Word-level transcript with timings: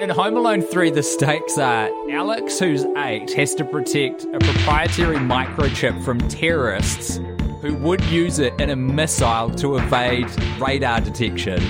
In 0.00 0.10
Home 0.10 0.36
Alone 0.36 0.60
3, 0.60 0.90
the 0.90 1.04
stakes 1.04 1.56
are 1.56 1.88
Alex, 2.10 2.58
who's 2.58 2.84
eight, 2.96 3.32
has 3.34 3.54
to 3.54 3.64
protect 3.64 4.24
a 4.24 4.40
proprietary 4.40 5.18
microchip 5.18 6.04
from 6.04 6.18
terrorists 6.28 7.20
who 7.60 7.76
would 7.76 8.04
use 8.06 8.40
it 8.40 8.60
in 8.60 8.70
a 8.70 8.76
missile 8.76 9.50
to 9.50 9.76
evade 9.76 10.28
radar 10.60 11.00
detection, 11.00 11.62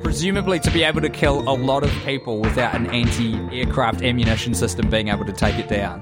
presumably 0.00 0.60
to 0.60 0.70
be 0.70 0.84
able 0.84 1.00
to 1.00 1.08
kill 1.08 1.40
a 1.40 1.50
lot 1.50 1.82
of 1.82 1.90
people 2.04 2.40
without 2.40 2.76
an 2.76 2.86
anti 2.86 3.34
aircraft 3.50 4.00
ammunition 4.02 4.54
system 4.54 4.88
being 4.88 5.08
able 5.08 5.24
to 5.24 5.32
take 5.32 5.56
it 5.56 5.68
down. 5.68 6.00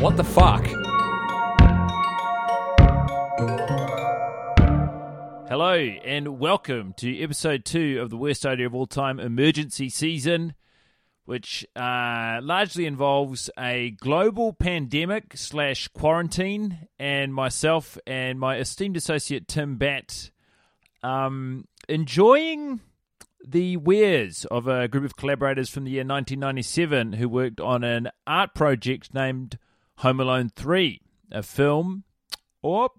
What 0.00 0.18
the 0.18 0.24
fuck? 0.24 0.66
Hello, 5.48 5.74
and 5.74 6.38
welcome 6.38 6.92
to 6.98 7.22
episode 7.22 7.64
two 7.64 8.00
of 8.02 8.10
the 8.10 8.18
worst 8.18 8.44
idea 8.44 8.66
of 8.66 8.74
all 8.74 8.86
time 8.86 9.18
emergency 9.18 9.88
season, 9.88 10.54
which 11.24 11.66
uh, 11.76 12.40
largely 12.42 12.86
involves 12.86 13.50
a 13.58 13.90
global 13.92 14.52
pandemic 14.52 15.36
slash 15.36 15.88
quarantine, 15.88 16.88
and 16.98 17.34
myself 17.34 17.98
and 18.06 18.38
my 18.40 18.56
esteemed 18.56 18.96
associate 18.96 19.46
Tim 19.48 19.76
Batt 19.76 20.30
um, 21.02 21.66
enjoying 21.88 22.80
the 23.46 23.76
wares 23.78 24.44
of 24.46 24.66
a 24.66 24.88
group 24.88 25.04
of 25.04 25.16
collaborators 25.16 25.70
from 25.70 25.84
the 25.84 25.92
year 25.92 26.00
1997 26.00 27.14
who 27.14 27.28
worked 27.28 27.60
on 27.60 27.82
an 27.82 28.10
art 28.26 28.54
project 28.54 29.14
named 29.14 29.58
Home 29.98 30.20
Alone 30.20 30.50
3, 30.54 31.00
a 31.32 31.42
film 31.42 32.04
or 32.62 32.90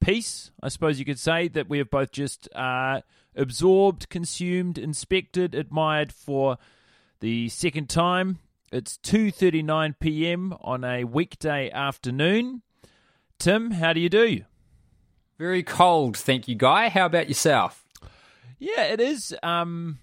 piece, 0.00 0.50
I 0.62 0.68
suppose 0.68 0.98
you 0.98 1.04
could 1.04 1.18
say, 1.18 1.48
that 1.48 1.68
we 1.68 1.78
have 1.78 1.90
both 1.90 2.12
just 2.12 2.48
uh, 2.54 3.00
absorbed, 3.34 4.08
consumed, 4.08 4.76
inspected, 4.76 5.54
admired 5.54 6.12
for 6.12 6.58
the 7.22 7.48
second 7.48 7.88
time. 7.88 8.40
It's 8.72 8.98
2:39 8.98 9.94
p.m. 10.00 10.54
on 10.60 10.82
a 10.82 11.04
weekday 11.04 11.70
afternoon. 11.70 12.62
Tim, 13.38 13.70
how 13.70 13.92
do 13.92 14.00
you 14.00 14.08
do? 14.08 14.40
Very 15.38 15.62
cold, 15.62 16.16
thank 16.16 16.48
you, 16.48 16.56
Guy. 16.56 16.88
How 16.88 17.06
about 17.06 17.28
yourself? 17.28 17.84
Yeah, 18.58 18.82
it 18.82 19.00
is. 19.00 19.34
Um, 19.40 20.00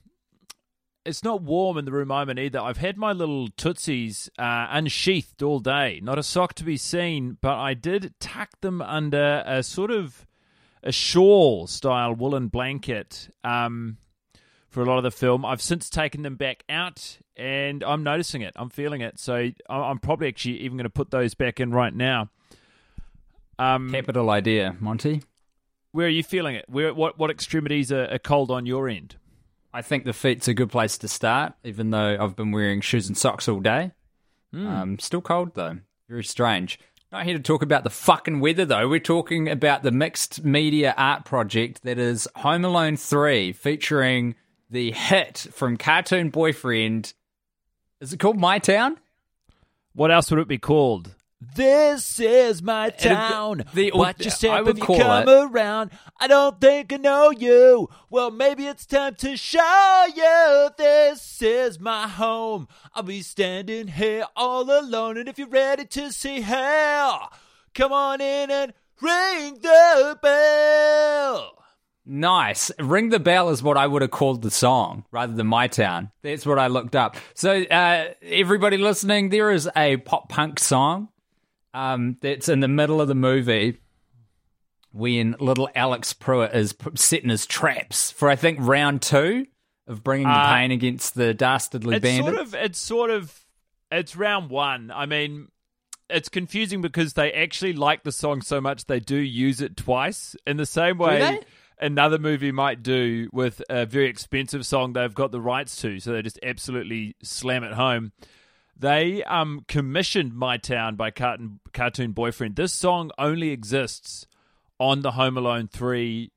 it's 1.06 1.22
not 1.22 1.42
warm 1.42 1.78
in 1.78 1.84
the 1.84 1.92
room 1.92 2.10
I'm 2.10 2.30
in 2.30 2.40
either. 2.40 2.62
I've 2.62 2.78
had 2.78 2.96
my 2.98 3.12
little 3.12 3.50
tootsies 3.50 4.30
uh, 4.40 4.68
unsheathed 4.70 5.44
all 5.44 5.60
day. 5.60 6.00
Not 6.02 6.18
a 6.18 6.24
sock 6.24 6.54
to 6.56 6.64
be 6.64 6.78
seen, 6.78 7.38
but 7.42 7.58
I 7.58 7.74
did 7.74 8.14
tuck 8.22 8.62
them 8.62 8.82
under 8.82 9.44
a 9.46 9.62
sort 9.62 9.92
of 9.92 10.26
a 10.84 10.94
shawl 10.94 11.68
style 11.68 12.16
woolen 12.16 12.48
blanket 12.48 13.28
um, 13.44 13.98
for 14.70 14.82
a 14.82 14.86
lot 14.86 14.98
of 14.98 15.04
the 15.04 15.12
film. 15.12 15.44
I've 15.46 15.62
since 15.62 15.90
taken 15.90 16.22
them 16.22 16.36
back 16.36 16.64
out, 16.70 17.18
and 17.36 17.84
I'm 17.84 18.04
noticing 18.04 18.42
it. 18.42 18.54
I'm 18.56 18.70
feeling 18.70 19.02
it. 19.02 19.20
So 19.20 19.36
I- 19.36 19.54
I'm 19.70 20.00
probably 20.00 20.28
actually 20.28 20.60
even 20.62 20.78
going 20.78 20.84
to 20.86 20.90
put 20.90 21.12
those 21.12 21.34
back 21.34 21.60
in 21.60 21.72
right 21.72 21.94
now. 21.94 22.30
Um, 23.58 23.92
Capital 23.92 24.30
idea, 24.30 24.76
Monty. 24.80 25.22
where 25.92 26.08
are 26.08 26.10
you 26.10 26.24
feeling 26.24 26.56
it? 26.56 26.66
Where 26.70 26.94
what 26.94 27.18
what 27.20 27.30
extremities 27.30 27.92
are, 27.92 28.06
are 28.06 28.20
cold 28.20 28.52
on 28.52 28.66
your 28.66 28.88
end? 28.88 29.16
I 29.74 29.82
think 29.82 30.06
the 30.06 30.14
feet's 30.14 30.48
a 30.48 30.54
good 30.54 30.70
place 30.72 30.98
to 31.00 31.08
start, 31.08 31.54
even 31.64 31.90
though 31.92 32.18
I've 32.20 32.36
been 32.36 32.52
wearing 32.52 32.82
shoes 32.82 33.08
and 33.08 33.18
socks 33.18 33.48
all 33.50 33.60
day. 33.60 33.92
Hmm. 34.54 34.68
Um, 34.68 35.00
still 35.00 35.22
cold 35.22 35.56
though. 35.56 35.80
Very 36.08 36.24
strange. 36.24 36.80
Not 37.12 37.26
here 37.26 37.36
to 37.36 37.44
talk 37.44 37.62
about 37.62 37.84
the 37.84 37.90
fucking 37.90 38.40
weather 38.40 38.66
though. 38.66 38.88
We're 38.88 39.00
talking 39.00 39.50
about 39.50 39.84
the 39.84 39.92
mixed 39.92 40.44
media 40.46 40.94
art 40.98 41.26
project 41.26 41.84
that 41.84 42.00
is 42.00 42.28
Home 42.38 42.64
Alone 42.64 42.96
3, 42.98 43.52
featuring 43.52 44.36
the 44.70 44.92
hit 44.92 45.48
from 45.52 45.78
Cartoon 45.78 46.30
Boyfriend. 46.30 47.14
Is 48.00 48.14
it 48.14 48.20
called 48.20 48.38
My 48.40 48.60
Town? 48.60 48.98
What 49.94 50.12
else 50.12 50.30
would 50.32 50.40
it 50.40 50.48
be 50.48 50.58
called? 50.58 51.16
This 51.56 52.20
is 52.20 52.62
my 52.62 52.90
town. 52.90 53.64
the- 53.74 53.92
Watch 53.94 54.18
I 54.20 54.24
your 54.26 54.32
step 54.32 54.66
would 54.66 54.78
if 54.78 54.90
you 54.90 54.98
come 54.98 55.28
it- 55.28 55.52
around. 55.52 55.90
I 56.20 56.28
don't 56.28 56.60
think 56.60 56.92
I 56.92 56.98
know 56.98 57.32
you. 57.32 57.90
Well, 58.10 58.30
maybe 58.30 58.68
it's 58.68 58.86
time 58.86 59.16
to 59.16 59.38
show 59.38 60.06
you. 60.14 60.70
This 60.78 61.42
is 61.42 61.80
my 61.80 62.10
home. 62.10 62.68
I'll 62.94 63.04
be 63.04 63.22
standing 63.22 63.88
here 63.88 64.26
all 64.36 64.70
alone. 64.70 65.18
And 65.18 65.30
if 65.30 65.40
you're 65.40 65.48
ready 65.48 65.86
to 65.86 66.12
see 66.12 66.42
hell, 66.42 67.32
come 67.74 67.94
on 67.94 68.20
in 68.20 68.52
and 68.52 68.74
ring 69.02 69.60
the 69.62 70.20
bell. 70.22 71.64
Nice. 72.12 72.72
Ring 72.80 73.10
the 73.10 73.20
Bell 73.20 73.50
is 73.50 73.62
what 73.62 73.78
I 73.78 73.86
would 73.86 74.02
have 74.02 74.10
called 74.10 74.42
the 74.42 74.50
song 74.50 75.06
rather 75.12 75.32
than 75.34 75.46
My 75.46 75.68
Town. 75.68 76.10
That's 76.24 76.44
what 76.44 76.58
I 76.58 76.66
looked 76.66 76.96
up. 76.96 77.16
So, 77.36 77.62
uh, 77.62 78.14
everybody 78.24 78.78
listening, 78.78 79.30
there 79.30 79.52
is 79.52 79.70
a 79.78 79.98
pop 79.98 80.28
punk 80.28 80.58
song 80.60 81.10
um, 81.76 82.18
that's 82.22 82.50
in 82.50 82.62
the 82.62 82.68
middle 82.68 83.00
of 83.00 83.08
the 83.10 83.14
movie 83.16 83.78
when 84.92 85.36
little 85.40 85.70
Alex 85.76 86.14
Pruitt 86.14 86.56
is 86.56 86.74
setting 86.96 87.30
his 87.30 87.46
traps 87.46 88.10
for, 88.12 88.28
I 88.28 88.36
think, 88.36 88.58
round 88.60 89.04
two 89.04 89.46
of 89.86 90.04
bringing 90.04 90.26
the 90.28 90.34
Uh, 90.34 90.56
pain 90.56 90.72
against 90.72 91.14
the 91.14 91.36
dastardly 91.36 91.98
it's 91.98 92.04
bandit. 92.04 92.34
sort 92.34 92.42
of 92.48 92.56
it's 92.56 92.80
sort 92.80 93.10
of 93.12 93.46
it's 93.92 94.16
round 94.16 94.52
one 94.52 94.92
i 94.94 95.08
mean 95.08 95.48
it's 96.12 96.30
confusing 96.30 96.80
because 96.80 97.14
they 97.14 97.32
actually 97.34 97.74
like 97.74 98.04
the 98.04 98.12
song 98.12 98.42
so 98.44 98.62
much 98.62 98.86
they 98.86 99.00
do 99.00 99.16
use 99.16 99.62
it 99.62 99.76
twice 99.76 100.36
in 100.46 100.58
the 100.58 100.66
same 100.68 100.98
way? 101.00 101.40
Another 101.80 102.18
movie 102.18 102.52
might 102.52 102.84
do 102.84 103.30
with 103.32 103.62
a 103.70 103.86
very 103.86 104.08
expensive 104.08 104.66
song 104.66 104.94
they've 104.94 105.14
got 105.14 105.32
the 105.32 105.42
rights 105.42 105.76
to 105.78 106.00
so 106.00 106.12
they 106.12 106.22
just 106.22 106.40
absolutely 106.44 107.16
slam 107.24 107.64
it 107.64 107.74
home. 107.74 108.12
They 108.78 109.24
um 109.24 109.66
commissioned 109.68 110.34
my 110.34 110.58
town 110.58 110.96
by 110.96 111.12
cartoon 111.12 111.60
cartoon 111.74 112.12
boyfriend. 112.12 112.56
This 112.56 112.74
song 112.74 113.12
only 113.18 113.50
exists 113.50 114.26
on 114.80 115.02
the 115.02 115.12
home 115.12 115.38
alone 115.38 115.68
3 115.68 116.32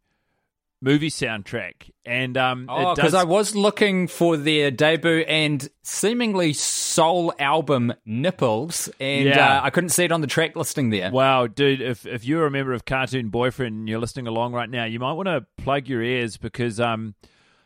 movie 0.85 1.09
soundtrack 1.11 1.91
and 2.05 2.37
um 2.37 2.67
Oh, 2.69 2.95
because 2.95 3.13
does 3.13 3.15
I 3.15 3.23
was 3.25 3.55
looking 3.55 4.09
for 4.09 4.37
their 4.37 4.71
debut 4.73 5.21
and 5.21 5.67
seemingly 5.85 6.53
soul 6.53 7.33
album 7.39 7.93
Nipples, 8.05 8.91
and 9.01 9.27
Yeah. 9.29 9.59
uh, 9.59 9.65
I 9.65 9.71
couldn't 9.71 9.91
see 9.91 10.05
it 10.05 10.13
on 10.13 10.21
the 10.21 10.27
track 10.27 10.57
listing 10.57 10.91
there. 10.91 11.11
Wow, 11.13 11.47
dude, 11.47 11.81
if 11.81 12.05
if 12.05 12.25
you're 12.25 12.47
a 12.47 12.51
member 12.51 12.73
of 12.73 12.85
Cartoon 12.85 13.29
Boyfriend 13.29 13.75
and 13.77 13.89
you're 13.89 14.01
listening 14.01 14.27
along 14.27 14.53
right 14.55 14.69
now, 14.69 14.85
you 14.85 14.99
might 14.99 15.13
want 15.13 15.29
to 15.29 15.47
plug 15.57 15.89
your 15.89 16.03
ears 16.03 16.37
because 16.37 16.81
um 16.81 17.15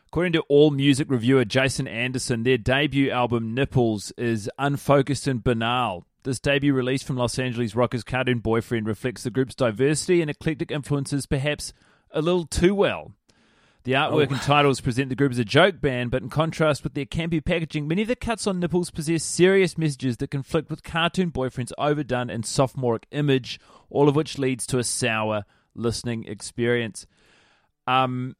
according 0.07 0.33
to 0.33 0.43
AllMusic 0.49 1.09
reviewer 1.09 1.43
Jason 1.43 1.87
Anderson, 1.87 2.43
their 2.43 2.57
debut 2.57 3.09
album 3.09 3.53
Nipples 3.55 4.11
is 4.17 4.49
unfocused 4.59 5.27
and 5.27 5.43
banal. 5.43 6.05
This 6.23 6.39
debut 6.39 6.73
release 6.73 7.03
from 7.03 7.15
Los 7.17 7.39
Angeles 7.39 7.75
rockers 7.75 8.03
Cartoon 8.03 8.39
Boyfriend 8.39 8.85
reflects 8.85 9.23
the 9.23 9.31
group's 9.31 9.55
diversity 9.55 10.21
and 10.21 10.29
eclectic 10.29 10.71
influences 10.71 11.25
perhaps 11.25 11.73
a 12.11 12.21
little 12.21 12.45
too 12.45 12.73
well. 12.75 13.13
The 13.83 13.93
artwork 13.93 14.27
Oh. 14.29 14.33
and 14.33 14.41
titles 14.41 14.81
present 14.81 15.07
the 15.07 15.15
group 15.15 15.31
as 15.31 15.39
a 15.39 15.45
joke 15.45 15.79
band, 15.79 16.11
but 16.11 16.21
in 16.21 16.29
contrast 16.29 16.83
with 16.83 16.93
their 16.93 17.05
campy 17.05 17.43
packaging, 17.43 17.87
many 17.87 18.01
of 18.01 18.09
the 18.09 18.17
cuts 18.17 18.45
on 18.45 18.59
nipples 18.59 18.91
possess 18.91 19.23
serious 19.23 19.77
messages 19.77 20.17
that 20.17 20.29
conflict 20.31 20.69
with 20.69 20.83
Cartoon 20.83 21.29
Boyfriend's 21.29 21.71
overdone 21.77 22.29
and 22.29 22.45
sophomoric 22.45 23.07
image, 23.11 23.59
all 23.89 24.09
of 24.09 24.15
which 24.15 24.37
leads 24.37 24.67
to 24.67 24.77
a 24.79 24.83
sour 24.83 25.45
listening 25.73 26.25
experience. 26.25 27.07
Um, 27.85 28.35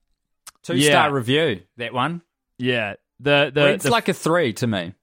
Two 0.63 0.75
Yeah. 0.75 0.89
star 0.89 1.13
review, 1.13 1.61
that 1.77 1.93
one. 1.93 2.23
yeah, 2.57 2.95
the 3.21 3.49
the, 3.53 3.67
it's 3.69 3.85
the 3.85 3.89
like 3.91 4.09
a 4.09 4.13
three 4.13 4.51
to 4.53 4.67
me. 4.67 4.93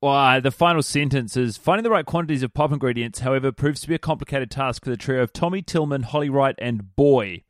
Well, 0.00 0.40
the 0.40 0.50
final 0.50 0.82
sentence 0.82 1.36
is 1.36 1.56
finding 1.58 1.82
the 1.82 1.90
right 1.90 2.06
quantities 2.06 2.42
of 2.42 2.54
pop 2.54 2.72
ingredients, 2.72 3.20
however, 3.20 3.52
proves 3.52 3.80
to 3.82 3.88
be 3.88 3.94
a 3.94 3.98
complicated 3.98 4.50
task 4.50 4.84
for 4.84 4.90
the 4.90 4.96
trio 4.96 5.22
of 5.22 5.32
Tommy 5.34 5.60
Tillman, 5.62 6.02
Holly 6.04 6.30
Wright, 6.30 6.54
and 6.58 6.94
Boy. 6.96 7.42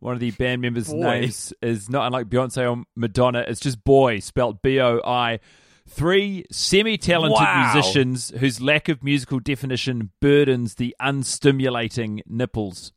One 0.00 0.14
of 0.14 0.20
the 0.20 0.30
band 0.32 0.62
members' 0.62 0.88
Boy. 0.88 1.00
names 1.02 1.52
is 1.60 1.88
not 1.90 2.06
unlike 2.06 2.28
Beyonce 2.28 2.70
or 2.78 2.84
Madonna. 2.94 3.44
It's 3.48 3.60
just 3.60 3.82
Boy, 3.84 4.20
spelt 4.20 4.62
B 4.62 4.80
O 4.80 5.00
I. 5.04 5.40
Three 5.88 6.44
semi 6.52 6.98
talented 6.98 7.40
Wow. 7.40 7.72
musicians 7.74 8.30
whose 8.38 8.60
lack 8.60 8.88
of 8.88 9.02
musical 9.02 9.40
definition 9.40 10.10
burdens 10.20 10.74
the 10.76 10.94
unstimulating 11.00 12.20
nipples. 12.26 12.92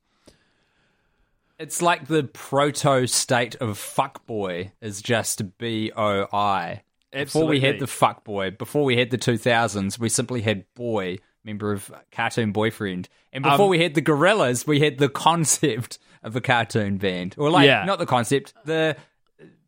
It's 1.57 1.81
like 1.81 2.07
the 2.07 2.23
proto 2.23 3.07
state 3.07 3.55
of 3.55 3.77
fuckboy 3.77 4.71
is 4.81 5.01
just 5.01 5.57
B 5.57 5.91
O 5.95 6.27
I. 6.33 6.81
Before 7.13 7.45
we 7.45 7.59
had 7.59 7.79
the 7.79 7.85
fuckboy, 7.85 8.57
before 8.57 8.83
we 8.85 8.97
had 8.97 9.09
the 9.09 9.17
2000s, 9.17 9.99
we 9.99 10.07
simply 10.09 10.41
had 10.41 10.63
boy, 10.75 11.17
member 11.43 11.71
of 11.71 11.91
Cartoon 12.11 12.51
Boyfriend. 12.51 13.09
And 13.33 13.43
before 13.43 13.65
Um, 13.65 13.69
we 13.69 13.79
had 13.81 13.93
the 13.95 14.01
Gorillaz, 14.01 14.67
we 14.67 14.79
had 14.79 14.97
the 14.97 15.09
concept 15.09 15.97
of 16.23 16.35
a 16.35 16.41
cartoon 16.41 16.97
band. 16.97 17.35
Or 17.37 17.49
like, 17.49 17.65
Yeah. 17.65 17.83
not 17.85 17.97
the 17.99 18.05
concept, 18.05 18.53
the 18.65 18.95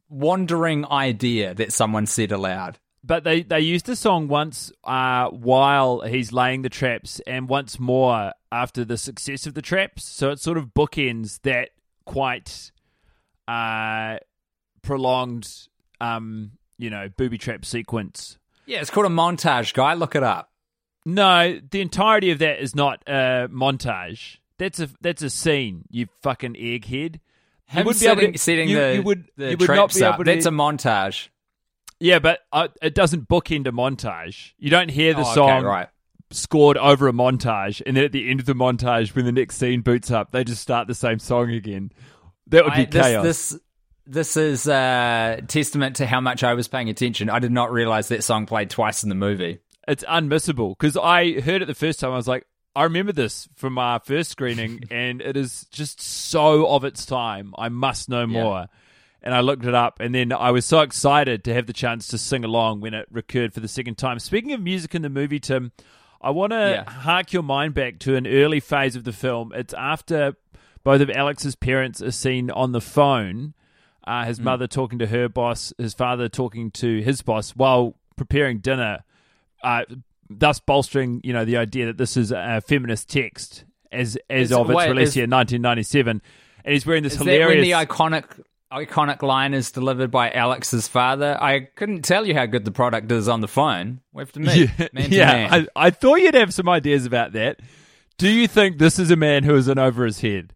wandering 0.09 0.85
idea 0.91 1.53
that 1.55 1.73
someone 1.73 2.05
said 2.05 2.31
aloud. 2.31 2.77
But 3.03 3.23
they, 3.25 3.41
they 3.43 3.59
used 3.59 3.85
the 3.85 3.95
song 3.97 4.27
once 4.29 4.71
uh, 4.83 5.29
while 5.29 6.01
he's 6.01 6.31
laying 6.31 6.61
the 6.61 6.69
traps, 6.69 7.19
and 7.27 7.49
once 7.49 7.77
more 7.79 8.31
after 8.51 8.85
the 8.85 8.97
success 8.97 9.45
of 9.45 9.55
the 9.55 9.61
traps. 9.61 10.05
So 10.05 10.29
it 10.29 10.39
sort 10.39 10.57
of 10.57 10.67
bookends 10.73 11.41
that 11.41 11.71
quite 12.05 12.71
uh, 13.47 14.19
prolonged, 14.83 15.51
um, 15.99 16.51
you 16.77 16.89
know, 16.89 17.09
booby 17.09 17.37
trap 17.37 17.65
sequence. 17.65 18.37
Yeah, 18.65 18.79
it's 18.79 18.89
called 18.89 19.07
a 19.07 19.09
montage, 19.09 19.73
guy. 19.73 19.95
Look 19.95 20.15
it 20.15 20.23
up. 20.23 20.49
No, 21.05 21.59
the 21.69 21.81
entirety 21.81 22.31
of 22.31 22.39
that 22.39 22.61
is 22.61 22.75
not 22.75 23.03
a 23.07 23.47
montage. 23.51 24.37
That's 24.57 24.79
a 24.79 24.89
that's 25.01 25.21
a 25.21 25.29
scene. 25.29 25.83
You 25.89 26.07
fucking 26.21 26.53
egghead. 26.53 27.15
You 27.15 27.19
Him 27.79 27.85
wouldn't 27.85 27.99
be 28.01 28.07
able 28.07 28.15
setting, 28.17 28.33
to- 28.33 28.39
setting 28.39 28.69
you- 28.69 28.77
the, 28.79 28.95
you 28.95 29.01
would- 29.03 29.25
the 29.35 29.51
you 29.51 29.57
would 29.57 29.69
not 29.69 29.93
be 29.93 30.03
up. 30.03 30.15
able 30.15 30.23
to- 30.25 30.31
That's 30.31 30.45
a 30.45 30.49
montage. 30.51 31.29
Yeah, 31.99 32.19
but 32.19 32.39
uh, 32.51 32.67
it 32.81 32.95
doesn't 32.95 33.27
bookend 33.29 33.65
a 33.67 33.71
montage. 33.71 34.51
You 34.57 34.69
don't 34.69 34.89
hear 34.91 35.13
the 35.13 35.19
Oh, 35.21 35.23
okay, 35.23 35.33
song 35.33 35.63
right. 35.63 35.87
scored 36.31 36.77
over 36.77 37.07
a 37.07 37.13
montage, 37.13 37.81
and 37.85 37.95
then 37.97 38.03
at 38.03 38.11
the 38.11 38.29
end 38.29 38.39
of 38.41 38.45
the 38.45 38.53
montage, 38.53 39.15
when 39.15 39.25
the 39.25 39.31
next 39.31 39.55
scene 39.57 39.81
boots 39.81 40.11
up, 40.11 40.31
they 40.31 40.43
just 40.43 40.61
start 40.61 40.87
the 40.87 40.95
same 40.95 41.19
song 41.19 41.51
again. 41.51 41.91
That 42.47 42.65
would 42.65 42.73
be 42.73 42.81
I- 42.81 42.85
this, 42.85 43.01
chaos. 43.05 43.23
This 43.23 43.59
this 44.05 44.37
is 44.37 44.67
uh, 44.67 45.39
testament 45.47 45.95
to 45.97 46.05
how 46.05 46.19
much 46.19 46.43
I 46.43 46.53
was 46.55 46.67
paying 46.67 46.89
attention. 46.89 47.29
I 47.29 47.39
did 47.39 47.51
not 47.53 47.71
realize 47.71 48.09
that 48.09 48.23
song 48.23 48.45
played 48.45 48.69
twice 48.69 49.03
in 49.03 49.09
the 49.09 49.15
movie. 49.15 49.59
It's 49.87 50.03
unmissable 50.05 50.77
because 50.77 50.95
I 50.97 51.39
heard 51.41 51.61
it 51.61 51.65
the 51.65 51.73
first 51.75 51.99
time. 51.99 52.11
I 52.11 52.15
was 52.15 52.27
like, 52.27 52.45
I 52.75 52.83
remember 52.83 53.11
this 53.11 53.47
from 53.55 53.77
our 53.77 53.99
first 53.99 54.31
screening, 54.31 54.83
and 54.91 55.21
it 55.21 55.37
is 55.37 55.67
just 55.71 56.01
so 56.01 56.67
of 56.67 56.83
its 56.83 57.05
time. 57.05 57.53
I 57.57 57.69
must 57.69 58.09
know 58.09 58.25
more. 58.25 58.67
And 59.25 59.33
I 59.33 59.39
looked 59.39 59.63
it 59.63 59.73
up, 59.73 60.01
and 60.01 60.13
then 60.13 60.33
I 60.33 60.51
was 60.51 60.65
so 60.65 60.81
excited 60.81 61.45
to 61.45 61.53
have 61.53 61.65
the 61.65 61.71
chance 61.71 62.07
to 62.09 62.17
sing 62.17 62.43
along 62.43 62.81
when 62.81 62.93
it 62.93 63.07
recurred 63.09 63.53
for 63.53 63.61
the 63.61 63.69
second 63.69 63.97
time. 63.97 64.19
Speaking 64.19 64.51
of 64.51 64.59
music 64.61 64.95
in 64.95 65.01
the 65.01 65.09
movie, 65.09 65.39
Tim, 65.39 65.71
I 66.21 66.31
want 66.31 66.51
to 66.51 66.83
Yeah. 66.85 66.89
hark 66.91 67.31
your 67.31 67.43
mind 67.43 67.73
back 67.73 67.99
to 67.99 68.15
an 68.17 68.27
early 68.27 68.59
phase 68.59 68.97
of 68.97 69.05
the 69.05 69.13
film. 69.13 69.53
It's 69.55 69.73
after 69.73 70.35
both 70.83 70.99
of 70.99 71.09
Alex's 71.09 71.55
parents 71.55 72.01
are 72.01 72.11
seen 72.11 72.51
on 72.51 72.73
the 72.73 72.81
phone, 72.81 73.53
uh, 74.05 74.25
his 74.25 74.41
mother 74.41 74.67
talking 74.67 74.99
to 74.99 75.07
her 75.07 75.29
boss, 75.29 75.71
his 75.77 75.93
father 75.93 76.27
talking 76.27 76.69
to 76.71 77.01
his 77.01 77.21
boss 77.21 77.51
while 77.51 77.95
preparing 78.17 78.59
dinner 78.59 79.03
uh, 79.63 79.83
thus 80.29 80.59
bolstering, 80.59 81.21
you 81.23 81.33
know, 81.33 81.45
the 81.45 81.57
idea 81.57 81.87
that 81.87 81.97
this 81.97 82.17
is 82.17 82.31
a 82.31 82.61
feminist 82.67 83.09
text 83.09 83.65
as 83.91 84.17
as 84.29 84.51
Is- 84.51 84.53
of 84.53 84.69
its 84.69 84.75
wait, 84.77 84.89
release 84.89 85.09
is- 85.09 85.13
here 85.15 85.23
in 85.25 85.29
1997. 85.29 86.21
And 86.65 86.73
he's 86.73 86.85
wearing 86.85 87.03
this 87.03 87.13
Is 87.13 87.19
that 87.19 87.25
when 87.25 87.33
hilarious. 87.39 87.65
the 87.67 87.71
iconic 87.85 88.25
iconic 88.71 89.21
line 89.21 89.53
is 89.53 89.69
delivered 89.71 90.09
by 90.11 90.31
Alex's 90.31 90.87
father? 90.87 91.37
I 91.39 91.61
couldn't 91.75 92.03
tell 92.03 92.25
you 92.25 92.33
how 92.33 92.45
good 92.45 92.65
the 92.65 92.71
product 92.71 93.11
is 93.11 93.27
on 93.27 93.41
the 93.41 93.47
phone. 93.47 93.99
We 94.13 94.21
have 94.21 94.31
to 94.31 94.39
meet 94.39 94.71
yeah, 94.79 94.87
man 94.93 95.09
to 95.09 95.15
yeah 95.15 95.25
man. 95.49 95.67
I, 95.75 95.87
I 95.87 95.89
thought 95.91 96.15
you'd 96.21 96.33
have 96.35 96.53
some 96.53 96.67
ideas 96.69 97.05
about 97.05 97.33
that. 97.33 97.59
Do 98.17 98.29
you 98.29 98.47
think 98.47 98.77
this 98.77 98.97
is 98.99 99.11
a 99.11 99.15
man 99.15 99.43
who 99.43 99.55
is 99.55 99.67
in 99.67 99.77
over 99.77 100.05
his 100.05 100.21
head? 100.21 100.53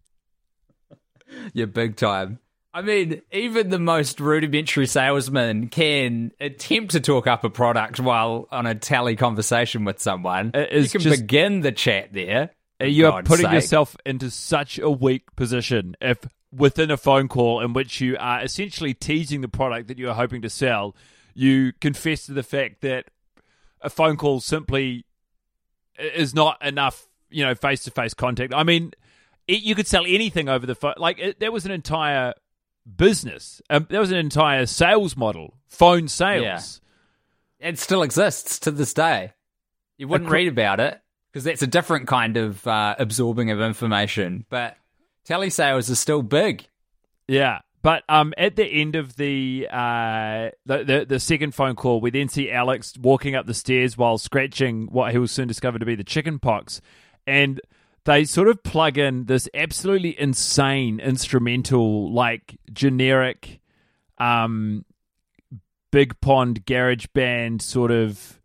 You're 1.54 1.68
big 1.68 1.95
time. 1.95 2.39
I 2.73 2.81
mean, 2.81 3.21
even 3.31 3.69
the 3.69 3.79
most 3.79 4.19
rudimentary 4.19 4.85
salesman 4.85 5.69
can 5.69 6.31
attempt 6.39 6.91
to 6.91 6.99
talk 6.99 7.25
up 7.25 7.43
a 7.43 7.49
product 7.49 7.99
while 7.99 8.47
on 8.51 8.65
a 8.65 8.75
tally 8.75 9.15
conversation 9.15 9.83
with 9.83 9.99
someone. 9.99 10.51
It 10.53 10.71
you 10.73 10.89
can 10.89 11.01
just- 11.01 11.21
begin 11.21 11.61
the 11.61 11.71
chat 11.71 12.13
there. 12.13 12.51
You 12.79 13.07
are 13.07 13.11
God's 13.13 13.27
putting 13.27 13.45
sake. 13.47 13.53
yourself 13.53 13.97
into 14.05 14.29
such 14.29 14.77
a 14.77 14.89
weak 14.91 15.35
position 15.35 15.95
if 15.99 16.19
within 16.51 16.91
a 16.91 16.97
phone 16.97 17.27
call 17.27 17.61
in 17.61 17.73
which 17.73 17.99
you 17.99 18.15
are 18.19 18.43
essentially 18.43 18.93
teasing 18.93 19.41
the 19.41 19.47
product 19.47 19.87
that 19.87 19.97
you 19.97 20.09
are 20.09 20.13
hoping 20.13 20.43
to 20.43 20.49
sell, 20.49 20.95
you 21.33 21.73
confess 21.81 22.27
to 22.27 22.33
the 22.33 22.43
fact 22.43 22.81
that 22.81 23.05
a 23.81 23.89
phone 23.89 24.15
call 24.15 24.39
simply 24.39 25.05
is 25.97 26.35
not 26.35 26.63
enough, 26.63 27.07
you 27.29 27.43
know, 27.43 27.55
face 27.55 27.83
to 27.83 27.91
face 27.91 28.13
contact. 28.13 28.53
I 28.53 28.63
mean, 28.63 28.91
it, 29.47 29.63
you 29.63 29.73
could 29.73 29.87
sell 29.87 30.05
anything 30.05 30.47
over 30.47 30.65
the 30.65 30.75
phone. 30.75 30.93
Like 30.97 31.17
it, 31.17 31.39
that 31.39 31.51
was 31.51 31.65
an 31.65 31.71
entire 31.71 32.33
business. 32.95 33.61
Um, 33.69 33.87
that 33.89 33.99
was 33.99 34.11
an 34.11 34.17
entire 34.17 34.65
sales 34.65 35.17
model. 35.17 35.57
Phone 35.67 36.07
sales. 36.07 36.81
It 37.59 37.79
still 37.79 38.03
exists 38.03 38.59
to 38.59 38.71
this 38.71 38.93
day. 38.93 39.33
You 39.97 40.07
wouldn't 40.07 40.29
read 40.29 40.47
about 40.47 40.79
it 40.79 40.99
because 41.31 41.43
that's 41.43 41.61
a 41.61 41.67
different 41.67 42.07
kind 42.07 42.37
of 42.37 42.65
uh, 42.67 42.95
absorbing 42.99 43.51
of 43.51 43.59
information. 43.59 44.45
But 44.49 44.77
telesales 45.27 45.89
is 45.89 45.99
still 45.99 46.21
big. 46.21 46.67
Yeah. 47.27 47.59
But 47.81 48.03
um, 48.09 48.33
at 48.37 48.56
the 48.56 48.65
end 48.65 48.95
of 48.95 49.15
the, 49.15 49.67
uh, 49.71 50.49
the 50.65 50.83
the 50.83 51.06
the 51.07 51.19
second 51.19 51.53
phone 51.53 51.75
call, 51.75 52.01
we 52.01 52.09
then 52.09 52.27
see 52.27 52.51
Alex 52.51 52.94
walking 52.99 53.35
up 53.35 53.45
the 53.45 53.53
stairs 53.53 53.97
while 53.97 54.17
scratching 54.17 54.87
what 54.87 55.11
he 55.11 55.17
will 55.17 55.27
soon 55.27 55.47
discover 55.47 55.79
to 55.79 55.85
be 55.85 55.95
the 55.95 56.03
chicken 56.03 56.37
pox, 56.37 56.81
and 57.25 57.61
they 58.07 58.23
sort 58.23 58.47
of 58.47 58.64
plug 58.64 58.97
in 58.97 59.26
this 59.26 59.49
absolutely 59.54 60.18
insane 60.18 61.02
instrumental, 61.02 62.09
like 62.14 62.57
generic, 62.71 63.59
um, 64.18 64.85
big 65.92 66.19
pond 66.21 66.66
garage 66.66 67.07
band 67.14 67.61
sort 67.61 67.92
of 67.92 68.40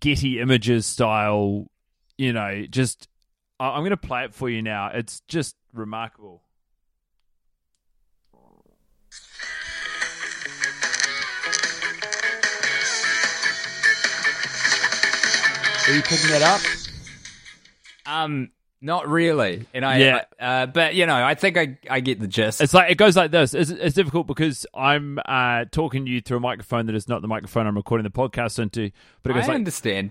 Getty 0.00 0.40
Images 0.40 0.86
style. 0.86 1.66
You 2.16 2.32
know, 2.32 2.64
just 2.70 3.06
I- 3.60 3.72
I'm 3.72 3.82
going 3.82 3.90
to 3.90 3.98
play 3.98 4.24
it 4.24 4.34
for 4.34 4.48
you 4.48 4.62
now. 4.62 4.86
It's 4.94 5.20
just 5.28 5.56
remarkable. 5.74 6.42
Are 15.86 15.94
you 15.94 16.02
picking 16.02 16.30
that 16.30 16.42
up? 16.42 16.60
Um, 18.06 18.50
not 18.82 19.08
really. 19.08 19.66
And 19.72 19.84
I, 19.84 19.98
Yeah. 19.98 20.24
uh, 20.38 20.66
but 20.66 20.94
you 20.94 21.06
know, 21.06 21.14
I 21.14 21.34
think 21.34 21.56
I, 21.56 21.78
I 21.88 22.00
get 22.00 22.20
the 22.20 22.26
gist. 22.26 22.60
It's 22.60 22.74
like 22.74 22.90
it 22.90 22.96
goes 22.96 23.16
like 23.16 23.30
this. 23.30 23.54
It's, 23.54 23.70
it's 23.70 23.94
difficult 23.94 24.26
because 24.26 24.66
I'm 24.74 25.18
uh, 25.24 25.64
talking 25.70 26.04
to 26.04 26.10
you 26.10 26.20
through 26.20 26.38
a 26.38 26.40
microphone 26.40 26.86
that 26.86 26.94
is 26.96 27.08
not 27.08 27.22
the 27.22 27.28
microphone 27.28 27.66
I'm 27.66 27.76
recording 27.76 28.04
the 28.04 28.10
podcast 28.10 28.58
into. 28.58 28.90
But 29.22 29.30
it 29.30 29.34
goes 29.34 29.44
I 29.44 29.48
like 29.48 29.54
understand. 29.56 30.10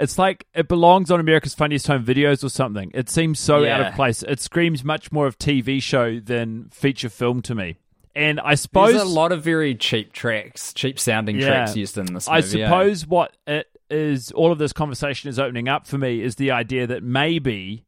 It's 0.00 0.18
like 0.18 0.46
it 0.54 0.66
belongs 0.66 1.10
on 1.10 1.20
America's 1.20 1.54
Funniest 1.54 1.86
Home 1.88 2.04
Videos 2.04 2.42
or 2.42 2.48
something. 2.48 2.90
It 2.94 3.10
seems 3.10 3.38
so 3.38 3.66
out 3.66 3.82
of 3.82 3.94
place. 3.94 4.22
It 4.22 4.40
screams 4.40 4.82
much 4.82 5.12
more 5.12 5.26
of 5.26 5.38
TV 5.38 5.82
show 5.82 6.18
than 6.18 6.70
feature 6.70 7.10
film 7.10 7.42
to 7.42 7.54
me. 7.54 7.76
And 8.14 8.40
I 8.40 8.54
suppose 8.54 8.92
There's 8.92 9.02
a 9.02 9.04
lot 9.04 9.30
of 9.30 9.44
very 9.44 9.74
cheap 9.74 10.14
tracks, 10.14 10.72
cheap 10.72 10.98
sounding 10.98 11.38
Yeah. 11.38 11.48
tracks 11.48 11.76
used 11.76 11.98
in 11.98 12.06
this 12.14 12.26
movie. 12.26 12.34
I 12.34 12.38
yeah. 12.60 12.66
suppose 12.68 13.06
what 13.06 13.36
it 13.46 13.68
is, 13.90 14.32
all 14.32 14.52
of 14.52 14.58
this 14.58 14.72
conversation 14.72 15.28
is 15.28 15.38
opening 15.38 15.68
up 15.68 15.86
for 15.86 15.98
me 15.98 16.22
is 16.22 16.36
the 16.36 16.50
idea 16.50 16.86
that 16.86 17.02
maybe, 17.02 17.84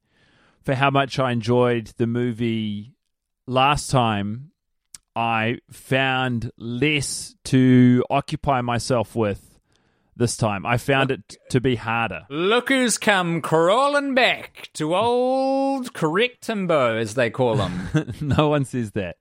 for 0.62 0.74
how 0.74 0.90
much 0.90 1.18
I 1.18 1.32
enjoyed 1.32 1.92
the 1.96 2.06
movie 2.06 2.94
last 3.46 3.90
time, 3.90 4.52
I 5.16 5.58
found 5.70 6.52
less 6.56 7.34
to 7.46 8.04
occupy 8.08 8.60
myself 8.60 9.16
with 9.16 9.58
this 10.18 10.36
time. 10.36 10.66
I 10.66 10.76
found 10.76 11.10
it 11.10 11.36
to 11.50 11.60
be 11.60 11.76
harder. 11.76 12.26
Look 12.28 12.68
who's 12.68 12.98
come 12.98 13.40
crawling 13.40 14.14
back 14.14 14.68
to 14.74 14.94
old 14.94 15.94
correct 15.94 16.42
Timbo, 16.42 16.96
as 16.96 17.14
they 17.14 17.30
call 17.30 17.56
him. 17.56 18.14
no 18.20 18.48
one 18.48 18.64
says 18.64 18.92
that. 18.92 19.16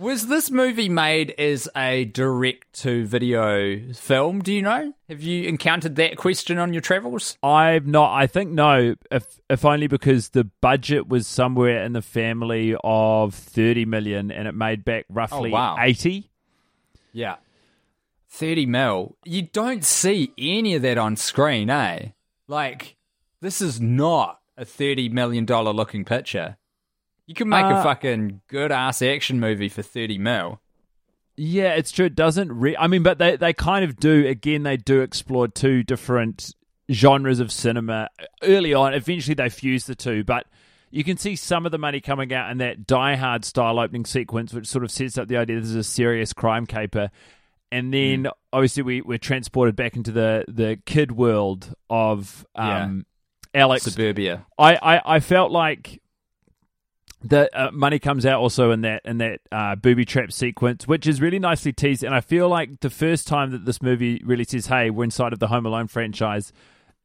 Was 0.00 0.28
this 0.28 0.50
movie 0.50 0.88
made 0.88 1.32
as 1.32 1.68
a 1.76 2.06
direct 2.06 2.72
to 2.80 3.04
video 3.04 3.92
film? 3.92 4.40
Do 4.40 4.50
you 4.50 4.62
know? 4.62 4.94
Have 5.10 5.20
you 5.20 5.46
encountered 5.46 5.96
that 5.96 6.16
question 6.16 6.56
on 6.56 6.72
your 6.72 6.80
travels? 6.80 7.36
I've 7.42 7.86
not. 7.86 8.14
I 8.14 8.26
think 8.26 8.50
no. 8.50 8.94
If 9.10 9.40
if 9.50 9.62
only 9.62 9.88
because 9.88 10.30
the 10.30 10.44
budget 10.44 11.06
was 11.06 11.26
somewhere 11.26 11.84
in 11.84 11.92
the 11.92 12.00
family 12.00 12.74
of 12.82 13.34
thirty 13.34 13.84
million, 13.84 14.30
and 14.30 14.48
it 14.48 14.54
made 14.54 14.86
back 14.86 15.04
roughly 15.10 15.50
Oh, 15.50 15.52
wow. 15.52 15.76
eighty. 15.78 16.30
Yeah. 17.12 17.36
30 18.30 18.64
mil. 18.66 19.16
You 19.24 19.42
don't 19.42 19.84
see 19.84 20.32
any 20.38 20.76
of 20.76 20.82
that 20.82 20.96
on 20.96 21.16
screen, 21.16 21.68
eh? 21.68 22.10
Like, 22.46 22.96
this 23.40 23.60
is 23.60 23.80
not 23.80 24.38
a 24.56 24.64
$30 24.64 25.10
million 25.10 25.44
looking 25.44 26.04
picture. 26.04 26.56
You 27.30 27.34
can 27.36 27.48
make 27.48 27.64
a 27.64 27.68
Uh, 27.68 27.82
fucking 27.84 28.40
good 28.48 28.72
ass 28.72 29.00
action 29.02 29.38
movie 29.38 29.68
for 29.68 29.82
30 29.82 30.18
mil. 30.18 30.60
Yeah, 31.36 31.74
it's 31.74 31.92
true. 31.92 32.06
It 32.06 32.16
doesn't. 32.16 32.50
Re- 32.50 32.76
I 32.76 32.88
mean, 32.88 33.04
but 33.04 33.18
they 33.18 33.36
they 33.36 33.52
kind 33.52 33.84
of 33.84 33.94
do. 34.00 34.26
Again, 34.26 34.64
they 34.64 34.76
do 34.76 35.00
explore 35.00 35.46
two 35.46 35.84
different 35.84 36.56
genres 36.90 37.38
of 37.38 37.52
cinema 37.52 38.08
early 38.42 38.74
on. 38.74 38.94
Eventually, 38.94 39.34
they 39.34 39.48
fuse 39.48 39.86
the 39.86 39.94
two, 39.94 40.24
but. 40.24 40.46
You 40.92 41.04
can 41.04 41.18
see 41.18 41.36
some 41.36 41.66
of 41.66 41.70
the 41.70 41.78
money 41.78 42.00
coming 42.00 42.32
out 42.34 42.50
in 42.50 42.58
that 42.58 42.84
Die 42.84 43.14
Hard 43.14 43.44
style 43.44 43.78
opening 43.78 44.04
sequence, 44.04 44.52
which 44.52 44.66
sort 44.66 44.82
of 44.82 44.90
sets 44.90 45.16
up 45.16 45.28
the 45.28 45.36
idea 45.36 45.60
this 45.60 45.68
is 45.68 45.76
a 45.76 45.84
serious 45.84 46.32
crime 46.32 46.66
caper. 46.66 47.12
And 47.70 47.94
then 47.94 48.26
obviously 48.52 48.82
we, 48.82 49.00
we're 49.00 49.18
transported 49.18 49.76
back 49.76 49.94
into 49.94 50.10
the, 50.10 50.44
the 50.48 50.80
kid 50.86 51.12
world 51.12 51.72
of 51.88 52.44
um, 52.56 53.06
Alex. 53.54 53.84
Suburbia. 53.84 54.44
I, 54.58 54.74
I, 54.82 55.14
I 55.14 55.20
felt 55.20 55.52
like 55.52 56.02
the 57.22 57.50
uh, 57.54 57.70
money 57.70 57.98
comes 57.98 58.24
out 58.24 58.40
also 58.40 58.70
in 58.70 58.80
that 58.82 59.02
in 59.04 59.18
that 59.18 59.40
uh, 59.52 59.74
booby 59.76 60.04
trap 60.04 60.32
sequence, 60.32 60.88
which 60.88 61.06
is 61.06 61.20
really 61.20 61.38
nicely 61.38 61.72
teased. 61.72 62.02
And 62.02 62.14
I 62.14 62.20
feel 62.20 62.48
like 62.48 62.80
the 62.80 62.90
first 62.90 63.26
time 63.26 63.50
that 63.50 63.64
this 63.64 63.82
movie 63.82 64.22
really 64.24 64.44
says, 64.44 64.66
"Hey, 64.66 64.90
we're 64.90 65.04
inside 65.04 65.32
of 65.32 65.38
the 65.38 65.48
Home 65.48 65.66
Alone 65.66 65.86
franchise," 65.86 66.52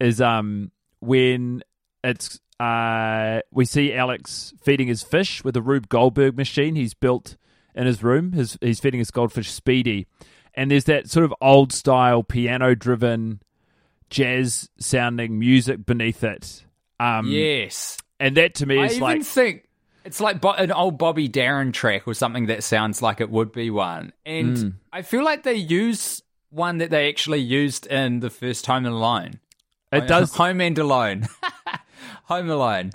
is 0.00 0.20
um 0.20 0.70
when 1.00 1.62
it's 2.02 2.40
uh 2.58 3.40
we 3.50 3.66
see 3.66 3.92
Alex 3.92 4.54
feeding 4.62 4.88
his 4.88 5.02
fish 5.02 5.44
with 5.44 5.56
a 5.56 5.62
Rube 5.62 5.88
Goldberg 5.88 6.36
machine 6.36 6.74
he's 6.74 6.94
built 6.94 7.36
in 7.74 7.86
his 7.86 8.02
room. 8.02 8.32
His 8.32 8.56
he's 8.62 8.80
feeding 8.80 8.98
his 8.98 9.10
goldfish 9.10 9.50
Speedy, 9.50 10.06
and 10.54 10.70
there's 10.70 10.84
that 10.84 11.10
sort 11.10 11.24
of 11.24 11.34
old 11.42 11.72
style 11.72 12.22
piano 12.22 12.74
driven 12.74 13.42
jazz 14.08 14.70
sounding 14.78 15.38
music 15.38 15.84
beneath 15.84 16.24
it. 16.24 16.64
Um, 16.98 17.26
yes. 17.28 17.98
and 18.18 18.38
that 18.38 18.54
to 18.54 18.64
me 18.66 18.80
I 18.80 18.86
is 18.86 18.92
even 18.92 19.02
like 19.02 19.22
think 19.22 19.65
it's 20.06 20.20
like 20.20 20.40
bo- 20.40 20.52
an 20.52 20.72
old 20.72 20.96
Bobby 20.98 21.28
Darin 21.28 21.72
track 21.72 22.06
or 22.06 22.14
something 22.14 22.46
that 22.46 22.62
sounds 22.64 23.02
like 23.02 23.20
it 23.20 23.28
would 23.30 23.52
be 23.52 23.70
one. 23.70 24.12
And 24.24 24.56
Hmm. 24.58 24.68
I 24.92 25.02
feel 25.02 25.24
like 25.24 25.42
they 25.42 25.54
use 25.54 26.22
one 26.50 26.78
that 26.78 26.90
they 26.90 27.08
actually 27.08 27.40
used 27.40 27.86
in 27.86 28.20
the 28.20 28.30
first 28.30 28.66
Home 28.66 28.86
and 28.86 28.94
Alone. 28.94 29.40
it 29.92 30.06
does. 30.06 30.34
Home 30.36 30.60
and 30.60 30.78
Alone. 30.78 31.26
Home 32.24 32.48
Alone. 32.50 32.90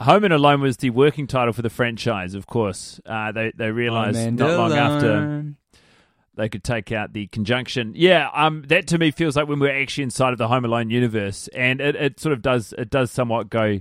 Home 0.00 0.24
and 0.24 0.32
Alone 0.32 0.60
was 0.62 0.78
the 0.78 0.90
working 0.90 1.26
title 1.26 1.52
for 1.52 1.62
the 1.62 1.70
franchise. 1.70 2.34
Of 2.34 2.46
course, 2.46 3.00
uh, 3.04 3.32
they 3.32 3.52
they 3.54 3.70
realized 3.70 4.32
not 4.32 4.50
long 4.58 4.72
after 4.72 5.44
they 6.36 6.48
could 6.48 6.64
take 6.64 6.90
out 6.90 7.12
the 7.12 7.26
conjunction. 7.26 7.92
Yeah, 7.94 8.30
um, 8.32 8.62
that 8.68 8.86
to 8.88 8.98
me 8.98 9.10
feels 9.10 9.36
like 9.36 9.46
when 9.46 9.58
we're 9.60 9.78
actually 9.78 10.04
inside 10.04 10.32
of 10.32 10.38
the 10.38 10.48
Home 10.48 10.64
Alone 10.64 10.88
universe, 10.88 11.48
and 11.48 11.80
it, 11.82 11.96
it 11.96 12.18
sort 12.20 12.32
of 12.32 12.40
does 12.40 12.72
it 12.78 12.88
does 12.88 13.10
somewhat 13.10 13.50
go 13.50 13.80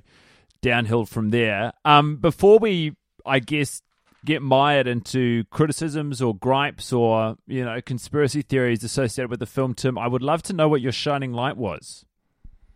downhill 0.62 1.06
from 1.06 1.30
there. 1.30 1.74
Um, 1.86 2.18
before 2.18 2.60
we, 2.60 2.96
I 3.26 3.40
guess, 3.40 3.82
get 4.26 4.42
mired 4.42 4.88
into 4.88 5.44
criticisms 5.46 6.22
or 6.22 6.36
gripes 6.36 6.92
or 6.92 7.38
you 7.48 7.64
know 7.64 7.82
conspiracy 7.82 8.42
theories 8.42 8.84
associated 8.84 9.30
with 9.30 9.40
the 9.40 9.46
film, 9.46 9.74
Tim, 9.74 9.98
I 9.98 10.08
would 10.08 10.24
love 10.24 10.44
to 10.44 10.54
know 10.54 10.68
what 10.68 10.82
your 10.82 10.92
shining 10.92 11.34
light 11.34 11.58
was. 11.58 12.06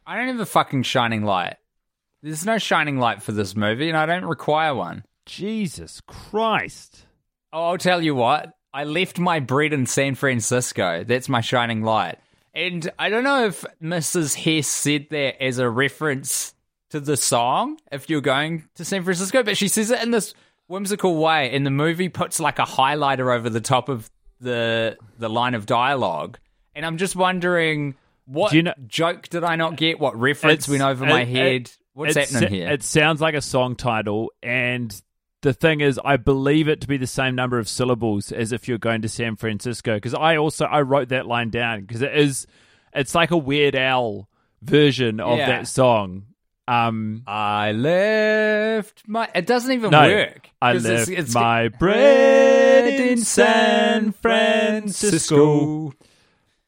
I 0.05 0.17
don't 0.17 0.27
have 0.27 0.39
a 0.39 0.45
fucking 0.45 0.83
shining 0.83 1.23
light. 1.23 1.55
There's 2.21 2.45
no 2.45 2.57
shining 2.57 2.99
light 2.99 3.21
for 3.21 3.33
this 3.33 3.55
movie, 3.55 3.89
and 3.89 3.97
I 3.97 4.05
don't 4.05 4.25
require 4.25 4.73
one. 4.73 5.03
Jesus 5.25 6.01
Christ! 6.01 7.05
Oh, 7.51 7.69
I'll 7.69 7.77
tell 7.77 8.01
you 8.01 8.15
what. 8.15 8.53
I 8.73 8.85
left 8.85 9.19
my 9.19 9.39
bread 9.39 9.71
in 9.71 9.85
San 9.85 10.15
Francisco. 10.15 11.03
That's 11.03 11.29
my 11.29 11.41
shining 11.41 11.83
light. 11.83 12.17
And 12.55 12.89
I 12.97 13.09
don't 13.09 13.23
know 13.23 13.45
if 13.45 13.65
Mrs. 13.81 14.35
Hess 14.35 14.67
said 14.67 15.07
that 15.11 15.41
as 15.43 15.59
a 15.59 15.69
reference 15.69 16.53
to 16.93 16.99
the 16.99 17.17
song, 17.17 17.77
if 17.91 18.09
you're 18.09 18.21
going 18.21 18.63
to 18.75 18.85
San 18.85 19.03
Francisco, 19.03 19.41
but 19.43 19.57
she 19.57 19.67
says 19.67 19.89
it 19.91 20.01
in 20.03 20.11
this 20.11 20.33
whimsical 20.67 21.15
way. 21.17 21.51
And 21.55 21.65
the 21.65 21.71
movie 21.71 22.07
puts 22.07 22.39
like 22.39 22.59
a 22.59 22.63
highlighter 22.63 23.35
over 23.35 23.49
the 23.49 23.61
top 23.61 23.89
of 23.89 24.09
the 24.39 24.95
the 25.17 25.27
line 25.29 25.55
of 25.55 25.65
dialogue. 25.65 26.37
And 26.75 26.85
I'm 26.85 26.97
just 26.97 27.15
wondering 27.15 27.95
what 28.25 28.53
you 28.53 28.63
know- 28.63 28.73
joke 28.87 29.27
did 29.29 29.43
I 29.43 29.55
not 29.55 29.75
get? 29.75 29.99
What 29.99 30.15
reference 30.19 30.67
went 30.69 30.81
over 30.83 31.05
my 31.05 31.23
head? 31.25 31.53
it- 31.67 31.77
What's 31.95 32.15
it 32.15 32.29
happening 32.29 32.53
here? 32.53 32.69
It 32.71 32.81
sounds 32.83 33.21
like 33.21 33.35
a 33.35 33.41
song 33.41 33.75
title, 33.75 34.31
and 34.41 34.99
the 35.41 35.53
thing 35.53 35.79
is, 35.81 35.99
I 36.03 36.17
believe 36.17 36.67
it 36.67 36.81
to 36.81 36.87
be 36.87 36.97
the 36.97 37.05
same 37.05 37.35
number 37.35 37.59
of 37.59 37.67
syllables 37.69 38.31
as 38.31 38.51
if 38.51 38.67
you're 38.67 38.79
going 38.79 39.01
to 39.03 39.09
San 39.09 39.35
Francisco. 39.35 39.95
Because 39.95 40.13
I 40.15 40.37
also 40.37 40.65
I 40.65 40.81
wrote 40.81 41.09
that 41.09 41.27
line 41.27 41.49
down 41.51 41.81
because 41.81 42.01
it 42.01 42.15
is, 42.15 42.47
it's 42.95 43.13
like 43.13 43.29
a 43.31 43.37
Weird 43.37 43.75
Al 43.75 44.27
version 44.63 45.19
of 45.19 45.37
Yeah. 45.37 45.47
that 45.47 45.67
song. 45.67 46.23
Um, 46.67 47.23
I 47.27 47.73
left 47.73 49.03
my. 49.07 49.29
It 49.35 49.45
doesn't 49.45 49.71
even 49.71 49.91
no, 49.91 50.01
work. 50.07 50.49
I 50.61 50.73
left 50.73 50.85
it's- 50.85 51.09
it's- 51.09 51.33
my 51.33 51.67
bread 51.67 52.87
in 53.01 53.17
San 53.17 54.13
Francisco. 54.13 55.93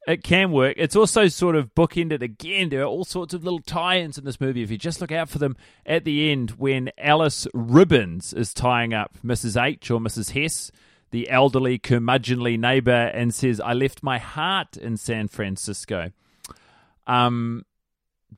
It 0.07 0.21
can 0.21 0.51
work. 0.51 0.75
It's 0.77 0.95
also 0.95 1.27
sort 1.29 1.55
of 1.55 1.73
bookended 1.73 2.21
again. 2.21 2.69
There 2.69 2.81
are 2.81 2.85
all 2.85 3.05
sorts 3.05 3.33
of 3.33 3.43
little 3.43 3.59
tie-ins 3.61 4.19
in 4.19 4.23
this 4.25 4.39
movie. 4.39 4.61
If 4.61 4.69
you 4.69 4.77
just 4.77 5.01
look 5.01 5.11
out 5.11 5.29
for 5.29 5.39
them 5.39 5.55
at 5.83 6.03
the 6.03 6.31
end, 6.31 6.51
when 6.51 6.91
Alice 6.97 7.47
Ribbons 7.55 8.31
is 8.31 8.53
tying 8.53 8.93
up 8.93 9.13
Mrs. 9.25 9.59
H 9.59 9.89
or 9.89 9.99
Mrs. 9.99 10.31
Hess, 10.39 10.71
the 11.09 11.27
elderly 11.29 11.79
curmudgeonly 11.79 12.59
neighbor, 12.59 12.91
and 12.91 13.33
says, 13.33 13.59
"I 13.59 13.73
left 13.73 14.03
my 14.03 14.19
heart 14.19 14.77
in 14.77 14.97
San 14.97 15.27
Francisco." 15.27 16.11
Um, 17.07 17.63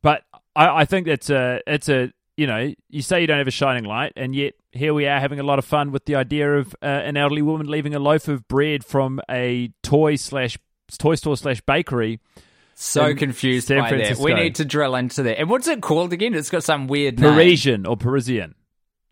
but 0.02 0.24
I, 0.56 0.82
I 0.82 0.86
think 0.86 1.08
that's 1.08 1.30
a 1.30 1.62
it's 1.68 1.90
a 1.90 2.12
you 2.36 2.48
know 2.48 2.74
you 2.90 3.02
say 3.02 3.22
you 3.22 3.28
don't 3.28 3.38
have 3.38 3.48
a 3.48 3.52
shining 3.52 3.84
light, 3.84 4.14
and 4.16 4.36
yet 4.36 4.54
here 4.72 4.94
we 4.94 5.08
are 5.08 5.20
having 5.20 5.40
a 5.40 5.44
lot 5.44 5.60
of 5.60 5.66
fun 5.66 5.92
with 5.92 6.06
the 6.06 6.16
idea 6.16 6.58
of 6.58 6.76
uh, 6.82 6.86
an 6.86 7.18
elderly 7.18 7.42
woman 7.42 7.68
leaving 7.68 7.96
a 7.96 8.00
loaf 8.00 8.28
of 8.28 8.48
bread 8.48 8.86
from 8.86 9.20
a 9.30 9.72
toy 9.84 10.16
slash 10.16 10.58
toy 10.98 11.16
store 11.16 11.38
slash 11.38 11.62
bakery. 11.62 12.20
so 12.76 13.16
confused 13.16 13.68
San 13.68 13.80
by 13.80 13.98
that. 13.98 14.18
We 14.18 14.34
need 14.34 14.56
to 14.56 14.66
drill 14.66 14.96
into 14.96 15.24
that. 15.24 15.40
And 15.40 15.50
what's 15.50 15.68
it 15.68 15.82
called 15.82 16.14
again? 16.14 16.34
It's 16.34 16.50
got 16.50 16.64
some 16.64 16.88
weird 16.88 17.20
name. 17.20 17.34
Parisian 17.34 17.86
or 17.86 17.98
Parisian. 17.98 18.56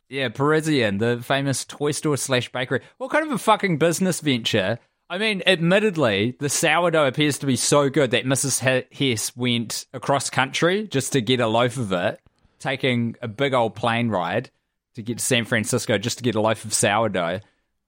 Yeah, 0.08 0.30
Parisian, 0.30 1.00
the 1.00 1.20
famous 1.24 1.66
toy 1.66 1.92
store 1.92 2.18
slash 2.18 2.52
bakery. 2.52 2.82
What 2.98 3.10
kind 3.10 3.26
of 3.26 3.32
a 3.32 3.40
fucking 3.40 3.80
business 3.80 4.22
venture? 4.22 4.78
I 5.10 5.18
mean, 5.20 5.44
admittedly, 5.46 6.36
the 6.40 6.50
sourdough 6.50 7.06
appears 7.08 7.38
to 7.40 7.46
be 7.46 7.56
so 7.56 7.90
good 7.90 8.12
that 8.12 8.26
Mrs. 8.26 8.88
He- 8.92 9.12
Hess 9.12 9.36
went 9.38 9.86
across 9.94 10.30
country 10.30 10.88
just 10.88 11.14
to 11.14 11.22
get 11.22 11.40
a 11.40 11.48
loaf 11.48 11.78
of 11.78 11.92
it, 11.92 12.20
taking 12.60 13.16
a 13.22 13.28
big 13.28 13.54
old 13.54 13.76
plane 13.76 14.10
ride 14.10 14.50
to 14.96 15.04
get 15.04 15.20
to 15.20 15.24
San 15.24 15.46
Francisco 15.46 15.98
just 15.98 16.18
to 16.18 16.24
get 16.24 16.36
a 16.36 16.42
loaf 16.42 16.66
of 16.66 16.74
sourdough. 16.74 17.42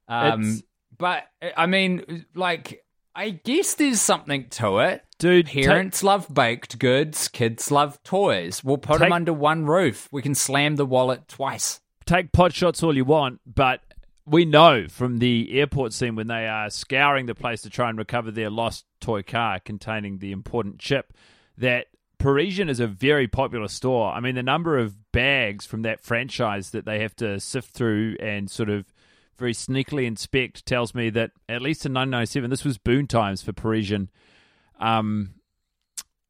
Um, 0.07 0.61
but 0.97 1.23
I 1.55 1.65
mean, 1.65 2.25
like, 2.35 2.83
I 3.15 3.31
guess 3.31 3.73
there's 3.73 3.99
something 4.01 4.47
to 4.51 4.79
it. 4.79 5.03
Dude, 5.17 5.47
Parents 5.47 6.03
love 6.03 6.31
baked 6.31 6.77
goods, 6.77 7.27
kids 7.29 7.71
love 7.71 8.01
toys. 8.03 8.63
We'll 8.63 8.77
put 8.77 8.99
them 8.99 9.11
under 9.11 9.33
one 9.33 9.65
roof. 9.65 10.07
We 10.11 10.21
can 10.21 10.35
slam 10.35 10.75
the 10.75 10.85
wallet 10.85 11.27
twice. 11.27 11.81
take 12.05 12.31
pot 12.31 12.53
shots 12.53 12.83
all 12.83 12.95
you 12.95 13.03
want, 13.05 13.41
but 13.45 13.81
we 14.27 14.43
know 14.43 14.87
from 14.89 15.19
the 15.19 15.57
airport 15.57 15.93
scene 15.93 16.15
when 16.15 16.27
they 16.27 16.47
are 16.47 16.69
scouring 16.69 17.25
the 17.25 17.35
place 17.35 17.61
to 17.61 17.69
try 17.69 17.89
and 17.89 17.97
recover 17.97 18.29
their 18.29 18.49
lost 18.49 18.85
toy 18.99 19.23
car 19.23 19.59
containing 19.59 20.17
the 20.17 20.33
important 20.33 20.79
chip 20.79 21.13
that 21.57 21.87
Parisian 22.17 22.67
is 22.67 22.81
a 22.81 22.87
very 22.87 23.27
popular 23.27 23.69
store. 23.69 24.11
I 24.11 24.19
mean, 24.19 24.35
the 24.35 24.43
number 24.43 24.77
of 24.77 25.11
bags 25.13 25.65
from 25.65 25.83
that 25.83 26.01
franchise 26.01 26.71
that 26.71 26.83
they 26.85 26.99
have 26.99 27.15
to 27.17 27.39
sift 27.39 27.71
through 27.71 28.17
and 28.19 28.51
sort 28.51 28.69
of 28.69 28.93
very 29.37 29.53
sneakily 29.53 30.05
inspect 30.05 30.65
tells 30.65 30.93
me 30.93 31.09
that 31.11 31.31
at 31.47 31.61
least 31.61 31.85
in 31.85 31.93
1997, 31.93 32.49
this 32.49 32.65
was 32.65 32.77
boon 32.77 33.07
times 33.07 33.41
for 33.41 33.53
Parisian. 33.53 34.09
Um, 34.79 35.35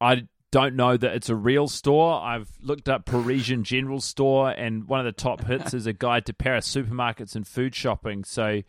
I 0.00 0.28
don't 0.50 0.76
know 0.76 0.96
that 0.96 1.14
it's 1.14 1.28
a 1.28 1.36
real 1.36 1.68
store. 1.68 2.20
I've 2.20 2.48
looked 2.60 2.88
up 2.88 3.04
Parisian 3.04 3.64
General 3.64 4.00
Store, 4.00 4.50
and 4.50 4.88
one 4.88 5.00
of 5.00 5.06
the 5.06 5.12
top 5.12 5.44
hits 5.44 5.74
is 5.74 5.86
a 5.86 5.92
guide 5.92 6.26
to 6.26 6.32
Paris 6.32 6.72
supermarkets 6.72 7.34
and 7.34 7.46
food 7.46 7.74
shopping. 7.74 8.24
So, 8.24 8.62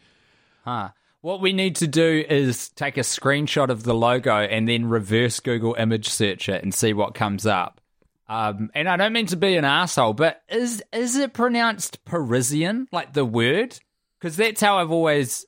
Huh. 0.64 0.90
What 1.22 1.42
we 1.42 1.52
need 1.52 1.76
to 1.78 1.88
do 1.88 2.24
is 2.30 2.70
take 2.70 2.96
a 2.96 3.02
screenshot 3.02 3.70
of 3.70 3.84
the 3.84 3.94
logo 3.94 4.38
and 4.38 4.70
then 4.70 4.86
reverse 4.86 5.42
Google 5.42 5.74
image 5.76 6.08
search 6.08 6.48
it 6.48 6.64
and 6.64 6.74
see 6.74 6.94
what 6.94 7.14
comes 7.14 7.46
up. 7.46 7.82
Um, 8.30 8.70
and 8.74 8.88
I 8.88 8.96
don't 8.96 9.12
mean 9.12 9.26
to 9.28 9.36
be 9.36 9.58
an 9.58 9.66
asshole, 9.66 10.14
but 10.14 10.42
is 10.48 10.84
is 10.94 11.18
it 11.18 11.34
pronounced 11.34 12.06
Parisian, 12.06 12.88
like 12.92 13.12
the 13.12 13.26
word? 13.26 13.78
Because 14.20 14.38
that's 14.38 14.62
how 14.62 14.78
I've 14.78 14.92
always 14.92 15.46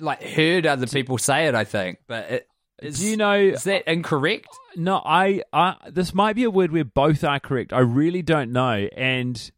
like 0.00 0.22
heard 0.22 0.66
other 0.66 0.86
people 0.86 1.18
say 1.18 1.46
it. 1.46 1.54
I 1.54 1.64
think, 1.64 1.98
but 2.08 2.30
it, 2.30 2.48
is, 2.82 2.98
Do 2.98 3.06
you 3.08 3.16
know? 3.16 3.34
is 3.38 3.64
that 3.64 3.90
incorrect? 3.90 4.48
No, 4.76 4.96
I, 5.04 5.42
I. 5.52 5.76
This 5.90 6.12
might 6.14 6.34
be 6.36 6.44
a 6.44 6.50
word 6.50 6.72
where 6.72 6.84
both 6.84 7.24
are 7.24 7.38
correct. 7.40 7.72
I 7.72 7.80
really 7.80 8.22
don't 8.22 8.52
know, 8.52 8.88
and 8.96 9.50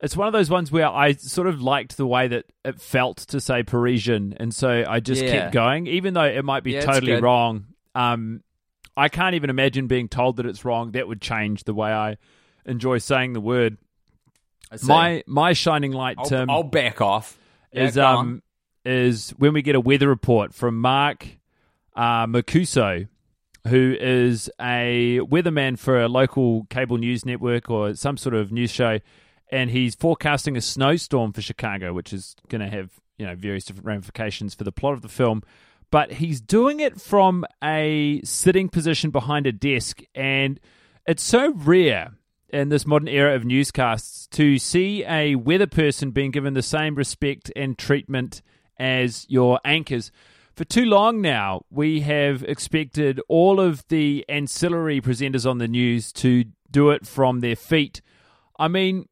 it's 0.00 0.16
one 0.16 0.26
of 0.26 0.32
those 0.32 0.50
ones 0.50 0.70
where 0.70 0.88
I 0.88 1.12
sort 1.12 1.46
of 1.46 1.60
liked 1.62 1.96
the 1.96 2.06
way 2.06 2.28
that 2.28 2.46
it 2.64 2.80
felt 2.80 3.18
to 3.28 3.40
say 3.40 3.62
Parisian, 3.62 4.34
and 4.38 4.54
so 4.54 4.84
I 4.86 5.00
just 5.00 5.22
Yeah. 5.22 5.30
kept 5.32 5.54
going, 5.54 5.86
even 5.86 6.14
though 6.14 6.24
it 6.24 6.44
might 6.44 6.62
be 6.62 6.72
Yeah, 6.72 6.82
totally 6.82 7.20
wrong. 7.20 7.66
Um, 7.94 8.42
I 8.96 9.08
can't 9.08 9.34
even 9.34 9.50
imagine 9.50 9.86
being 9.86 10.08
told 10.08 10.36
that 10.36 10.46
it's 10.46 10.64
wrong. 10.64 10.92
That 10.92 11.08
would 11.08 11.20
change 11.20 11.64
the 11.64 11.74
way 11.74 11.92
I 11.92 12.16
enjoy 12.66 12.98
saying 12.98 13.32
the 13.32 13.40
word. 13.40 13.78
My 14.82 15.22
my 15.26 15.52
shining 15.52 15.92
light, 15.92 16.16
I'll, 16.18 16.24
Tim, 16.26 16.50
I'll 16.50 16.62
back 16.64 17.00
off. 17.00 17.38
Yeah, 17.72 17.84
is 17.84 17.94
go 17.94 18.04
on. 18.04 18.16
um 18.16 18.42
is 18.84 19.30
when 19.38 19.52
we 19.52 19.62
get 19.62 19.74
a 19.76 19.80
weather 19.80 20.08
report 20.08 20.52
from 20.52 20.80
Mark 20.80 21.26
uh, 21.94 22.26
Makuso, 22.26 23.08
who 23.68 23.96
is 23.98 24.50
a 24.60 25.20
weatherman 25.22 25.78
for 25.78 26.00
a 26.00 26.08
local 26.08 26.64
cable 26.70 26.98
news 26.98 27.24
network 27.24 27.70
or 27.70 27.94
some 27.94 28.16
sort 28.16 28.34
of 28.34 28.52
news 28.52 28.70
show, 28.70 29.00
and 29.50 29.70
he's 29.70 29.94
forecasting 29.94 30.56
a 30.56 30.60
snowstorm 30.60 31.32
for 31.32 31.40
Chicago, 31.40 31.92
which 31.92 32.12
is 32.12 32.36
going 32.48 32.60
to 32.60 32.68
have 32.68 32.90
you 33.18 33.26
know 33.26 33.34
various 33.34 33.64
different 33.64 33.86
ramifications 33.86 34.54
for 34.54 34.64
the 34.64 34.72
plot 34.72 34.94
of 34.94 35.02
the 35.02 35.08
film. 35.08 35.42
But 35.90 36.14
he's 36.14 36.40
doing 36.40 36.80
it 36.80 37.00
from 37.00 37.44
a 37.62 38.20
sitting 38.24 38.68
position 38.68 39.10
behind 39.10 39.46
a 39.46 39.52
desk, 39.52 40.02
and 40.14 40.58
it's 41.06 41.22
so 41.22 41.52
rare 41.52 42.14
in 42.48 42.68
this 42.68 42.86
modern 42.86 43.08
era 43.08 43.34
of 43.34 43.44
newscasts 43.44 44.26
to 44.28 44.58
see 44.58 45.04
a 45.04 45.34
weather 45.34 45.66
person 45.66 46.10
being 46.10 46.30
given 46.30 46.54
the 46.54 46.62
same 46.62 46.94
respect 46.94 47.50
and 47.56 47.78
treatment 47.78 48.42
as 48.78 49.26
your 49.28 49.60
anchors. 49.64 50.10
For 50.54 50.64
too 50.64 50.84
long 50.84 51.20
now, 51.20 51.62
we 51.68 52.00
have 52.00 52.44
expected 52.44 53.20
all 53.28 53.58
of 53.58 53.86
the 53.88 54.24
ancillary 54.28 55.00
presenters 55.00 55.50
on 55.50 55.58
the 55.58 55.66
news 55.66 56.12
to 56.14 56.44
do 56.70 56.90
it 56.90 57.06
from 57.06 57.40
their 57.40 57.56
feet. 57.56 58.00
I 58.56 58.68
mean, 58.68 59.08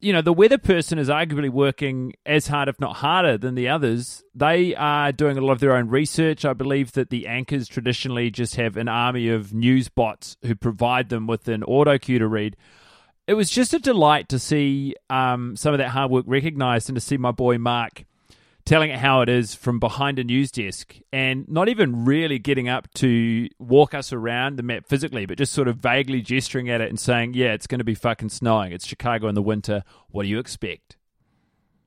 you 0.00 0.12
know, 0.12 0.22
the 0.22 0.32
weather 0.32 0.58
person 0.58 0.98
is 0.98 1.08
arguably 1.08 1.50
working 1.50 2.14
as 2.26 2.48
hard, 2.48 2.68
if 2.68 2.80
not 2.80 2.96
harder, 2.96 3.38
than 3.38 3.54
the 3.54 3.68
others. 3.68 4.24
They 4.34 4.74
are 4.74 5.12
doing 5.12 5.38
a 5.38 5.40
lot 5.40 5.52
of 5.52 5.60
their 5.60 5.76
own 5.76 5.88
research. 5.88 6.44
I 6.44 6.52
believe 6.52 6.92
that 6.92 7.10
the 7.10 7.28
anchors 7.28 7.68
traditionally 7.68 8.30
just 8.30 8.56
have 8.56 8.76
an 8.76 8.88
army 8.88 9.28
of 9.28 9.54
news 9.54 9.88
bots 9.88 10.36
who 10.42 10.56
provide 10.56 11.10
them 11.10 11.28
with 11.28 11.46
an 11.46 11.62
auto 11.62 11.96
cue 11.96 12.18
to 12.18 12.26
read. 12.26 12.56
It 13.28 13.34
was 13.34 13.50
just 13.50 13.72
a 13.72 13.78
delight 13.78 14.28
to 14.30 14.40
see 14.40 14.96
um, 15.10 15.54
some 15.54 15.74
of 15.74 15.78
that 15.78 15.90
hard 15.90 16.10
work 16.10 16.24
recognized 16.26 16.88
and 16.88 16.96
to 16.96 17.00
see 17.00 17.16
my 17.16 17.30
boy 17.30 17.56
Mark 17.58 18.04
telling 18.66 18.90
it 18.90 18.98
how 18.98 19.22
it 19.22 19.28
is 19.28 19.54
from 19.54 19.78
behind 19.78 20.18
a 20.18 20.24
news 20.24 20.50
desk 20.50 20.96
and 21.12 21.48
not 21.48 21.68
even 21.68 22.04
really 22.04 22.38
getting 22.38 22.68
up 22.68 22.92
to 22.94 23.48
walk 23.58 23.94
us 23.94 24.12
around 24.12 24.56
the 24.56 24.62
map 24.62 24.86
physically, 24.86 25.24
but 25.24 25.38
just 25.38 25.52
sort 25.52 25.68
of 25.68 25.76
vaguely 25.76 26.20
gesturing 26.20 26.68
at 26.68 26.80
it 26.80 26.90
and 26.90 27.00
saying, 27.00 27.32
Yeah, 27.32 27.52
it's 27.52 27.66
going 27.66 27.78
to 27.78 27.84
be 27.84 27.94
fucking 27.94 28.28
snowing. 28.28 28.72
It's 28.72 28.86
Chicago 28.86 29.28
in 29.28 29.34
the 29.34 29.42
winter. 29.42 29.84
What 30.10 30.24
do 30.24 30.28
you 30.28 30.38
expect? 30.38 30.96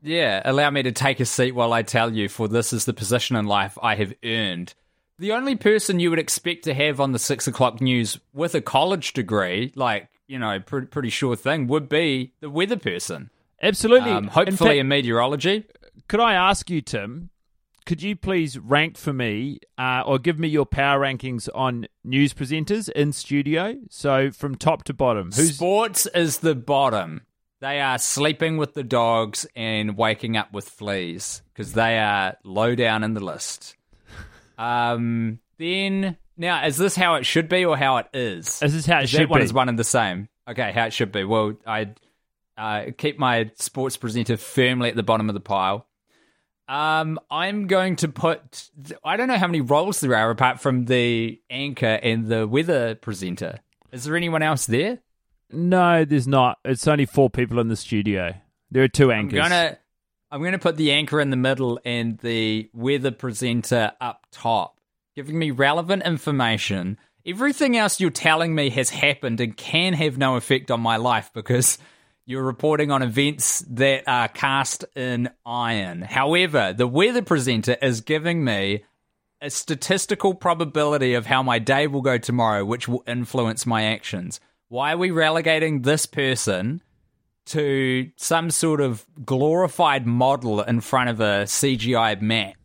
Yeah, 0.02 0.42
allow 0.46 0.70
me 0.70 0.82
to 0.84 0.94
take 0.94 1.20
a 1.20 1.26
seat 1.26 1.52
while 1.52 1.74
I 1.74 1.84
tell 1.84 2.14
you, 2.14 2.30
for 2.30 2.48
this 2.48 2.72
is 2.72 2.86
the 2.86 2.94
position 2.94 3.36
in 3.36 3.46
life 3.46 3.78
I 3.82 3.96
have 3.96 4.14
earned. 4.24 4.74
The 5.18 5.34
only 5.34 5.58
person 5.58 6.00
you 6.00 6.10
would 6.10 6.20
expect 6.20 6.64
to 6.64 6.74
have 6.74 7.02
on 7.02 7.12
the 7.12 7.20
six 7.20 7.46
o'clock 7.46 7.82
news 7.82 8.18
with 8.34 8.56
a 8.56 8.62
college 8.62 9.12
degree, 9.12 9.74
like, 9.76 10.08
you 10.28 10.40
know, 10.40 10.58
pretty, 10.62 10.88
pretty 10.88 11.10
sure 11.10 11.36
thing, 11.36 11.68
would 11.68 11.90
be 11.90 12.32
the 12.40 12.50
weather 12.50 12.78
person. 12.78 13.30
Absolutely. 13.62 14.12
Um, 14.12 14.24
In 14.26 14.30
hopefully 14.30 14.70
fact, 14.70 14.80
in 14.80 14.88
meteorology. 14.88 15.66
Could 16.10 16.20
I 16.20 16.34
ask 16.34 16.70
you, 16.70 16.82
Tim? 16.82 17.30
Could 17.86 18.04
you 18.04 18.16
please 18.16 18.60
rank 18.60 18.98
for 18.98 19.14
me, 19.14 19.60
uh, 19.78 20.04
or 20.06 20.20
give 20.20 20.38
me 20.38 20.48
your 20.48 20.66
power 20.66 21.00
rankings 21.00 21.48
on 21.56 21.88
news 22.04 22.34
presenters 22.34 22.90
in 22.90 23.14
studio? 23.14 23.76
So 23.90 24.32
from 24.32 24.56
top 24.56 24.84
to 24.86 24.94
bottom, 24.94 25.28
who's 25.28 25.56
Sports 25.56 26.06
is 26.08 26.40
the 26.40 26.56
bottom. 26.56 27.22
They 27.62 27.80
are 27.80 27.98
sleeping 27.98 28.58
with 28.58 28.74
the 28.74 28.84
dogs 28.84 29.46
and 29.56 29.98
waking 29.98 30.36
up 30.36 30.52
with 30.54 30.68
fleas 30.68 31.42
because 31.54 31.74
they 31.74 31.98
are 32.00 32.38
low 32.44 32.76
down 32.76 33.04
in 33.04 33.14
the 33.14 33.24
list. 33.24 33.76
Um, 34.60 35.40
then 35.58 36.18
now, 36.36 36.66
is 36.66 36.76
this 36.76 36.94
how 36.94 37.16
it 37.16 37.26
should 37.26 37.48
be 37.48 37.64
or 37.64 37.78
how 37.78 37.96
it 37.96 38.08
is? 38.14 38.60
this 38.60 38.74
is 38.74 38.86
how 38.86 39.00
it 39.00 39.08
should 39.08 39.22
that 39.22 39.30
one 39.30 39.40
be. 39.40 39.46
is 39.46 39.54
one 39.54 39.70
and 39.70 39.80
the 39.80 39.86
same. 39.86 40.28
Okay, 40.50 40.74
how 40.74 40.88
it 40.88 40.92
should 40.92 41.14
be. 41.14 41.24
Well, 41.24 41.54
I 41.66 41.94
uh, 42.58 42.88
keep 42.98 43.18
my 43.18 43.52
sports 43.56 43.96
presenter 43.96 44.36
firmly 44.36 44.90
at 44.90 44.98
the 44.98 45.04
bottom 45.04 45.30
of 45.30 45.34
the 45.34 45.40
pile. 45.40 45.88
Um, 46.70 47.20
I'm 47.32 47.66
going 47.66 47.96
to 47.98 48.08
put. 48.08 48.70
I 49.04 49.18
don't 49.18 49.28
know 49.28 49.38
how 49.40 49.48
many 49.48 49.62
roles 49.62 50.00
there 50.02 50.16
are 50.16 50.30
apart 50.30 50.62
from 50.62 50.86
the 50.86 51.42
anchor 51.50 52.00
and 52.02 52.28
the 52.28 52.48
weather 52.48 52.94
presenter. 52.94 53.60
Is 53.92 54.04
there 54.04 54.16
anyone 54.16 54.44
else 54.44 54.68
there? 54.68 55.00
No, 55.52 56.06
there's 56.06 56.28
not. 56.28 56.60
It's 56.64 56.88
only 56.88 57.08
four 57.08 57.32
people 57.32 57.60
in 57.60 57.70
the 57.70 57.76
studio. 57.76 58.36
There 58.70 58.84
are 58.84 58.88
two 58.88 59.12
I'm 59.12 59.22
anchors. 59.22 59.40
gonna. 59.40 59.78
I'm 60.32 60.44
gonna 60.44 60.60
put 60.60 60.78
the 60.78 60.92
anchor 60.92 61.20
in 61.20 61.32
the 61.32 61.36
middle 61.38 61.80
and 61.84 62.20
the 62.20 62.70
weather 62.72 63.10
presenter 63.10 63.94
up 64.00 64.28
top, 64.32 64.80
giving 65.16 65.40
me 65.40 65.50
relevant 65.50 66.04
information. 66.04 67.00
Everything 67.26 67.76
else 67.78 68.00
you're 68.00 68.12
telling 68.12 68.54
me 68.54 68.70
has 68.70 68.92
happened 68.92 69.42
and 69.42 69.58
can 69.58 69.94
have 69.94 70.20
no 70.20 70.36
effect 70.36 70.70
on 70.70 70.82
my 70.82 70.98
life 70.98 71.32
because 71.34 71.80
you're 72.30 72.44
reporting 72.44 72.92
on 72.92 73.02
events 73.02 73.66
that 73.68 74.04
are 74.06 74.28
cast 74.28 74.86
in 74.96 75.32
iron. 75.48 76.04
However, 76.04 76.76
the 76.78 76.86
weather 76.86 77.24
presenter 77.24 77.76
is 77.82 78.02
giving 78.02 78.44
me 78.44 78.84
a 79.42 79.50
statistical 79.50 80.36
probability 80.36 81.16
of 81.16 81.26
how 81.26 81.42
my 81.42 81.58
day 81.58 81.88
will 81.88 82.04
go 82.04 82.20
tomorrow, 82.20 82.64
which 82.64 82.88
will 82.88 83.04
influence 83.08 83.66
my 83.66 83.86
actions. 83.86 84.40
Why 84.68 84.94
are 84.94 84.98
we 84.98 85.10
relegating 85.10 85.82
this 85.82 86.06
person 86.06 86.84
to 87.48 88.12
some 88.16 88.52
sort 88.52 88.80
of 88.80 89.08
glorified 89.26 90.06
model 90.06 90.62
in 90.62 90.82
front 90.82 91.10
of 91.10 91.20
a 91.20 91.46
CGI 91.46 92.22
map? 92.22 92.58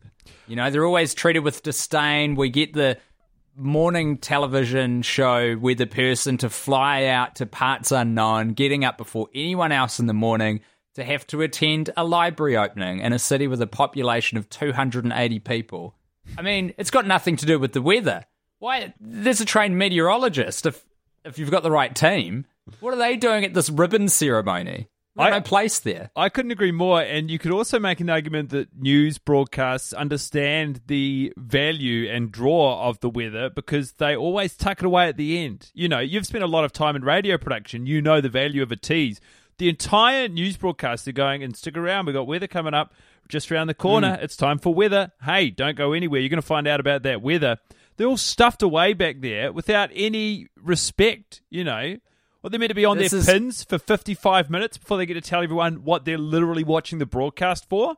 You 0.45 0.57
know, 0.57 0.69
they're 0.69 0.85
always 0.85 1.15
treated 1.15 1.39
with 1.39 1.63
disdain. 1.63 2.35
We 2.35 2.49
get 2.49 2.73
the 2.73 2.99
morning 3.55 4.17
television 4.17 5.01
show 5.01 5.55
where 5.55 5.75
the 5.75 5.87
person 5.87 6.37
to 6.37 6.49
fly 6.49 7.05
out 7.05 7.35
to 7.35 7.45
parts 7.45 7.91
unknown, 7.91 8.49
getting 8.49 8.83
up 8.83 8.97
before 8.97 9.29
anyone 9.33 9.71
else 9.71 9.99
in 9.99 10.07
the 10.07 10.13
morning 10.13 10.61
to 10.95 11.03
have 11.03 11.27
to 11.27 11.41
attend 11.41 11.91
a 11.97 12.03
library 12.03 12.57
opening 12.57 12.99
in 12.99 13.13
a 13.13 13.19
city 13.19 13.47
with 13.47 13.61
a 13.61 13.67
population 13.67 14.37
of 14.37 14.49
280 14.49 15.39
people. 15.39 15.95
I 16.37 16.41
mean, 16.41 16.73
it's 16.77 16.91
got 16.91 17.05
nothing 17.05 17.35
to 17.37 17.45
do 17.45 17.59
with 17.59 17.73
the 17.73 17.81
weather. 17.81 18.25
Why? 18.59 18.93
There's 18.99 19.41
a 19.41 19.45
trained 19.45 19.77
meteorologist 19.77 20.65
if 20.65 20.85
if 21.23 21.39
you've 21.39 21.51
got 21.51 21.63
the 21.63 21.71
right 21.71 21.93
team. 21.93 22.45
What 22.79 22.93
are 22.93 22.97
they 22.97 23.17
doing 23.17 23.43
at 23.43 23.53
this 23.53 23.69
ribbon 23.69 24.09
ceremony? 24.09 24.87
I- 25.23 25.29
no 25.29 25.41
place 25.41 25.79
there. 25.79 26.11
I 26.15 26.29
couldn't 26.29 26.51
agree 26.51 26.71
more. 26.71 27.01
And 27.01 27.31
you 27.31 27.39
could 27.39 27.51
also 27.51 27.79
make 27.79 27.99
an 27.99 28.09
argument 28.09 28.49
that 28.49 28.75
news 28.77 29.17
broadcasts 29.17 29.93
understand 29.93 30.81
the 30.87 31.31
value 31.37 32.09
and 32.09 32.31
draw 32.31 32.87
of 32.87 32.99
the 32.99 33.09
weather 33.09 33.49
because 33.49 33.93
they 33.93 34.15
always 34.15 34.55
tuck 34.55 34.79
it 34.79 34.85
away 34.85 35.07
at 35.07 35.17
the 35.17 35.37
end. 35.39 35.71
You 35.73 35.87
know, 35.87 35.99
you've 35.99 36.25
spent 36.25 36.43
a 36.43 36.47
lot 36.47 36.65
of 36.65 36.73
time 36.73 36.95
in 36.95 37.03
radio 37.03 37.37
production. 37.37 37.85
You 37.85 38.01
know 38.01 38.19
the 38.19 38.29
value 38.29 38.61
of 38.61 38.71
a 38.71 38.75
tease. 38.75 39.21
The 39.57 39.69
entire 39.69 40.27
news 40.27 40.57
broadcast 40.57 41.07
are 41.07 41.13
going 41.13 41.41
and 41.41 41.55
stick 41.55 41.77
around. 41.77 42.07
We've 42.07 42.15
got 42.15 42.27
weather 42.27 42.47
coming 42.47 42.73
up 42.73 42.93
just 43.29 43.49
around 43.51 43.67
the 43.67 43.73
corner. 43.73 44.17
Mm. 44.17 44.23
It's 44.23 44.35
time 44.35 44.59
for 44.59 44.73
weather. 44.73 45.13
Hey, 45.23 45.49
don't 45.49 45.77
go 45.77 45.93
anywhere. 45.93 46.19
You're 46.19 46.29
going 46.29 46.41
to 46.41 46.45
find 46.47 46.67
out 46.67 46.79
about 46.81 47.03
that 47.03 47.21
weather. 47.21 47.57
They're 47.97 48.07
all 48.07 48.17
stuffed 48.17 48.61
away 48.61 48.93
back 48.93 49.21
there 49.21 49.53
without 49.53 49.89
any 49.93 50.47
respect, 50.61 51.41
you 51.49 51.63
know. 51.63 51.97
Well, 52.45 52.51
they're 52.51 52.59
meant 52.59 52.69
to 52.69 52.75
be 52.75 52.85
on 52.85 52.99
This 52.99 53.09
their 53.09 53.21
is- 53.21 53.25
pins 53.25 53.63
for 53.63 53.79
55 53.79 54.51
minutes 54.51 54.77
before 54.77 54.97
they 54.97 55.07
get 55.07 55.15
to 55.15 55.21
tell 55.21 55.41
everyone 55.41 55.77
what 55.77 56.05
they're 56.05 56.19
literally 56.19 56.63
watching 56.63 56.99
the 56.99 57.05
broadcast 57.07 57.67
for. 57.67 57.95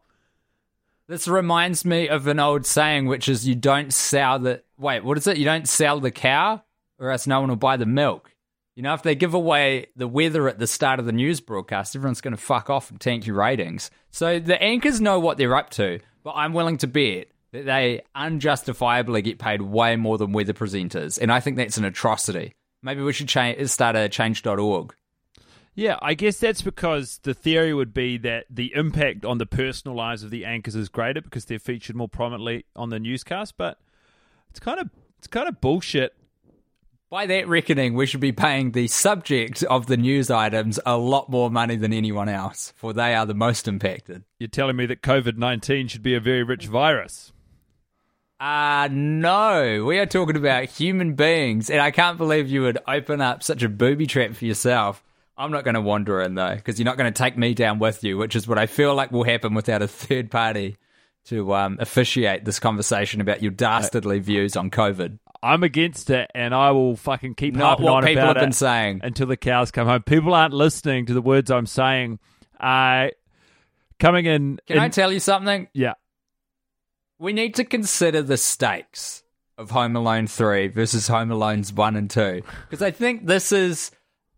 This 1.05 1.27
reminds 1.27 1.83
me 1.83 2.07
of 2.07 2.27
an 2.27 2.39
old 2.39 2.65
saying, 2.65 3.07
which 3.07 3.27
is 3.27 3.45
you 3.45 3.55
don't 3.55 3.93
sell 3.93 4.39
the 4.39 4.63
wait, 4.77 5.03
what 5.03 5.17
is 5.17 5.27
it? 5.27 5.36
You 5.36 5.43
don't 5.43 5.67
sell 5.67 5.99
the 5.99 6.12
cow, 6.12 6.63
or 6.97 7.12
else 7.12 7.27
no 7.27 7.41
one 7.41 7.49
will 7.49 7.57
buy 7.57 7.75
the 7.75 7.86
milk. 7.86 8.31
You 8.73 8.83
know, 8.83 8.93
if 8.93 9.03
they 9.03 9.15
give 9.15 9.33
away 9.33 9.88
the 9.97 10.07
weather 10.07 10.47
at 10.47 10.60
the 10.60 10.67
start 10.67 11.01
of 11.01 11.05
the 11.05 11.12
news 11.12 11.41
broadcast, 11.41 11.93
everyone's 11.93 12.21
going 12.21 12.33
to 12.33 12.41
fuck 12.41 12.69
off 12.69 12.89
and 12.89 13.01
tank 13.01 13.27
your 13.27 13.36
ratings. 13.36 13.91
So 14.12 14.39
the 14.39 14.63
anchors 14.63 15.01
know 15.01 15.19
what 15.19 15.38
they're 15.38 15.57
up 15.57 15.71
to, 15.71 15.99
but 16.23 16.36
I'm 16.38 16.53
willing 16.53 16.77
to 16.77 16.88
bet 16.88 17.27
that 17.51 17.65
they 17.65 17.99
unjustifiably 18.15 19.23
get 19.23 19.39
paid 19.39 19.62
way 19.62 19.97
more 19.97 20.17
than 20.17 20.31
weather 20.31 20.53
presenters, 20.53 21.19
and 21.21 21.33
I 21.33 21.41
think 21.41 21.57
that's 21.57 21.77
an 21.77 21.83
atrocity. 21.83 22.53
Maybe 22.81 23.01
we 23.01 23.13
should 23.13 23.27
change, 23.27 23.67
start 23.69 23.95
a 23.95 24.09
change.org. 24.09 24.93
Yeah, 25.75 25.97
I 26.01 26.15
guess 26.15 26.39
that's 26.39 26.63
because 26.63 27.19
the 27.21 27.35
theory 27.35 27.71
would 27.71 27.93
be 27.93 28.17
that 28.17 28.45
the 28.49 28.73
impact 28.73 29.23
on 29.25 29.37
the 29.37 29.45
personal 29.45 29.95
lives 29.95 30.23
of 30.23 30.31
the 30.31 30.43
anchors 30.43 30.75
is 30.75 30.89
greater 30.89 31.21
because 31.21 31.45
they're 31.45 31.59
featured 31.59 31.95
more 31.95 32.09
prominently 32.09 32.65
on 32.75 32.89
the 32.89 32.99
newscast. 32.99 33.55
But 33.57 33.77
it's 34.49 34.59
kind 34.59 34.79
of 34.79 34.89
it's 35.19 35.27
kind 35.27 35.47
of 35.47 35.61
bullshit. 35.61 36.13
By 37.09 37.27
that 37.27 37.47
reckoning, 37.47 37.93
we 37.93 38.05
should 38.05 38.19
be 38.19 38.31
paying 38.31 38.71
the 38.71 38.87
subject 38.87 39.63
of 39.63 39.85
the 39.85 39.97
news 39.97 40.29
items 40.31 40.79
a 40.85 40.97
lot 40.97 41.29
more 41.29 41.49
money 41.49 41.75
than 41.75 41.93
anyone 41.93 42.27
else, 42.27 42.73
for 42.75 42.91
they 42.91 43.13
are 43.13 43.25
the 43.25 43.33
most 43.35 43.67
impacted. 43.67 44.23
You're 44.39 44.49
telling 44.49 44.75
me 44.75 44.87
that 44.87 45.03
COVID 45.03 45.37
nineteen 45.37 45.87
should 45.87 46.03
be 46.03 46.15
a 46.15 46.19
very 46.19 46.41
rich 46.43 46.65
virus. 46.65 47.31
Uh, 48.39 48.88
no, 48.91 49.84
we 49.86 49.97
are 49.97 50.06
talking 50.06 50.36
about 50.38 50.65
human 50.65 51.15
beings, 51.15 51.69
and 51.71 51.82
I 51.82 51.89
can't 51.91 52.17
believe 52.19 52.47
you 52.47 52.62
would 52.62 52.78
open 52.88 53.19
up 53.19 53.41
such 53.41 53.63
a 53.63 53.69
booby 53.69 54.06
trap 54.06 54.36
for 54.36 54.45
yourself. 54.45 55.04
I'm 55.38 55.52
not 55.52 55.63
going 55.63 55.73
to 55.73 55.82
wander 55.82 56.21
in 56.21 56.36
though, 56.36 56.56
because 56.56 56.78
you're 56.80 56.86
not 56.86 56.97
going 56.97 57.12
to 57.12 57.17
take 57.17 57.36
me 57.38 57.54
down 57.56 57.80
with 57.80 58.04
you, 58.04 58.17
which 58.17 58.36
is 58.36 58.47
what 58.47 58.60
I 58.60 58.67
feel 58.67 58.93
like 58.93 59.12
will 59.12 59.23
happen 59.23 59.54
without 59.56 59.82
a 59.82 59.88
third 59.88 60.30
party 60.30 60.78
to 61.26 61.54
um, 61.56 61.78
officiate 61.80 62.45
this 62.45 62.60
conversation 62.60 63.21
about 63.21 63.41
your 63.41 63.52
dastardly 63.52 64.19
views 64.19 64.56
on 64.56 64.69
COVID. 64.69 65.17
I'm 65.41 65.63
against 65.63 66.10
it, 66.12 66.30
and 66.36 66.54
I 66.54 66.71
will 66.71 66.95
fucking 66.95 67.36
keep 67.36 67.56
Not 67.56 67.65
harping 67.80 67.86
what 67.86 67.93
on 67.95 68.04
people 68.06 68.23
about 68.23 68.36
have 68.38 68.43
been 68.43 68.50
it 68.50 68.56
saying. 68.56 69.02
until 69.04 69.28
the 69.28 69.38
cows 69.38 69.71
come 69.71 69.88
home. 69.88 70.04
People 70.04 70.34
aren't 70.36 70.54
listening 70.54 71.08
to 71.08 71.13
the 71.13 71.21
words 71.21 71.50
I'm 71.52 71.65
saying. 71.67 72.19
Uh, 72.60 73.08
coming 74.00 74.26
in, 74.28 74.60
Can 74.67 74.78
in- 74.78 74.84
I 74.84 74.89
tell 74.89 75.12
you 75.12 75.19
something? 75.19 75.67
yeah, 75.73 75.93
We 77.19 77.34
need 77.34 77.56
to 77.56 77.63
consider 77.63 78.21
the 78.21 78.38
stakes 78.38 79.23
of 79.58 79.71
Home 79.71 79.95
Alone 79.95 80.27
3 80.27 80.67
versus 80.67 81.08
Home 81.08 81.32
Alone's 81.32 81.73
1 81.73 81.95
and 81.95 82.10
2. 82.10 82.43
Because 82.69 82.82
I 82.82 82.91
think 82.91 83.25
this 83.25 83.51
is 83.51 83.91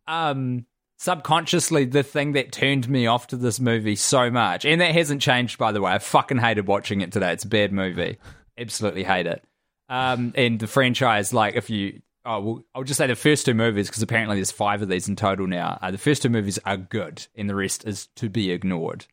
um, 0.07 0.65
subconsciously 0.97 1.85
the 1.85 2.03
thing 2.03 2.33
that 2.33 2.51
turned 2.51 2.87
me 2.87 3.05
off 3.07 3.27
to 3.27 3.35
this 3.35 3.59
movie 3.59 3.95
so 3.95 4.31
much. 4.31 4.65
And 4.65 4.79
that 4.79 4.93
hasn't 4.93 5.21
changed, 5.21 5.57
by 5.57 5.71
the 5.71 5.81
way. 5.81 5.91
I 5.91 5.99
fucking 5.99 6.37
hated 6.37 6.67
watching 6.67 7.01
it 7.01 7.11
today. 7.11 7.33
It's 7.33 7.43
a 7.43 7.49
bad 7.49 7.73
movie. 7.73 8.17
Absolutely 8.57 9.03
hate 9.03 9.27
it. 9.27 9.43
Um, 9.89 10.33
and 10.35 10.59
the 10.59 10.67
franchise, 10.67 11.33
like, 11.33 11.55
if 11.55 11.69
you. 11.69 12.01
Oh, 12.25 12.39
well, 12.41 12.63
I'll 12.75 12.83
just 12.83 12.97
say 12.97 13.07
the 13.07 13.15
first 13.15 13.45
two 13.45 13.53
movies, 13.53 13.87
because 13.87 14.03
apparently 14.03 14.35
there's 14.35 14.51
five 14.51 14.81
of 14.81 14.89
these 14.89 15.07
in 15.07 15.15
total 15.15 15.47
now. 15.47 15.79
Uh, 15.81 15.89
the 15.89 15.97
first 15.97 16.21
two 16.21 16.29
movies 16.29 16.59
are 16.65 16.77
good, 16.77 17.25
and 17.35 17.49
the 17.49 17.55
rest 17.55 17.85
is 17.85 18.07
to 18.17 18.29
be 18.29 18.51
ignored. 18.51 19.05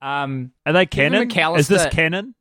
Um, 0.00 0.52
are 0.64 0.72
they 0.72 0.86
canon? 0.86 1.28
Is 1.58 1.68
this 1.68 1.86
canon? 1.92 2.34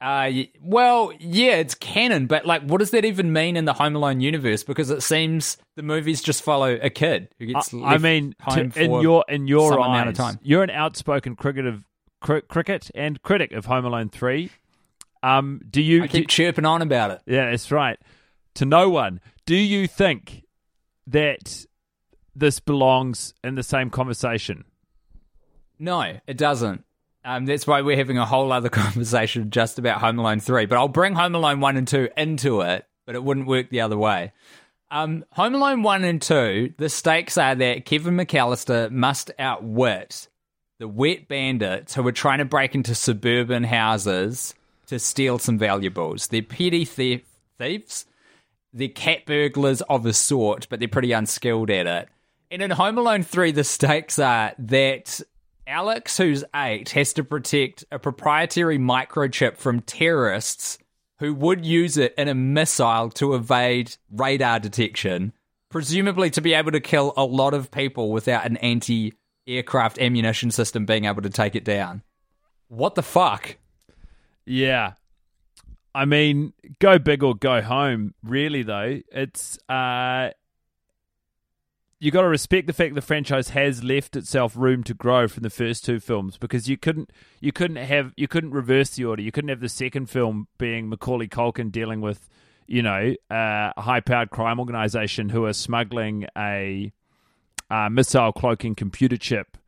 Uh, 0.00 0.30
well, 0.62 1.12
yeah, 1.18 1.56
it's 1.56 1.74
canon, 1.74 2.26
but 2.26 2.46
like, 2.46 2.62
what 2.62 2.78
does 2.78 2.90
that 2.92 3.04
even 3.04 3.32
mean 3.32 3.56
in 3.56 3.64
the 3.66 3.72
Home 3.74 3.94
Alone 3.96 4.20
universe? 4.20 4.64
Because 4.64 4.90
it 4.90 5.02
seems 5.02 5.58
the 5.76 5.82
movies 5.82 6.22
just 6.22 6.42
follow 6.42 6.78
a 6.80 6.88
kid 6.90 7.28
who 7.38 7.46
gets. 7.46 7.74
I, 7.74 7.78
I 7.94 7.98
mean, 7.98 8.34
to- 8.52 8.70
in 8.76 8.92
your 9.00 9.24
in 9.28 9.46
your 9.46 9.78
eyes, 9.80 9.86
amount 9.86 10.08
of 10.08 10.14
time. 10.14 10.38
you're 10.42 10.62
an 10.62 10.70
outspoken 10.70 11.36
cricket 11.36 11.66
of 11.66 11.84
cri- 12.20 12.42
cricket 12.42 12.90
and 12.94 13.20
critic 13.22 13.52
of 13.52 13.66
Home 13.66 13.84
Alone 13.84 14.08
three. 14.08 14.50
Um, 15.22 15.60
do 15.68 15.82
you? 15.82 16.04
I 16.04 16.08
keep 16.08 16.28
do- 16.28 16.32
chirping 16.32 16.64
on 16.64 16.80
about 16.80 17.10
it. 17.10 17.20
yeah, 17.26 17.50
that's 17.50 17.70
right. 17.70 17.98
To 18.54 18.64
no 18.64 18.88
one. 18.88 19.20
Do 19.44 19.54
you 19.56 19.86
think 19.86 20.44
that 21.06 21.66
this 22.34 22.58
belongs 22.60 23.34
in 23.44 23.54
the 23.54 23.62
same 23.62 23.90
conversation? 23.90 24.64
No, 25.78 26.16
it 26.26 26.36
doesn't. 26.36 26.84
Um, 27.24 27.44
that's 27.46 27.66
why 27.66 27.82
we're 27.82 27.96
having 27.96 28.18
a 28.18 28.26
whole 28.26 28.52
other 28.52 28.68
conversation 28.70 29.50
just 29.50 29.78
about 29.78 30.00
Home 30.00 30.18
Alone 30.18 30.40
3. 30.40 30.66
But 30.66 30.78
I'll 30.78 30.88
bring 30.88 31.14
Home 31.14 31.34
Alone 31.34 31.60
1 31.60 31.76
and 31.76 31.88
2 31.88 32.08
into 32.16 32.60
it, 32.62 32.86
but 33.06 33.14
it 33.14 33.22
wouldn't 33.22 33.46
work 33.46 33.70
the 33.70 33.82
other 33.82 33.98
way. 33.98 34.32
Um, 34.90 35.24
Home 35.32 35.54
Alone 35.54 35.82
1 35.82 36.04
and 36.04 36.20
2, 36.20 36.74
the 36.78 36.88
stakes 36.88 37.38
are 37.38 37.54
that 37.54 37.84
Kevin 37.84 38.16
McAllister 38.16 38.90
must 38.90 39.30
outwit 39.38 40.28
the 40.78 40.88
wet 40.88 41.28
bandits 41.28 41.94
who 41.94 42.06
are 42.06 42.12
trying 42.12 42.38
to 42.38 42.44
break 42.44 42.74
into 42.74 42.94
suburban 42.94 43.64
houses 43.64 44.54
to 44.86 44.98
steal 44.98 45.38
some 45.38 45.58
valuables. 45.58 46.26
They're 46.28 46.42
petty 46.42 46.84
thief- 46.84 47.28
thieves. 47.58 48.06
They're 48.72 48.88
cat 48.88 49.26
burglars 49.26 49.82
of 49.82 50.06
a 50.06 50.12
sort, 50.12 50.66
but 50.70 50.78
they're 50.80 50.88
pretty 50.88 51.12
unskilled 51.12 51.70
at 51.70 51.86
it. 51.86 52.08
And 52.50 52.62
in 52.62 52.70
Home 52.70 52.98
Alone 52.98 53.22
3, 53.22 53.52
the 53.52 53.62
stakes 53.62 54.18
are 54.18 54.54
that 54.58 55.20
Alex, 55.70 56.16
who's 56.16 56.42
eight, 56.56 56.90
has 56.90 57.12
to 57.12 57.22
protect 57.22 57.84
a 57.92 57.98
proprietary 58.00 58.76
microchip 58.76 59.56
from 59.56 59.80
terrorists 59.82 60.78
who 61.20 61.32
would 61.32 61.64
use 61.64 61.96
it 61.96 62.12
in 62.18 62.26
a 62.26 62.34
missile 62.34 63.08
to 63.10 63.34
evade 63.34 63.96
radar 64.10 64.58
detection, 64.58 65.32
presumably 65.70 66.28
to 66.30 66.40
be 66.40 66.54
able 66.54 66.72
to 66.72 66.80
kill 66.80 67.14
a 67.16 67.24
lot 67.24 67.54
of 67.54 67.70
people 67.70 68.10
without 68.10 68.44
an 68.46 68.56
anti 68.56 69.14
aircraft 69.46 70.00
ammunition 70.00 70.50
system 70.50 70.86
being 70.86 71.04
able 71.04 71.22
to 71.22 71.30
take 71.30 71.54
it 71.54 71.62
down. 71.62 72.02
What 72.66 72.96
the 72.96 73.02
fuck? 73.02 73.56
Yeah. 74.44 74.94
I 75.94 76.04
mean, 76.04 76.52
go 76.80 76.98
big 76.98 77.22
or 77.22 77.36
go 77.36 77.62
home, 77.62 78.12
really 78.24 78.64
though. 78.64 79.00
It's 79.12 79.56
uh 79.68 80.30
you 82.00 82.10
got 82.10 82.22
to 82.22 82.28
respect 82.28 82.66
the 82.66 82.72
fact 82.72 82.94
the 82.94 83.02
franchise 83.02 83.50
has 83.50 83.84
left 83.84 84.16
itself 84.16 84.56
room 84.56 84.82
to 84.84 84.94
grow 84.94 85.28
from 85.28 85.42
the 85.42 85.50
first 85.50 85.84
two 85.84 86.00
films 86.00 86.38
because 86.38 86.66
you 86.66 86.78
couldn't 86.78 87.12
you 87.40 87.52
couldn't 87.52 87.76
have 87.76 88.14
you 88.16 88.26
couldn't 88.26 88.52
reverse 88.52 88.90
the 88.90 89.04
order. 89.04 89.22
You 89.22 89.30
couldn't 89.30 89.50
have 89.50 89.60
the 89.60 89.68
second 89.68 90.06
film 90.08 90.48
being 90.56 90.88
Macaulay 90.88 91.28
Culkin 91.28 91.70
dealing 91.70 92.00
with, 92.00 92.30
you 92.66 92.82
know, 92.82 93.14
uh, 93.30 93.72
a 93.76 93.82
high-powered 93.82 94.30
crime 94.30 94.58
organization 94.58 95.28
who 95.28 95.44
are 95.44 95.52
smuggling 95.52 96.26
a 96.36 96.90
uh, 97.70 97.90
missile 97.90 98.32
cloaking 98.32 98.76
computer 98.76 99.18
chip, 99.18 99.58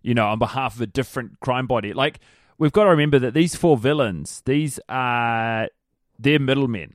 you 0.00 0.14
know, 0.14 0.28
on 0.28 0.38
behalf 0.38 0.74
of 0.76 0.80
a 0.80 0.86
different 0.86 1.40
crime 1.40 1.66
body. 1.66 1.92
Like 1.92 2.20
we've 2.56 2.72
got 2.72 2.84
to 2.84 2.90
remember 2.90 3.18
that 3.18 3.34
these 3.34 3.54
four 3.54 3.76
villains, 3.76 4.42
these 4.46 4.80
are 4.88 5.68
they're 6.18 6.38
middlemen. 6.38 6.94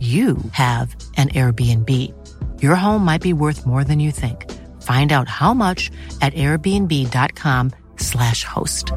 you 0.00 0.38
have 0.52 0.96
an 1.18 1.28
Airbnb. 1.28 1.90
Your 2.62 2.74
home 2.74 3.04
might 3.04 3.20
be 3.20 3.34
worth 3.34 3.66
more 3.66 3.84
than 3.84 4.00
you 4.00 4.10
think. 4.10 4.50
Find 4.80 5.12
out 5.12 5.28
how 5.28 5.52
much 5.52 5.90
at 6.22 6.32
airbnb.com/slash 6.32 8.44
host. 8.44 8.92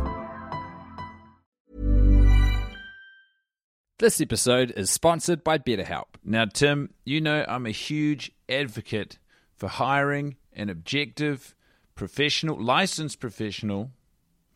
This 4.00 4.22
episode 4.22 4.72
is 4.72 4.90
sponsored 4.90 5.44
by 5.44 5.60
BetterHelp. 5.60 6.06
Now, 6.24 6.46
Tim, 6.46 6.94
you 7.06 7.22
know 7.22 7.46
I'm 7.48 7.66
a 7.66 7.72
huge 7.72 8.32
advocate 8.50 9.18
for 9.56 9.68
hiring 9.68 10.38
an 10.54 10.70
objective, 10.70 11.56
professional, 11.96 12.62
licensed 12.62 13.20
professional 13.20 13.92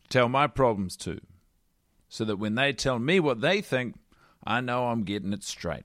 to 0.02 0.08
tell 0.08 0.28
my 0.28 0.46
problems 0.46 0.96
to, 0.98 1.20
so 2.08 2.24
that 2.24 2.36
when 2.36 2.54
they 2.56 2.72
tell 2.72 2.98
me 2.98 3.20
what 3.20 3.40
they 3.40 3.60
think, 3.60 3.96
I 4.46 4.60
know 4.60 4.88
I'm 4.88 5.04
getting 5.04 5.32
it 5.32 5.44
straight. 5.44 5.84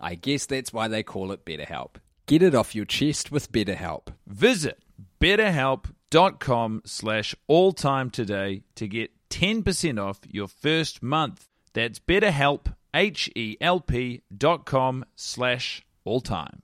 I 0.00 0.14
guess 0.14 0.46
that's 0.46 0.72
why 0.72 0.88
they 0.88 1.02
call 1.02 1.30
it 1.32 1.44
BetterHelp. 1.44 1.96
Get 2.26 2.42
it 2.42 2.54
off 2.54 2.74
your 2.74 2.84
chest 2.84 3.30
with 3.30 3.52
BetterHelp. 3.52 4.08
Visit 4.26 4.78
betterhelp.com 5.20 6.82
slash 6.84 7.34
alltime 7.48 8.10
today 8.10 8.62
to 8.76 8.88
get 8.88 9.10
10% 9.30 10.00
off 10.02 10.20
your 10.28 10.48
first 10.48 11.02
month. 11.02 11.46
That's 11.72 11.98
betterhelp, 11.98 12.74
H-E-L-P 12.94 14.22
dot 14.36 14.64
com 14.64 15.04
slash 15.16 15.82
alltime. 16.06 16.60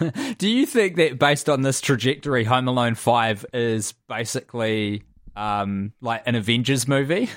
Do 0.38 0.48
you 0.48 0.66
think 0.66 0.96
that 0.96 1.18
based 1.18 1.48
on 1.48 1.62
this 1.62 1.80
trajectory, 1.80 2.44
Home 2.44 2.68
Alone 2.68 2.94
5 2.96 3.46
is 3.52 3.92
basically 4.08 5.04
um, 5.36 5.92
like 6.00 6.22
an 6.26 6.34
Avengers 6.34 6.88
movie? 6.88 7.30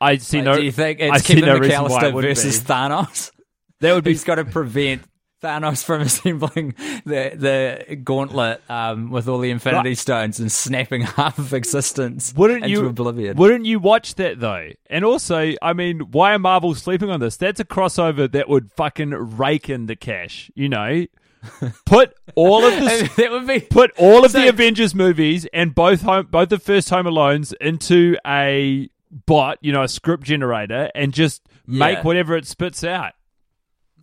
I 0.00 0.16
see 0.16 0.38
Like, 0.38 0.44
no. 0.44 0.56
do 0.56 0.64
you 0.64 0.72
think 0.72 1.00
it's 1.00 1.24
see 1.24 1.34
Kevin 1.34 1.48
no 1.48 1.58
reason 1.58 1.84
why 1.84 2.06
it 2.06 2.14
McAllister 2.14 2.22
versus 2.22 2.60
be. 2.60 2.66
Thanos? 2.66 3.30
That 3.80 3.94
would 3.94 4.04
be 4.04 4.10
He's 4.12 4.24
got 4.24 4.36
to 4.36 4.44
prevent 4.44 5.02
Thanos 5.42 5.84
from 5.84 6.00
assembling 6.08 6.74
the 7.04 7.32
the 7.86 7.96
gauntlet 7.96 8.62
um, 8.70 9.10
with 9.10 9.28
all 9.28 9.38
the 9.38 9.50
Infinity 9.50 9.90
Right. 9.90 9.98
Stones 9.98 10.40
and 10.40 10.50
snapping 10.50 11.02
half 11.02 11.38
of 11.38 11.52
existence 11.52 12.32
Wouldn't 12.34 12.64
into 12.64 12.70
you? 12.70 12.86
oblivion. 12.86 13.36
Wouldn't 13.36 13.66
you 13.66 13.78
watch 13.78 14.14
that 14.14 14.40
though? 14.40 14.70
And 14.88 15.04
also, 15.04 15.52
I 15.60 15.72
mean, 15.74 16.00
why 16.12 16.34
are 16.34 16.38
Marvel 16.38 16.74
sleeping 16.74 17.10
on 17.10 17.20
this? 17.20 17.36
That's 17.36 17.60
a 17.60 17.64
crossover 17.64 18.30
that 18.32 18.48
would 18.48 18.72
fucking 18.72 19.10
rake 19.10 19.68
in 19.68 19.84
the 19.86 19.96
cash. 19.96 20.50
You 20.54 20.70
know, 20.70 21.04
put 21.84 22.14
all 22.34 22.64
of 22.64 22.72
the 22.72 23.10
that 23.18 23.30
would 23.30 23.46
be 23.46 23.60
put 23.60 23.90
all 23.98 24.24
of 24.24 24.32
the 24.32 24.48
Avengers 24.48 24.94
movies 24.94 25.46
and 25.52 25.74
both 25.74 26.00
home, 26.02 26.28
both 26.30 26.48
the 26.48 26.58
first 26.58 26.88
Home 26.88 27.04
Alones 27.04 27.52
into 27.60 28.16
a 28.26 28.88
bot, 29.26 29.58
you 29.60 29.72
know, 29.72 29.82
a 29.82 29.88
script 29.88 30.22
generator, 30.24 30.90
and 30.94 31.12
just 31.12 31.42
make 31.66 31.98
Yeah. 31.98 32.02
whatever 32.02 32.34
it 32.34 32.46
spits 32.46 32.82
out. 32.82 33.12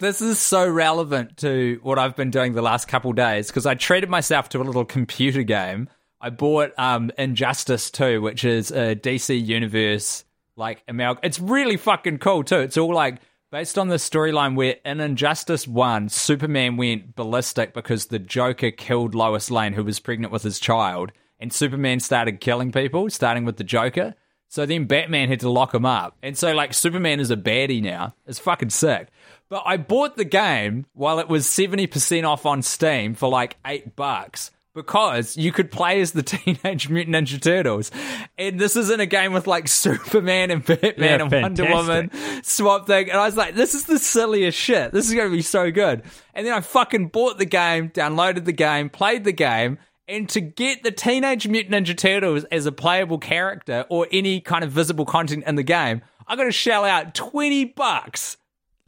This 0.01 0.19
is 0.19 0.39
so 0.39 0.67
relevant 0.67 1.37
to 1.37 1.79
what 1.83 1.99
I've 1.99 2.15
been 2.15 2.31
doing 2.31 2.53
the 2.53 2.63
last 2.63 2.87
couple 2.87 3.13
days 3.13 3.49
because 3.49 3.67
I 3.67 3.75
treated 3.75 4.09
myself 4.09 4.49
to 4.49 4.59
a 4.59 4.63
little 4.63 4.83
computer 4.83 5.43
game. 5.43 5.89
I 6.19 6.31
bought 6.31 6.71
um, 6.79 7.11
Injustice 7.19 7.91
2, 7.91 8.19
which 8.19 8.43
is 8.43 8.71
a 8.71 8.95
DC 8.95 9.45
Universe 9.45 10.25
like 10.55 10.83
amalgam. 10.87 11.19
It's 11.21 11.39
really 11.39 11.77
fucking 11.77 12.17
cool 12.17 12.43
too. 12.43 12.61
It's 12.61 12.77
all 12.77 12.95
like 12.95 13.19
based 13.51 13.77
on 13.77 13.89
the 13.89 13.97
storyline 13.97 14.55
where 14.55 14.77
in 14.83 15.01
Injustice 15.01 15.67
1, 15.67 16.09
Superman 16.09 16.77
went 16.77 17.15
ballistic 17.15 17.75
because 17.75 18.07
the 18.07 18.17
Joker 18.17 18.71
killed 18.71 19.13
Lois 19.13 19.51
Lane, 19.51 19.73
who 19.73 19.83
was 19.83 19.99
pregnant 19.99 20.33
with 20.33 20.41
his 20.41 20.59
child, 20.59 21.11
and 21.39 21.53
Superman 21.53 21.99
started 21.99 22.41
killing 22.41 22.71
people, 22.71 23.07
starting 23.11 23.45
with 23.45 23.57
the 23.57 23.63
Joker. 23.63 24.15
So 24.51 24.65
then 24.65 24.83
Batman 24.83 25.29
had 25.29 25.41
to 25.41 25.49
lock 25.49 25.73
him 25.73 25.85
up. 25.85 26.17
And 26.21 26.37
so, 26.37 26.53
like, 26.53 26.73
Superman 26.73 27.21
is 27.21 27.31
a 27.31 27.37
baddie 27.37 27.81
now. 27.81 28.15
It's 28.27 28.37
fucking 28.37 28.71
sick. 28.71 29.07
But 29.51 29.63
I 29.65 29.75
bought 29.75 30.15
the 30.15 30.23
game 30.23 30.85
while 30.93 31.19
it 31.19 31.27
was 31.27 31.45
70% 31.45 32.25
off 32.25 32.45
on 32.45 32.61
Steam 32.61 33.13
for 33.15 33.27
like 33.27 33.57
eight 33.65 33.97
bucks 33.97 34.49
because 34.73 35.35
you 35.35 35.51
could 35.51 35.69
play 35.69 35.99
as 35.99 36.13
the 36.13 36.23
Teenage 36.23 36.87
Mutant 36.87 37.17
Ninja 37.17 37.41
Turtles. 37.41 37.91
And 38.37 38.57
this 38.57 38.77
isn't 38.77 39.01
a 39.01 39.05
game 39.05 39.33
with 39.33 39.47
like 39.47 39.67
Superman 39.67 40.51
and 40.51 40.63
Batman 40.65 40.93
Yeah, 40.97 41.21
and 41.21 41.31
Wonder. 41.43 41.65
Woman 41.65 42.11
swap 42.43 42.87
thing. 42.87 43.09
And 43.09 43.19
I 43.19 43.25
was 43.25 43.35
like, 43.35 43.53
this 43.53 43.75
is 43.75 43.83
the 43.83 43.99
silliest 43.99 44.57
shit. 44.57 44.93
This 44.93 45.09
is 45.09 45.13
going 45.13 45.29
to 45.29 45.35
be 45.35 45.41
so 45.41 45.69
good. 45.69 46.03
And 46.33 46.47
then 46.47 46.53
I 46.53 46.61
fucking 46.61 47.09
bought 47.09 47.37
the 47.37 47.43
game, 47.43 47.89
downloaded 47.89 48.45
the 48.45 48.53
game, 48.53 48.89
played 48.89 49.25
the 49.25 49.33
game. 49.33 49.79
And 50.07 50.29
to 50.29 50.39
get 50.39 50.83
the 50.83 50.91
Teenage 50.91 51.45
Mutant 51.45 51.75
Ninja 51.75 51.97
Turtles 51.97 52.45
as 52.45 52.65
a 52.65 52.71
playable 52.71 53.17
character 53.17 53.85
or 53.89 54.07
any 54.13 54.39
kind 54.39 54.63
of 54.63 54.71
visible 54.71 55.03
content 55.03 55.43
in 55.45 55.55
the 55.55 55.63
game, 55.63 56.03
I 56.25 56.37
got 56.37 56.45
to 56.45 56.53
shell 56.53 56.85
out 56.85 57.13
20 57.13 57.65
bucks 57.65 58.37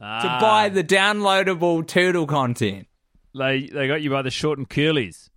to 0.04 0.38
buy 0.40 0.68
the 0.68 0.84
downloadable 0.84 1.86
turtle 1.86 2.26
content. 2.26 2.86
They 3.34 3.68
they 3.72 3.88
got 3.88 4.02
you 4.02 4.10
by 4.10 4.22
the 4.22 4.30
short 4.30 4.58
and 4.58 4.68
curlies. 4.68 5.30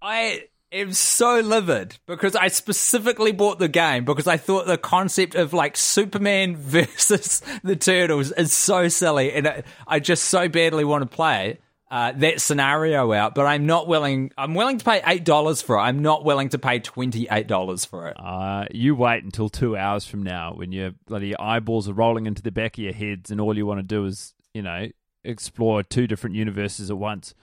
I 0.00 0.44
am 0.72 0.92
so 0.92 1.40
livid 1.40 1.98
because 2.06 2.34
I 2.36 2.48
specifically 2.48 3.32
bought 3.32 3.58
the 3.58 3.68
game 3.68 4.04
because 4.04 4.26
I 4.26 4.36
thought 4.36 4.66
the 4.66 4.78
concept 4.78 5.34
of 5.34 5.52
like 5.52 5.76
Superman 5.76 6.56
versus 6.56 7.42
the 7.62 7.76
Turtles 7.76 8.32
is 8.32 8.52
so 8.52 8.88
silly, 8.88 9.32
and 9.32 9.48
I, 9.48 9.62
I 9.86 10.00
just 10.00 10.26
so 10.26 10.48
badly 10.48 10.84
want 10.84 11.02
to 11.02 11.14
play 11.14 11.58
uh, 11.90 12.12
that 12.12 12.40
scenario 12.40 13.12
out. 13.12 13.34
But 13.34 13.46
I'm 13.46 13.66
not 13.66 13.88
willing. 13.88 14.32
I'm 14.38 14.54
willing 14.54 14.78
to 14.78 14.84
pay 14.84 15.02
eight 15.06 15.24
dollars 15.24 15.60
for 15.60 15.76
it. 15.76 15.80
I'm 15.80 16.00
not 16.00 16.24
willing 16.24 16.50
to 16.50 16.58
pay 16.58 16.78
twenty 16.78 17.26
eight 17.30 17.46
dollars 17.46 17.84
for 17.84 18.08
it. 18.08 18.16
Uh, 18.18 18.66
you 18.70 18.94
wait 18.94 19.24
until 19.24 19.48
two 19.48 19.76
hours 19.76 20.04
from 20.04 20.22
now 20.22 20.54
when 20.54 20.72
your 20.72 20.92
bloody 21.06 21.36
eyeballs 21.36 21.88
are 21.88 21.94
rolling 21.94 22.26
into 22.26 22.42
the 22.42 22.52
back 22.52 22.78
of 22.78 22.84
your 22.84 22.92
heads 22.92 23.30
and 23.30 23.40
all 23.40 23.56
you 23.56 23.66
want 23.66 23.78
to 23.78 23.82
do 23.86 24.04
is, 24.06 24.34
you 24.54 24.62
know, 24.62 24.88
explore 25.24 25.82
two 25.82 26.06
different 26.06 26.36
universes 26.36 26.90
at 26.90 26.98
once. 26.98 27.34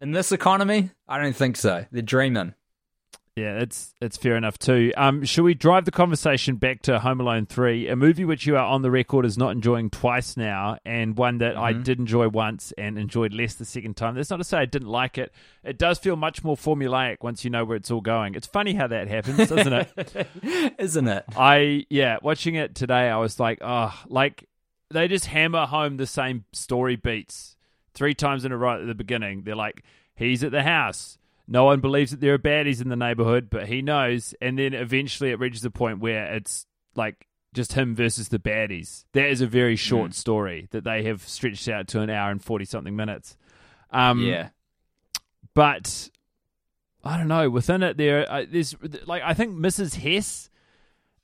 In 0.00 0.12
this 0.12 0.30
economy, 0.30 0.90
I 1.08 1.20
don't 1.20 1.34
think 1.34 1.56
so. 1.56 1.84
They're 1.90 2.02
dreaming. 2.02 2.54
Yeah, 3.38 3.60
it's 3.60 3.94
it's 4.00 4.16
fair 4.16 4.36
enough 4.36 4.58
too. 4.58 4.92
Um, 4.96 5.24
should 5.24 5.44
we 5.44 5.54
drive 5.54 5.84
the 5.84 5.92
conversation 5.92 6.56
back 6.56 6.82
to 6.82 6.98
Home 6.98 7.20
Alone 7.20 7.46
three, 7.46 7.86
a 7.86 7.94
movie 7.94 8.24
which 8.24 8.46
you 8.46 8.56
are 8.56 8.64
on 8.64 8.82
the 8.82 8.90
record 8.90 9.24
as 9.24 9.38
not 9.38 9.50
enjoying 9.52 9.90
twice 9.90 10.36
now, 10.36 10.78
and 10.84 11.16
one 11.16 11.38
that 11.38 11.56
I 11.56 11.72
did 11.72 12.00
enjoy 12.00 12.28
once 12.28 12.72
and 12.76 12.98
enjoyed 12.98 13.32
less 13.32 13.54
the 13.54 13.64
second 13.64 13.96
time. 13.96 14.16
That's 14.16 14.30
not 14.30 14.38
to 14.38 14.44
say 14.44 14.58
I 14.58 14.64
didn't 14.64 14.88
like 14.88 15.18
it. 15.18 15.32
It 15.62 15.78
does 15.78 16.00
feel 16.00 16.16
much 16.16 16.42
more 16.42 16.56
formulaic 16.56 17.18
once 17.22 17.44
you 17.44 17.50
know 17.50 17.64
where 17.64 17.76
it's 17.76 17.92
all 17.92 18.00
going. 18.00 18.34
It's 18.34 18.48
funny 18.48 18.74
how 18.74 18.88
that 18.88 19.06
happens, 19.06 19.38
isn't 19.38 19.72
it? 19.72 20.74
Isn't 20.78 21.06
it? 21.06 21.24
I 21.36 21.86
yeah, 21.90 22.18
watching 22.22 22.56
it 22.56 22.74
today, 22.74 23.08
I 23.08 23.18
was 23.18 23.38
like, 23.38 23.58
oh, 23.60 23.94
like 24.08 24.48
they 24.90 25.06
just 25.06 25.26
hammer 25.26 25.66
home 25.66 25.96
the 25.96 26.06
same 26.06 26.44
story 26.52 26.96
beats 26.96 27.56
three 27.94 28.14
times 28.14 28.44
in 28.44 28.50
a 28.50 28.56
row 28.56 28.80
at 28.80 28.86
the 28.86 28.94
beginning. 28.94 29.42
They're 29.44 29.54
like, 29.54 29.84
he's 30.16 30.42
at 30.42 30.50
the 30.50 30.64
house. 30.64 31.18
No 31.50 31.64
one 31.64 31.80
believes 31.80 32.10
that 32.10 32.20
there 32.20 32.34
are 32.34 32.38
baddies 32.38 32.82
in 32.82 32.90
the 32.90 32.96
neighborhood, 32.96 33.48
but 33.50 33.66
he 33.68 33.80
knows. 33.80 34.34
And 34.40 34.58
then 34.58 34.74
eventually 34.74 35.30
it 35.30 35.38
reaches 35.40 35.64
a 35.64 35.70
point 35.70 35.98
where 36.00 36.34
it's 36.34 36.66
like 36.94 37.26
just 37.54 37.72
him 37.72 37.94
versus 37.94 38.28
the 38.28 38.38
baddies. 38.38 39.06
That 39.14 39.26
is 39.30 39.40
a 39.40 39.46
very 39.46 39.74
short 39.74 40.12
story 40.12 40.68
that 40.72 40.84
they 40.84 41.04
have 41.04 41.26
stretched 41.26 41.66
out 41.68 41.88
to 41.88 42.00
an 42.02 42.10
hour 42.10 42.30
and 42.30 42.44
40 42.44 42.66
something 42.66 42.94
minutes. 42.94 43.38
Um, 43.90 44.20
Yeah. 44.20 44.50
but 45.54 46.10
I 47.02 47.16
don't 47.16 47.28
know. 47.28 47.48
Within 47.48 47.82
it, 47.82 47.96
there, 47.96 48.30
uh, 48.30 48.44
there's 48.50 48.74
like 49.06 49.22
I 49.24 49.32
think 49.32 49.56
Mrs. 49.56 49.94
Hess 49.96 50.50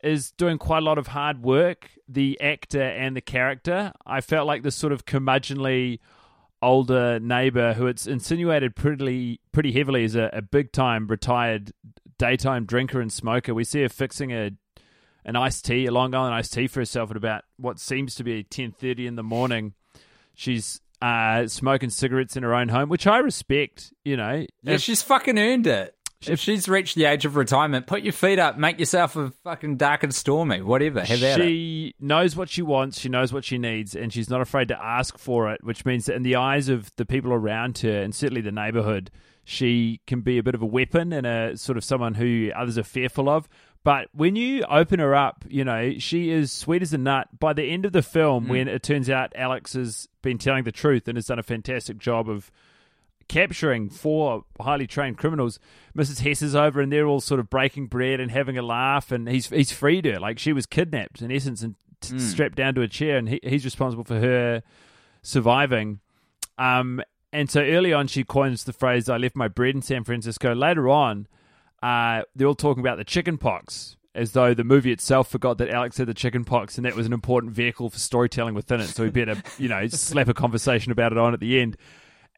is 0.02 0.30
doing 0.32 0.56
quite 0.58 0.78
a 0.78 0.86
lot 0.86 0.96
of 0.98 1.08
hard 1.08 1.42
work. 1.42 1.90
The 2.08 2.40
actor 2.40 2.82
and 2.82 3.16
the 3.16 3.20
character. 3.20 3.92
I 4.06 4.20
felt 4.20 4.46
like 4.46 4.62
this 4.62 4.76
sort 4.76 4.92
of 4.92 5.04
curmudgeonly 5.04 5.98
older 6.64 7.20
neighbor 7.20 7.74
who 7.74 7.86
it's 7.86 8.06
insinuated 8.06 8.74
pretty 8.74 9.40
pretty 9.52 9.72
heavily 9.72 10.04
is 10.04 10.16
a, 10.16 10.30
a 10.32 10.42
big 10.42 10.72
time 10.72 11.06
retired 11.06 11.72
daytime 12.18 12.64
drinker 12.64 13.00
and 13.00 13.12
smoker. 13.12 13.54
We 13.54 13.64
see 13.64 13.82
her 13.82 13.88
fixing 13.88 14.32
a 14.32 14.50
an 15.26 15.36
iced 15.36 15.64
tea, 15.64 15.86
a 15.86 15.90
Long 15.92 16.14
Island 16.14 16.34
iced 16.34 16.52
tea 16.52 16.66
for 16.66 16.80
herself 16.80 17.10
at 17.10 17.16
about 17.16 17.44
what 17.56 17.78
seems 17.78 18.14
to 18.16 18.24
be 18.24 18.42
ten 18.44 18.72
thirty 18.72 19.06
in 19.06 19.16
the 19.16 19.22
morning. 19.22 19.74
She's 20.34 20.80
uh, 21.00 21.46
smoking 21.46 21.90
cigarettes 21.90 22.36
in 22.36 22.42
her 22.42 22.54
own 22.54 22.68
home, 22.68 22.88
which 22.88 23.06
I 23.06 23.18
respect. 23.18 23.92
You 24.04 24.16
know, 24.16 24.46
Yeah, 24.62 24.74
If- 24.74 24.80
she's 24.82 25.02
fucking 25.02 25.38
earned 25.38 25.66
it. 25.66 25.93
If 26.28 26.40
she's 26.40 26.68
reached 26.68 26.94
the 26.94 27.04
age 27.04 27.24
of 27.24 27.36
retirement, 27.36 27.86
put 27.86 28.02
your 28.02 28.12
feet 28.12 28.38
up, 28.38 28.58
make 28.58 28.78
yourself 28.78 29.16
a 29.16 29.30
fucking 29.42 29.76
dark 29.76 30.02
and 30.02 30.14
stormy, 30.14 30.62
whatever. 30.62 31.04
Have 31.04 31.22
at 31.22 31.40
she 31.40 31.94
knows 32.00 32.36
what 32.36 32.48
she 32.48 32.62
wants, 32.62 33.00
she 33.00 33.08
knows 33.08 33.32
what 33.32 33.44
she 33.44 33.58
needs, 33.58 33.94
and 33.94 34.12
she's 34.12 34.30
not 34.30 34.40
afraid 34.40 34.68
to 34.68 34.82
ask 34.82 35.18
for 35.18 35.52
it, 35.52 35.62
which 35.64 35.84
means 35.84 36.06
that 36.06 36.16
in 36.16 36.22
the 36.22 36.36
eyes 36.36 36.68
of 36.68 36.94
the 36.96 37.04
people 37.04 37.32
around 37.32 37.78
her, 37.78 38.02
and 38.02 38.14
certainly 38.14 38.40
the 38.40 38.52
neighborhood, 38.52 39.10
she 39.44 40.00
can 40.06 40.22
be 40.22 40.38
a 40.38 40.42
bit 40.42 40.54
of 40.54 40.62
a 40.62 40.66
weapon 40.66 41.12
and 41.12 41.26
a 41.26 41.56
sort 41.56 41.76
of 41.76 41.84
someone 41.84 42.14
who 42.14 42.50
others 42.56 42.78
are 42.78 42.82
fearful 42.82 43.28
of. 43.28 43.48
But 43.84 44.08
when 44.14 44.34
you 44.34 44.64
open 44.64 44.98
her 44.98 45.14
up, 45.14 45.44
you 45.46 45.62
know, 45.62 45.98
she 45.98 46.30
is 46.30 46.50
sweet 46.50 46.80
as 46.80 46.94
a 46.94 46.98
nut. 46.98 47.28
By 47.38 47.52
the 47.52 47.64
end 47.64 47.84
of 47.84 47.92
the 47.92 48.02
film, 48.02 48.44
hmm. 48.44 48.50
when 48.50 48.68
it 48.68 48.82
turns 48.82 49.10
out 49.10 49.32
Alex 49.36 49.74
has 49.74 50.08
been 50.22 50.38
telling 50.38 50.64
the 50.64 50.72
truth 50.72 51.06
and 51.06 51.16
has 51.18 51.26
done 51.26 51.38
a 51.38 51.42
fantastic 51.42 51.98
job 51.98 52.28
of 52.28 52.50
capturing 53.28 53.88
four 53.90 54.44
highly 54.60 54.86
trained 54.86 55.18
criminals. 55.18 55.58
Mrs. 55.96 56.20
Hess 56.20 56.42
is 56.42 56.54
over, 56.54 56.80
and 56.80 56.92
they're 56.92 57.06
all 57.06 57.20
sort 57.20 57.40
of 57.40 57.48
breaking 57.50 57.86
bread 57.86 58.20
and 58.20 58.30
having 58.30 58.56
a 58.58 58.62
laugh. 58.62 59.10
And 59.12 59.28
he's 59.28 59.48
he's 59.48 59.72
freed 59.72 60.04
her, 60.04 60.18
like 60.18 60.38
she 60.38 60.52
was 60.52 60.66
kidnapped 60.66 61.22
in 61.22 61.30
essence 61.32 61.62
and 61.62 61.74
t- 62.00 62.18
strapped 62.18 62.56
down 62.56 62.74
to 62.74 62.82
a 62.82 62.88
chair, 62.88 63.16
and 63.18 63.28
he, 63.28 63.40
he's 63.42 63.64
responsible 63.64 64.04
for 64.04 64.18
her 64.20 64.62
surviving. 65.22 66.00
Um, 66.58 67.02
and 67.32 67.50
so 67.50 67.60
early 67.62 67.92
on, 67.92 68.06
she 68.06 68.24
coins 68.24 68.64
the 68.64 68.72
phrase 68.72 69.08
"I 69.08 69.16
left 69.16 69.36
my 69.36 69.48
bread 69.48 69.74
in 69.74 69.82
San 69.82 70.04
Francisco." 70.04 70.54
Later 70.54 70.88
on. 70.88 71.26
uh, 71.82 72.22
they're 72.34 72.46
all 72.46 72.54
talking 72.54 72.80
about 72.80 72.96
the 72.96 73.04
chicken 73.04 73.36
pox, 73.36 73.96
as 74.14 74.32
though 74.32 74.54
the 74.54 74.64
movie 74.64 74.90
itself 74.92 75.28
forgot 75.28 75.58
that 75.58 75.68
Alex 75.68 75.98
had 75.98 76.06
the 76.06 76.14
chicken 76.14 76.42
pox, 76.44 76.78
and 76.78 76.84
that 76.86 76.94
was 76.96 77.04
an 77.06 77.12
important 77.12 77.52
vehicle 77.52 77.90
for 77.90 77.98
storytelling 77.98 78.54
within 78.54 78.80
it. 78.80 78.86
So 78.86 79.02
we 79.02 79.10
better, 79.10 79.42
you 79.58 79.68
know, 79.68 79.86
slap 79.88 80.28
a 80.28 80.34
conversation 80.34 80.92
about 80.92 81.12
it 81.12 81.18
on 81.18 81.34
at 81.34 81.40
the 81.40 81.60
end. 81.60 81.76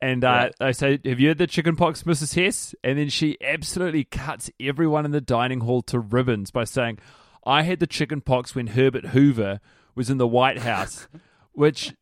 And 0.03 0.25
uh, 0.25 0.51
I 0.61 0.73
say, 0.73 0.99
"Have 1.05 1.21
you 1.21 1.29
had 1.29 1.39
the 1.39 1.47
chicken 1.47 1.75
pox, 1.77 2.03
Mrs. 2.03 2.35
Hess?" 2.35 2.75
And 2.85 2.99
then 2.99 3.09
she 3.09 3.39
absolutely 3.43 4.05
cuts 4.05 4.51
everyone 4.61 5.05
in 5.07 5.11
the 5.11 5.21
dining 5.23 5.61
hall 5.61 5.81
to 5.83 5.99
ribbons 5.99 6.51
by 6.51 6.65
saying, 6.65 6.99
"I 7.47 7.63
had 7.63 7.81
the 7.81 7.87
chicken 7.87 8.21
pox 8.21 8.55
when 8.55 8.69
Herbert 8.69 9.07
Hoover 9.07 9.61
was 9.95 10.11
in 10.11 10.19
the 10.19 10.27
White 10.27 10.59
House," 10.59 11.09
which, 11.53 11.95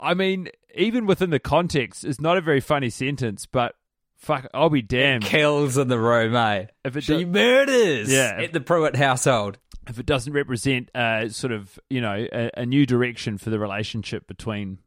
I 0.00 0.14
mean, 0.14 0.48
even 0.76 1.06
within 1.06 1.30
the 1.30 1.40
context, 1.40 2.04
is 2.04 2.20
not 2.20 2.36
a 2.36 2.40
very 2.40 2.60
funny 2.60 2.88
sentence. 2.90 3.46
But 3.46 3.74
fuck, 4.16 4.46
I'll 4.54 4.70
be 4.70 4.82
damned 4.82 5.24
Kills 5.24 5.76
in 5.76 5.88
the 5.88 5.98
room, 5.98 6.36
eh? 6.36 6.66
if 6.84 6.96
it 6.96 7.02
She 7.02 7.18
do- 7.18 7.26
murders 7.26 8.12
Yeah. 8.12 8.38
at 8.42 8.52
the 8.52 8.60
Pruitt 8.60 8.94
household. 8.96 9.58
if 9.88 9.98
it 9.98 10.06
doesn't 10.06 10.34
represent 10.34 10.88
uh, 10.94 11.28
sort 11.30 11.52
of 11.52 11.80
you 11.90 12.00
know 12.00 12.26
a, 12.32 12.50
a 12.58 12.66
new 12.66 12.86
direction 12.86 13.38
for 13.38 13.50
the 13.50 13.58
relationship 13.58 14.26
between 14.28 14.78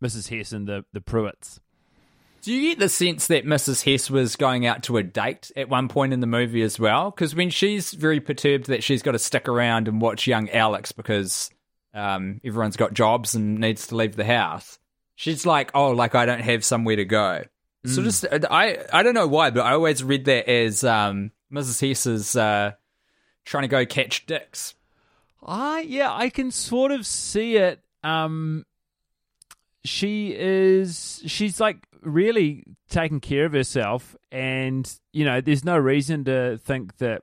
Mrs. 0.00 0.28
Hess 0.28 0.52
and 0.52 0.68
the 0.68 0.84
the 0.92 1.00
Pruitts. 1.00 1.58
Do 2.42 2.52
you 2.52 2.70
get 2.70 2.80
the 2.80 2.88
sense 2.88 3.28
that 3.28 3.46
Mrs. 3.46 3.84
Hess 3.84 4.10
was 4.10 4.34
going 4.34 4.66
out 4.66 4.82
to 4.84 4.96
a 4.96 5.02
date 5.04 5.52
at 5.56 5.68
one 5.68 5.86
point 5.88 6.12
in 6.12 6.18
the 6.18 6.26
movie 6.26 6.62
as 6.62 6.78
well? 6.78 7.12
Because 7.12 7.36
when 7.36 7.50
she's 7.50 7.92
very 7.92 8.18
perturbed 8.18 8.66
that 8.66 8.82
she's 8.82 9.02
got 9.02 9.12
to 9.12 9.18
stick 9.20 9.48
around 9.48 9.86
and 9.86 10.00
watch 10.00 10.26
young 10.26 10.50
Alex 10.50 10.90
because 10.90 11.50
um, 11.94 12.40
everyone's 12.42 12.76
got 12.76 12.94
jobs 12.94 13.36
and 13.36 13.60
needs 13.60 13.86
to 13.86 13.96
leave 13.96 14.16
the 14.16 14.24
house, 14.24 14.80
she's 15.14 15.46
like, 15.46 15.70
"Oh, 15.72 15.92
like 15.92 16.16
I 16.16 16.26
don't 16.26 16.40
have 16.40 16.64
somewhere 16.64 16.96
to 16.96 17.04
go." 17.04 17.44
So 17.84 18.02
just 18.02 18.26
I 18.30 18.78
I 18.92 19.02
don't 19.02 19.14
know 19.14 19.28
why, 19.28 19.50
but 19.50 19.62
I 19.62 19.72
always 19.72 20.02
read 20.02 20.24
that 20.24 20.48
as 20.48 20.82
um, 20.82 21.30
Mrs. 21.52 21.88
Hess 21.88 22.06
is 22.06 22.36
uh, 22.36 22.72
trying 23.44 23.62
to 23.62 23.68
go 23.68 23.86
catch 23.86 24.26
dicks. 24.26 24.74
Ah, 25.42 25.78
yeah, 25.78 26.12
I 26.12 26.28
can 26.28 26.50
sort 26.50 26.90
of 26.92 27.06
see 27.06 27.56
it. 27.56 27.80
Um, 28.02 28.66
she 29.84 30.34
is 30.36 31.22
she's 31.26 31.60
like 31.60 31.78
really 32.02 32.64
taking 32.88 33.20
care 33.20 33.44
of 33.44 33.52
herself, 33.52 34.16
and 34.30 34.92
you 35.12 35.24
know, 35.24 35.40
there's 35.40 35.64
no 35.64 35.78
reason 35.78 36.24
to 36.24 36.58
think 36.58 36.98
that 36.98 37.22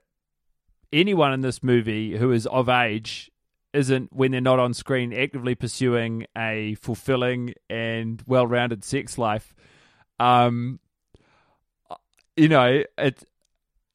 anyone 0.92 1.34
in 1.34 1.42
this 1.42 1.62
movie 1.62 2.18
who 2.18 2.32
is 2.32 2.48
of 2.48 2.70
age 2.70 3.32
isn't 3.74 4.12
when 4.12 4.32
they're 4.32 4.42
not 4.42 4.58
on 4.58 4.74
screen 4.74 5.14
actively 5.14 5.54
pursuing 5.54 6.26
a 6.36 6.76
fulfilling 6.76 7.54
and 7.70 8.24
well-rounded 8.26 8.84
sex 8.84 9.18
life. 9.18 9.54
Um, 10.20 10.80
you 12.36 12.48
know, 12.48 12.84
it. 12.98 13.24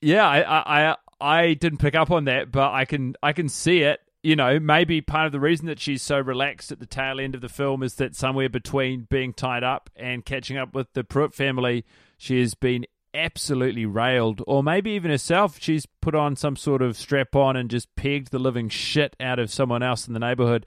Yeah, 0.01 0.29
I, 0.29 0.91
I, 0.91 0.97
I 1.21 1.55
didn't 1.55 1.79
pick 1.79 1.95
up 1.95 2.11
on 2.11 2.27
that, 2.27 2.53
but 2.53 2.73
I 2.73 2.85
can, 2.85 3.17
I 3.23 3.33
can 3.33 3.49
see 3.49 3.81
it. 3.81 4.01
You 4.25 4.37
know, 4.37 4.59
maybe 4.59 5.03
part 5.03 5.27
of 5.27 5.33
the 5.33 5.39
reason 5.39 5.67
that 5.67 5.79
she's 5.79 6.01
so 6.01 6.19
relaxed 6.19 6.73
at 6.73 6.81
the 6.81 6.87
tail 6.87 7.21
end 7.21 7.35
of 7.35 7.43
the 7.43 7.49
film 7.49 7.83
is 7.83 7.97
that 7.97 8.17
somewhere 8.17 8.49
between 8.49 9.07
being 9.11 9.35
tied 9.35 9.63
up 9.63 9.91
and 9.95 10.25
catching 10.25 10.57
up 10.57 10.75
with 10.75 10.91
the 10.95 11.05
Pruitt 11.05 11.35
family, 11.35 11.85
she 12.17 12.41
has 12.41 12.55
been 12.55 12.87
absolutely 13.13 13.85
railed, 13.85 14.43
or 14.47 14.63
maybe 14.63 14.93
even 14.93 15.11
herself, 15.11 15.59
she's 15.61 15.87
put 15.87 16.15
on 16.15 16.37
some 16.37 16.57
sort 16.57 16.81
of 16.81 16.97
strap 16.97 17.37
on 17.37 17.55
and 17.55 17.71
just 17.71 17.95
pegged 17.97 18.31
the 18.33 18.39
living 18.39 18.71
shit 18.71 19.15
out 19.21 19.39
of 19.39 19.53
someone 19.53 19.83
else 19.83 20.09
in 20.09 20.15
the 20.15 20.21
neighborhood. 20.21 20.65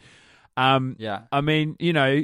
Um, 0.56 0.96
Yeah. 1.00 1.22
I 1.32 1.42
mean, 1.42 1.76
you 1.80 1.94
know, 1.94 2.24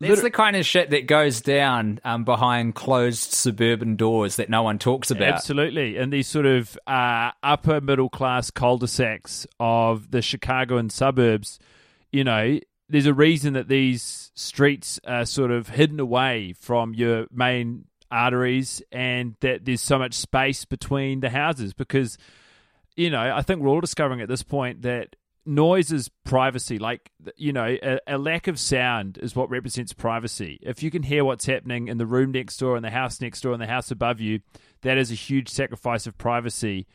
That's 0.00 0.22
the 0.22 0.30
kind 0.30 0.56
of 0.56 0.64
shit 0.64 0.90
that 0.90 1.06
goes 1.06 1.40
down 1.40 2.00
um, 2.04 2.24
behind 2.24 2.74
closed 2.74 3.32
suburban 3.32 3.96
doors 3.96 4.36
that 4.36 4.48
no 4.48 4.62
one 4.62 4.78
talks 4.78 5.10
about. 5.10 5.28
Absolutely. 5.28 5.96
And 5.96 6.12
these 6.12 6.28
sort 6.28 6.46
of 6.46 6.78
uh, 6.86 7.32
upper 7.42 7.80
middle 7.80 8.08
class 8.08 8.50
cul 8.50 8.78
de 8.78 8.86
sacs 8.86 9.46
of 9.58 10.10
the 10.10 10.22
Chicagoan 10.22 10.90
suburbs, 10.90 11.58
you 12.12 12.24
know, 12.24 12.60
there's 12.88 13.06
a 13.06 13.14
reason 13.14 13.54
that 13.54 13.68
these 13.68 14.30
streets 14.34 15.00
are 15.06 15.24
sort 15.24 15.50
of 15.50 15.68
hidden 15.68 16.00
away 16.00 16.54
from 16.58 16.94
your 16.94 17.26
main 17.30 17.84
arteries 18.10 18.82
and 18.90 19.34
that 19.40 19.64
there's 19.64 19.82
so 19.82 19.98
much 19.98 20.14
space 20.14 20.64
between 20.64 21.20
the 21.20 21.28
houses 21.28 21.74
because, 21.74 22.16
you 22.96 23.10
know, 23.10 23.20
I 23.20 23.42
think 23.42 23.60
we're 23.60 23.68
all 23.68 23.80
discovering 23.80 24.20
at 24.20 24.28
this 24.28 24.42
point 24.42 24.82
that 24.82 25.16
noise 25.48 25.90
is 25.90 26.10
privacy. 26.24 26.78
Like, 26.78 27.10
you 27.36 27.52
know, 27.52 27.76
a, 27.82 27.98
a 28.06 28.18
lack 28.18 28.46
of 28.46 28.58
sound 28.60 29.18
is 29.18 29.34
what 29.34 29.50
represents 29.50 29.92
privacy. 29.92 30.58
If 30.62 30.82
you 30.82 30.90
can 30.90 31.02
hear 31.02 31.24
what's 31.24 31.46
happening 31.46 31.88
in 31.88 31.98
the 31.98 32.06
room 32.06 32.32
next 32.32 32.58
door, 32.58 32.76
in 32.76 32.82
the 32.82 32.90
house 32.90 33.20
next 33.20 33.40
door, 33.40 33.54
in 33.54 33.60
the 33.60 33.66
house 33.66 33.90
above 33.90 34.20
you, 34.20 34.40
that 34.82 34.98
is 34.98 35.10
a 35.10 35.14
huge 35.14 35.48
sacrifice 35.48 36.06
of 36.06 36.18
privacy. 36.18 36.86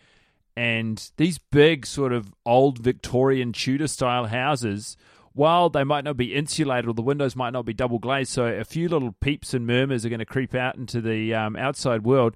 And 0.56 1.12
these 1.18 1.40
big, 1.40 1.86
sort 1.86 2.14
of 2.14 2.32
old 2.46 2.78
Victorian 2.78 3.52
Tudor 3.54 3.88
style 3.88 4.28
houses, 4.28 4.96
while 5.34 5.70
they 5.70 5.84
might 5.84 6.04
not 6.04 6.16
be 6.16 6.36
insulated 6.36 6.88
or 6.88 6.94
the 6.94 7.02
windows 7.02 7.36
might 7.36 7.54
not 7.54 7.66
be 7.66 7.74
double 7.74 7.98
glazed, 7.98 8.32
so 8.32 8.46
a 8.46 8.64
few 8.64 8.88
little 8.88 9.14
peeps 9.14 9.56
and 9.56 9.66
murmurs 9.66 10.06
are 10.06 10.10
going 10.10 10.20
to 10.20 10.26
creep 10.26 10.54
out 10.54 10.76
into 10.76 11.02
the 11.02 11.34
um, 11.34 11.56
outside 11.56 12.04
world. 12.04 12.36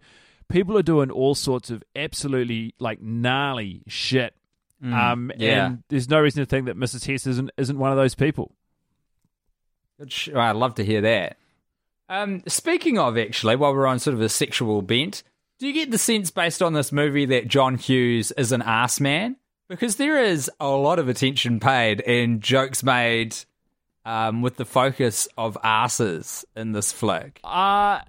People 0.49 0.77
are 0.77 0.83
doing 0.83 1.11
all 1.11 1.35
sorts 1.35 1.69
of 1.69 1.83
absolutely 1.95 2.73
like 2.79 3.01
gnarly 3.01 3.83
shit 3.87 4.33
um, 4.83 5.31
yeah. 5.37 5.67
And 5.67 5.83
there's 5.89 6.09
no 6.09 6.19
reason 6.19 6.41
to 6.41 6.45
think 6.45 6.65
that 6.67 6.77
Mrs. 6.77 7.05
Hess 7.05 7.25
isn't 7.27 7.51
isn't 7.57 7.77
one 7.77 7.91
of 7.91 7.97
those 7.97 8.15
people. 8.15 8.53
I'd 9.99 10.55
love 10.55 10.75
to 10.75 10.85
hear 10.85 11.01
that. 11.01 11.37
Um, 12.09 12.43
speaking 12.47 12.97
of, 12.97 13.17
actually, 13.17 13.55
while 13.55 13.73
we're 13.73 13.87
on 13.87 13.99
sort 13.99 14.13
of 14.13 14.21
a 14.21 14.29
sexual 14.29 14.81
bent, 14.81 15.23
do 15.59 15.67
you 15.67 15.73
get 15.73 15.91
the 15.91 15.97
sense 15.97 16.31
based 16.31 16.61
on 16.61 16.73
this 16.73 16.91
movie 16.91 17.25
that 17.25 17.47
John 17.47 17.77
Hughes 17.77 18.31
is 18.33 18.51
an 18.51 18.61
ass 18.61 18.99
man? 18.99 19.37
Because 19.67 19.97
there 19.97 20.23
is 20.23 20.49
a 20.59 20.67
lot 20.69 20.99
of 20.99 21.09
attention 21.09 21.59
paid 21.59 21.99
and 22.01 22.39
jokes 22.41 22.83
made 22.83 23.35
um, 24.05 24.41
with 24.41 24.55
the 24.55 24.63
focus 24.65 25.27
of 25.37 25.57
asses 25.63 26.45
in 26.55 26.71
this 26.71 26.93
flick. 26.93 27.41
Uh, 27.43 27.99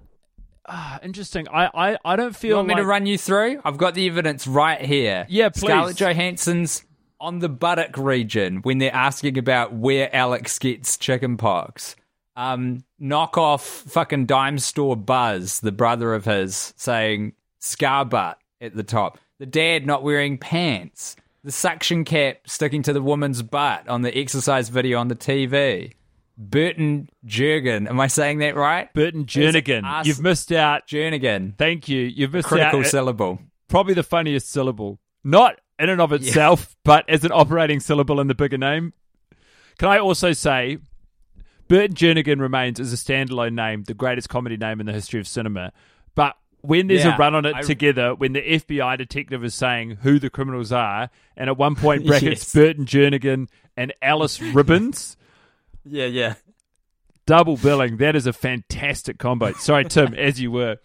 uh 0.69 0.99
interesting. 1.03 1.47
I, 1.49 1.69
I, 1.73 1.97
I 2.05 2.15
don't 2.15 2.35
feel 2.35 2.49
You 2.49 2.55
want 2.57 2.67
me 2.69 2.75
to 2.75 2.85
run 2.85 3.05
you 3.05 3.17
through? 3.17 3.61
I've 3.65 3.77
got 3.77 3.95
the 3.95 4.07
evidence 4.07 4.47
right 4.47 4.79
here. 4.81 5.25
Yeah, 5.29 5.49
please. 5.49 5.67
Scarlett 5.67 5.97
Johansson's 5.97 6.83
on 7.19 7.39
the 7.39 7.49
buttock 7.49 7.97
region 7.97 8.57
when 8.61 8.77
they're 8.77 8.93
asking 8.93 9.37
about 9.37 9.73
where 9.73 10.13
Alex 10.15 10.57
gets 10.59 10.97
chickenpox. 10.97 11.95
Um, 12.35 12.85
knock 12.97 13.37
off 13.37 13.65
fucking 13.65 14.25
dime 14.25 14.59
store 14.59 14.95
Buzz, 14.95 15.59
the 15.59 15.73
brother 15.73 16.13
of 16.13 16.23
his, 16.23 16.73
saying 16.77 17.33
scar 17.59 18.05
butt 18.05 18.39
at 18.61 18.75
the 18.75 18.83
top. 18.83 19.17
The 19.39 19.45
dad 19.45 19.85
not 19.85 20.03
wearing 20.03 20.37
pants. 20.37 21.17
The 21.43 21.51
suction 21.51 22.05
cap 22.05 22.37
sticking 22.45 22.83
to 22.83 22.93
the 22.93 23.01
woman's 23.01 23.41
butt 23.41 23.87
on 23.89 24.01
the 24.01 24.17
exercise 24.17 24.69
video 24.69 24.99
on 24.99 25.07
the 25.07 25.15
TV. 25.15 25.93
Burton 26.41 27.09
Jergen. 27.27 27.89
Am 27.89 27.99
I 27.99 28.07
saying 28.07 28.39
that 28.39 28.55
right? 28.55 28.91
Burton 28.93 29.25
Jernigan. 29.25 30.05
You've 30.05 30.21
missed 30.21 30.51
out. 30.53 30.87
Jernigan. 30.87 31.57
Thank 31.57 31.89
you. 31.89 31.99
You've 32.01 32.31
missed 32.33 32.47
Critical 32.47 32.79
out. 32.79 32.85
at 32.85 32.91
syllable. 32.91 33.39
probably 33.67 33.93
the 33.93 34.03
funniest 34.03 34.49
syllable. 34.49 34.99
Not 35.23 35.59
in 35.77 35.89
and 35.89 35.99
of 36.01 36.13
itself, 36.13 36.75
but 36.85 37.07
as 37.09 37.25
an 37.25 37.31
operating 37.33 37.81
syllable 37.81 38.21
in 38.21 38.27
the 38.27 38.35
bigger 38.35 38.57
name. 38.57 38.93
Can 39.77 39.89
I 39.89 39.99
also 39.99 40.31
say, 40.31 40.77
Burton 41.67 41.95
Jernigan 41.95 42.39
remains 42.39 42.79
as 42.79 42.93
a 42.93 42.95
standalone 42.95 43.53
name, 43.53 43.83
the 43.83 43.93
greatest 43.93 44.29
comedy 44.29 44.55
name 44.57 44.79
in 44.79 44.85
the 44.85 44.93
history 44.93 45.19
of 45.19 45.27
cinema. 45.27 45.71
But 46.15 46.35
when 46.61 46.87
there's 46.87 47.03
Yeah, 47.03 47.15
a 47.15 47.17
run 47.17 47.35
on 47.35 47.45
it 47.45 47.55
I- 47.55 47.61
together, 47.61 48.15
when 48.15 48.31
the 48.33 48.41
FBI 48.41 48.97
detective 48.97 49.43
is 49.43 49.53
saying 49.55 49.97
who 50.01 50.19
the 50.19 50.29
criminals 50.29 50.71
are, 50.71 51.09
and 51.37 51.49
at 51.49 51.57
one 51.57 51.75
point 51.75 52.05
brackets 52.07 52.41
Yes. 52.43 52.53
Burton 52.53 52.85
Jernigan 52.85 53.47
and 53.77 53.93
Alice 54.01 54.41
Ribbons, 54.41 55.15
Yeah, 55.89 56.05
yeah. 56.05 56.35
double 57.25 57.57
billing, 57.57 57.97
that 57.97 58.15
is 58.15 58.25
a 58.27 58.33
fantastic 58.33 59.17
combo. 59.17 59.53
Sorry, 59.53 59.85
Tim, 59.85 60.13
as 60.17 60.39
you 60.41 60.51
were. 60.51 60.77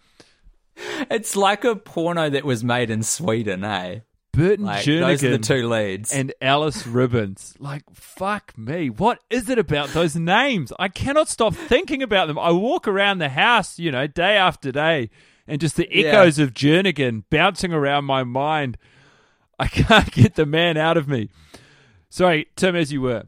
It's 1.09 1.35
like 1.35 1.63
a 1.63 1.75
porno 1.75 2.29
that 2.29 2.43
was 2.43 2.63
made 2.63 2.89
in 2.89 3.03
Sweden, 3.03 3.63
eh? 3.63 3.99
Burton 4.33 4.65
Like 4.65 4.83
Jernigan. 4.85 4.99
those 4.99 5.23
are 5.23 5.29
the 5.29 5.37
two 5.37 5.69
leads. 5.69 6.11
and 6.11 6.33
Alice 6.41 6.85
Ribbons. 6.85 7.55
Like, 7.57 7.83
fuck 7.93 8.57
me. 8.57 8.89
What 8.89 9.19
is 9.29 9.49
it 9.49 9.57
about 9.57 9.89
those 9.89 10.17
names? 10.17 10.73
I 10.77 10.89
cannot 10.89 11.29
stop 11.29 11.55
thinking 11.55 12.03
about 12.03 12.27
them. 12.27 12.37
I 12.37 12.51
walk 12.51 12.85
around 12.85 13.19
the 13.19 13.29
house, 13.29 13.79
you 13.79 13.91
know, 13.91 14.07
day 14.07 14.35
after 14.35 14.73
day, 14.73 15.09
and 15.47 15.61
just 15.61 15.77
the 15.77 15.87
Yeah. 15.89 16.07
echoes 16.07 16.37
of 16.37 16.53
Jernigan 16.53 17.23
bouncing 17.29 17.71
around 17.71 18.03
my 18.03 18.25
mind. 18.25 18.77
I 19.57 19.67
can't 19.67 20.11
get 20.11 20.35
the 20.35 20.45
man 20.45 20.75
out 20.75 20.97
of 20.97 21.07
me. 21.07 21.29
Sorry, 22.09 22.47
Tim, 22.57 22.75
as 22.75 22.91
you 22.91 22.99
were. 23.01 23.23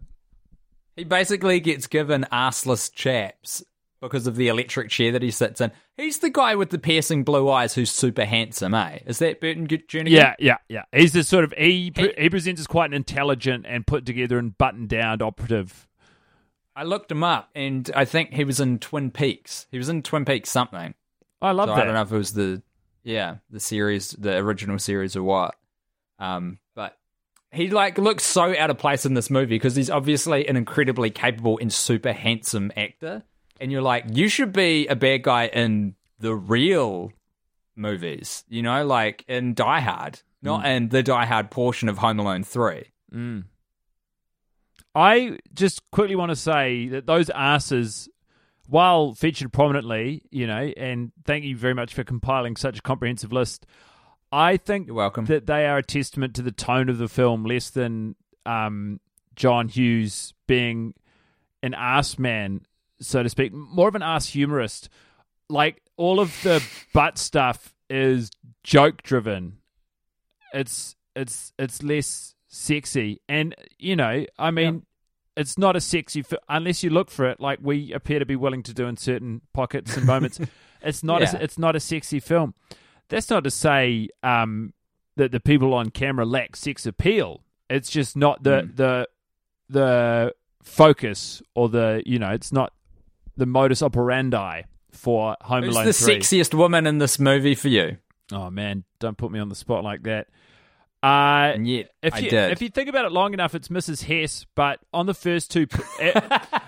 He 0.97 1.05
basically 1.05 1.61
gets 1.61 1.87
given 1.87 2.25
arseless 2.31 2.89
chaps 2.89 3.63
because 4.01 4.27
of 4.27 4.35
the 4.35 4.47
electric 4.47 4.89
chair 4.89 5.11
that 5.11 5.21
he 5.21 5.31
sits 5.31 5.61
in. 5.61 5.71
He's 5.95 6.19
the 6.19 6.29
guy 6.29 6.55
with 6.55 6.69
the 6.69 6.77
piercing 6.77 7.23
blue 7.23 7.49
eyes 7.49 7.73
who's 7.73 7.91
super 7.91 8.25
handsome, 8.25 8.73
eh? 8.73 8.99
Is 9.05 9.19
that 9.19 9.39
Burton 9.39 9.67
Jernigan? 9.67 10.09
Yeah, 10.09 10.35
yeah, 10.39 10.57
yeah. 10.67 10.83
He's 10.91 11.13
this 11.13 11.27
sort 11.27 11.43
of 11.43 11.53
he 11.57 11.93
he 11.95 12.29
presents 12.29 12.59
as 12.59 12.67
quite 12.67 12.89
an 12.89 12.93
intelligent 12.93 13.65
and 13.67 13.87
put 13.87 14.05
together 14.05 14.37
and 14.37 14.57
buttoned 14.57 14.89
down 14.89 15.21
operative. 15.21 15.87
I 16.75 16.83
looked 16.83 17.11
him 17.11 17.23
up, 17.23 17.49
and 17.55 17.89
I 17.95 18.05
think 18.05 18.33
he 18.33 18.43
was 18.43 18.59
in 18.59 18.77
Twin 18.77 19.09
Peaks. 19.09 19.65
He 19.71 19.79
was 19.79 19.89
in 19.89 20.03
Twin 20.03 20.25
Peaks 20.25 20.51
something. 20.51 20.93
I 21.41 21.51
love 21.51 21.69
so 21.69 21.75
that. 21.75 21.81
I 21.81 21.85
don't 21.85 21.93
know 21.93 22.01
if 22.01 22.11
it 22.11 22.17
was 22.17 22.33
the. 22.33 22.61
Yeah, 23.03 23.37
the 23.49 23.61
series, 23.61 24.11
the 24.11 24.35
original 24.35 24.77
series, 24.79 25.15
or 25.15 25.23
what? 25.23 25.55
Um, 26.19 26.59
but 26.75 26.97
he 27.51 27.69
like 27.69 27.97
looks 27.97 28.23
so 28.23 28.57
out 28.57 28.69
of 28.69 28.77
place 28.77 29.05
in 29.05 29.13
this 29.13 29.29
movie 29.29 29.55
because 29.55 29.75
he's 29.75 29.89
obviously 29.89 30.47
an 30.47 30.57
incredibly 30.57 31.09
capable 31.09 31.57
and 31.59 31.71
super 31.71 32.13
handsome 32.13 32.71
actor, 32.75 33.23
and 33.59 33.71
you're 33.71 33.81
like, 33.81 34.05
you 34.11 34.27
should 34.27 34.53
be 34.53 34.87
a 34.87 34.95
bad 34.95 35.23
guy 35.23 35.47
in 35.47 35.95
the 36.19 36.35
real 36.35 37.11
movies, 37.75 38.43
you 38.49 38.61
know, 38.61 38.85
like 38.85 39.23
in 39.27 39.53
Die 39.53 39.79
Hard, 39.79 40.21
not 40.41 40.63
mm. 40.63 40.75
in 40.75 40.89
the 40.89 41.03
Die 41.03 41.25
Hard 41.25 41.51
portion 41.51 41.89
of 41.89 41.99
Home 41.99 42.19
Alone 42.19 42.43
Three. 42.43 42.91
Mm. 43.13 43.45
I 44.93 45.37
just 45.53 45.81
quickly 45.91 46.15
want 46.15 46.31
to 46.31 46.35
say 46.35 46.87
that 46.87 47.05
those 47.05 47.29
asses, 47.29 48.09
while 48.67 49.13
featured 49.13 49.53
prominently, 49.53 50.23
you 50.31 50.47
know, 50.47 50.71
and 50.75 51.11
thank 51.23 51.45
you 51.45 51.55
very 51.55 51.75
much 51.75 51.93
for 51.93 52.03
compiling 52.03 52.55
such 52.55 52.79
a 52.79 52.81
comprehensive 52.81 53.31
list. 53.31 53.67
I 54.31 54.57
think 54.57 54.87
You're 54.87 54.95
welcome. 54.95 55.25
that 55.25 55.45
they 55.45 55.65
are 55.67 55.77
a 55.77 55.83
testament 55.83 56.35
to 56.35 56.41
the 56.41 56.51
tone 56.51 56.89
of 56.89 56.97
the 56.97 57.07
film, 57.07 57.45
less 57.45 57.69
than 57.69 58.15
um, 58.45 58.99
John 59.35 59.67
Hughes 59.69 60.33
being 60.47 60.93
an 61.63 61.73
ass 61.73 62.19
man, 62.19 62.61
so 62.99 63.23
to 63.23 63.29
speak, 63.29 63.53
more 63.53 63.87
of 63.87 63.95
an 63.95 64.01
ass 64.03 64.27
humorist. 64.29 64.89
Like 65.49 65.81
all 65.95 66.19
of 66.19 66.35
the 66.43 66.61
butt 66.93 67.17
stuff 67.17 67.73
is 67.89 68.29
joke 68.63 69.01
driven. 69.01 69.57
It's 70.53 70.95
it's 71.15 71.53
it's 71.57 71.81
less 71.83 72.35
sexy, 72.47 73.21
and 73.29 73.55
you 73.79 73.95
know, 73.95 74.25
I 74.37 74.51
mean, 74.51 74.85
it's 75.35 75.57
not 75.57 75.75
a 75.75 75.81
sexy 75.81 76.21
fi- 76.21 76.37
unless 76.49 76.83
you 76.83 76.89
look 76.89 77.09
for 77.09 77.25
it, 77.29 77.39
like 77.39 77.59
we 77.61 77.93
appear 77.93 78.19
to 78.19 78.25
be 78.25 78.35
willing 78.35 78.63
to 78.63 78.73
do 78.73 78.87
in 78.87 78.97
certain 78.97 79.41
pockets 79.53 79.95
and 79.97 80.05
moments. 80.05 80.39
it's 80.81 81.03
not 81.03 81.21
Yeah. 81.21 81.37
a, 81.37 81.43
it's 81.43 81.57
not 81.57 81.75
a 81.75 81.79
sexy 81.79 82.19
film. 82.19 82.53
That's 83.09 83.29
not 83.29 83.43
to 83.45 83.51
say 83.51 84.09
um, 84.23 84.73
that 85.15 85.31
the 85.31 85.39
people 85.39 85.73
on 85.73 85.89
camera 85.89 86.25
lack 86.25 86.55
sex 86.55 86.85
appeal. 86.85 87.41
It's 87.69 87.89
just 87.89 88.15
not 88.15 88.43
the 88.43 88.61
Mm. 88.63 88.75
the 88.75 89.07
the 89.69 90.33
focus 90.63 91.41
or 91.55 91.69
the 91.69 92.01
you 92.05 92.19
know 92.19 92.29
it's 92.31 92.51
not 92.51 92.73
the 93.35 93.45
modus 93.45 93.81
operandi 93.83 94.63
for 94.91 95.35
Home 95.41 95.63
Who's 95.63 95.75
Alone 95.75 95.85
the 95.87 95.93
3. 95.93 96.17
sexiest 96.19 96.53
woman 96.53 96.87
in 96.87 96.97
this 96.97 97.19
movie 97.19 97.55
for 97.55 97.67
you? 97.67 97.97
Oh 98.31 98.49
man, 98.49 98.83
don't 98.99 99.17
put 99.17 99.31
me 99.31 99.39
on 99.39 99.49
the 99.49 99.55
spot 99.55 99.83
like 99.83 100.03
that. 100.03 100.27
Uh, 101.03 101.53
And 101.55 101.67
yet, 101.67 101.91
if 102.01 102.19
you 102.21 102.29
if 102.37 102.61
you 102.61 102.69
think 102.69 102.89
about 102.89 103.05
it 103.05 103.11
long 103.11 103.33
enough, 103.33 103.53
it's 103.53 103.67
Mrs. 103.67 104.03
Hess. 104.03 104.45
But 104.55 104.79
on 104.93 105.05
the 105.05 105.13
first 105.13 105.51
two, 105.51 105.67
at, 106.01 106.63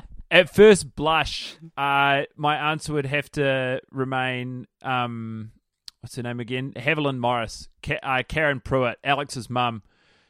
at 0.30 0.54
first 0.54 0.94
blush, 0.96 1.54
uh, 1.76 2.22
my 2.36 2.72
answer 2.72 2.92
would 2.94 3.06
have 3.06 3.30
to 3.32 3.80
remain 3.90 4.66
um, 4.82 5.52
what's 6.00 6.16
her 6.16 6.22
name 6.22 6.40
again? 6.40 6.72
Haviland 6.76 7.18
Morris, 7.18 7.68
Ka- 7.82 7.98
uh, 8.02 8.22
Karen 8.28 8.60
Pruitt, 8.60 8.98
Alex's 9.04 9.48
mum. 9.50 9.82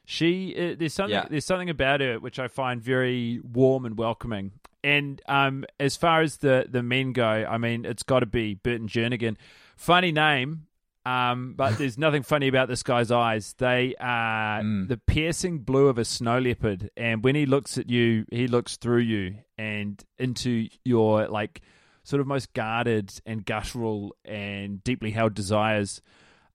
She 0.05 0.55
uh, 0.57 0.75
there's 0.79 0.95
something 0.95 1.15
Yeah. 1.15 1.27
there's 1.29 1.45
something 1.45 1.69
about 1.71 2.01
her 2.01 2.19
which 2.19 2.39
I 2.39 2.49
find 2.49 2.81
very 2.83 3.41
warm 3.43 3.85
and 3.85 3.99
welcoming. 3.99 4.53
And 4.83 5.21
um, 5.29 5.65
as 5.79 5.97
far 5.97 6.23
as 6.23 6.39
the 6.39 6.67
the 6.69 6.83
men 6.83 7.13
go, 7.13 7.27
I 7.27 7.59
mean, 7.59 7.85
it's 7.85 8.03
got 8.05 8.21
to 8.21 8.27
be 8.27 8.55
Burton 8.55 8.89
Jernigan. 8.89 9.37
Funny 9.77 10.11
name, 10.13 10.67
um, 11.05 11.53
but 11.57 11.77
there's 11.77 11.99
nothing 12.07 12.23
funny 12.23 12.49
about 12.49 12.69
this 12.69 12.83
guy's 12.83 13.11
eyes. 13.11 13.55
They 13.59 13.95
are 14.01 14.63
the 14.63 14.99
piercing 15.07 15.59
blue 15.59 15.89
of 15.89 15.99
a 15.99 16.05
snow 16.07 16.39
leopard, 16.39 16.91
and 16.97 17.23
when 17.23 17.35
he 17.35 17.45
looks 17.45 17.77
at 17.77 17.91
you, 17.91 18.25
he 18.31 18.47
looks 18.49 18.77
through 18.77 19.01
you 19.01 19.35
and 19.59 20.03
into 20.19 20.69
your 20.85 21.27
like 21.29 21.61
sort 22.09 22.21
of 22.21 22.27
most 22.27 22.55
guarded 22.55 23.13
and 23.27 23.45
guttural 23.45 24.17
and 24.25 24.83
deeply 24.83 25.11
held 25.11 25.35
desires. 25.35 26.01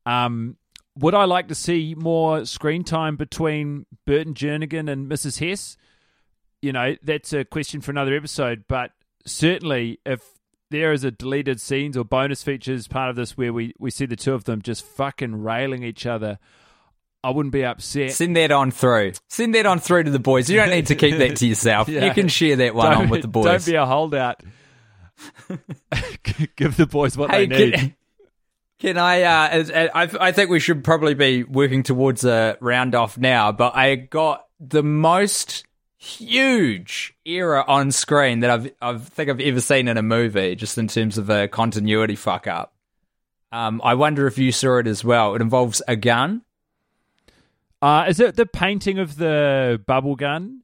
Um, 0.03 0.57
would 0.97 1.13
I 1.13 1.25
like 1.25 1.47
to 1.49 1.55
see 1.55 1.93
more 1.95 2.43
screen 2.45 2.83
time 2.83 3.17
between 3.17 3.85
Burton 4.07 4.33
Jernigan 4.33 4.91
and 4.91 5.07
Mrs. 5.07 5.47
Hess? 5.47 5.77
You 6.63 6.73
know, 6.73 6.95
that's 7.03 7.33
a 7.33 7.45
question 7.45 7.81
for 7.81 7.91
another 7.91 8.15
episode, 8.15 8.63
but 8.67 8.93
certainly 9.27 9.99
if 10.07 10.23
there 10.71 10.91
is 10.91 11.03
a 11.03 11.11
deleted 11.11 11.61
scenes 11.61 11.95
or 11.95 12.03
bonus 12.03 12.41
features 12.41 12.87
part 12.87 13.11
of 13.11 13.15
this 13.15 13.37
where 13.37 13.53
we, 13.53 13.75
we 13.77 13.91
see 13.91 14.07
the 14.07 14.15
two 14.15 14.33
of 14.33 14.45
them 14.45 14.59
just 14.59 14.83
fucking 14.83 15.43
railing 15.43 15.83
each 15.83 16.07
other, 16.07 16.39
I 17.23 17.29
wouldn't 17.29 17.53
be 17.53 17.63
upset. 17.63 18.13
Send 18.13 18.35
that 18.37 18.51
on 18.51 18.71
through. 18.71 19.13
Send 19.29 19.53
that 19.53 19.67
on 19.67 19.77
through 19.79 20.05
to 20.05 20.11
the 20.11 20.17
boys. 20.17 20.49
You 20.49 20.57
don't 20.57 20.71
need 20.71 20.87
to 20.87 20.95
keep 20.95 21.19
that 21.19 21.35
to 21.37 21.45
yourself. 21.47 21.87
Yeah. 21.93 22.05
You 22.05 22.11
can 22.11 22.27
share 22.27 22.55
that 22.55 22.73
one 22.73 22.91
on 22.91 23.09
with 23.09 23.21
the 23.21 23.27
boys. 23.27 23.45
Don't 23.45 23.65
be 23.65 23.75
a 23.75 23.85
holdout. 23.85 24.41
Give 26.55 26.75
the 26.75 26.87
boys 26.87 27.17
what 27.17 27.31
hey, 27.31 27.45
they 27.45 27.65
need. 27.65 27.73
can, 27.73 27.95
can 28.79 28.97
I? 28.97 29.21
Uh, 29.23 29.49
as- 29.49 29.71
uh, 29.71 29.87
I, 29.93 30.09
I 30.19 30.31
think 30.31 30.49
we 30.49 30.59
should 30.59 30.83
probably 30.83 31.13
be 31.13 31.43
working 31.43 31.83
towards 31.83 32.25
a 32.25 32.57
round 32.59 32.95
off 32.95 33.17
now. 33.17 33.51
But 33.51 33.75
I 33.75 33.95
got 33.95 34.45
the 34.59 34.83
most 34.83 35.65
huge 35.97 37.13
error 37.25 37.67
on 37.69 37.91
screen 37.91 38.41
that 38.41 38.49
I've 38.49 38.71
I 38.81 38.97
think 38.97 39.29
I've 39.29 39.39
ever 39.39 39.61
seen 39.61 39.87
in 39.87 39.97
a 39.97 40.03
movie, 40.03 40.55
just 40.55 40.77
in 40.77 40.87
terms 40.87 41.17
of 41.17 41.29
a 41.29 41.47
continuity 41.47 42.15
fuck 42.15 42.47
up. 42.47 42.73
Um, 43.51 43.81
I 43.83 43.93
wonder 43.93 44.25
if 44.27 44.37
you 44.37 44.51
saw 44.51 44.79
it 44.79 44.87
as 44.87 45.03
well. 45.03 45.35
It 45.35 45.41
involves 45.41 45.81
a 45.87 45.95
gun. 45.95 46.41
Uh, 47.81 48.05
is 48.07 48.19
it 48.19 48.35
the 48.35 48.45
painting 48.45 48.97
of 48.97 49.15
the 49.17 49.81
bubble 49.85 50.15
gun 50.15 50.61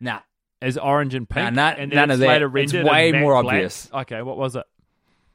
Nah, 0.00 0.20
as 0.62 0.76
orange 0.78 1.14
and 1.14 1.28
pink? 1.28 1.54
Nah, 1.54 1.70
none- 1.70 1.78
and 1.78 1.92
then 1.92 1.96
none 1.96 2.10
it's 2.10 2.14
of 2.14 2.20
that. 2.20 2.26
later 2.28 2.46
It's 2.46 2.54
rendered 2.72 2.80
in 2.80 2.86
way 2.92 3.12
matte 3.12 3.20
more 3.22 3.42
black? 3.42 3.54
obvious. 3.54 3.90
Okay, 3.92 4.22
what 4.22 4.36
was 4.36 4.56
it? 4.56 4.64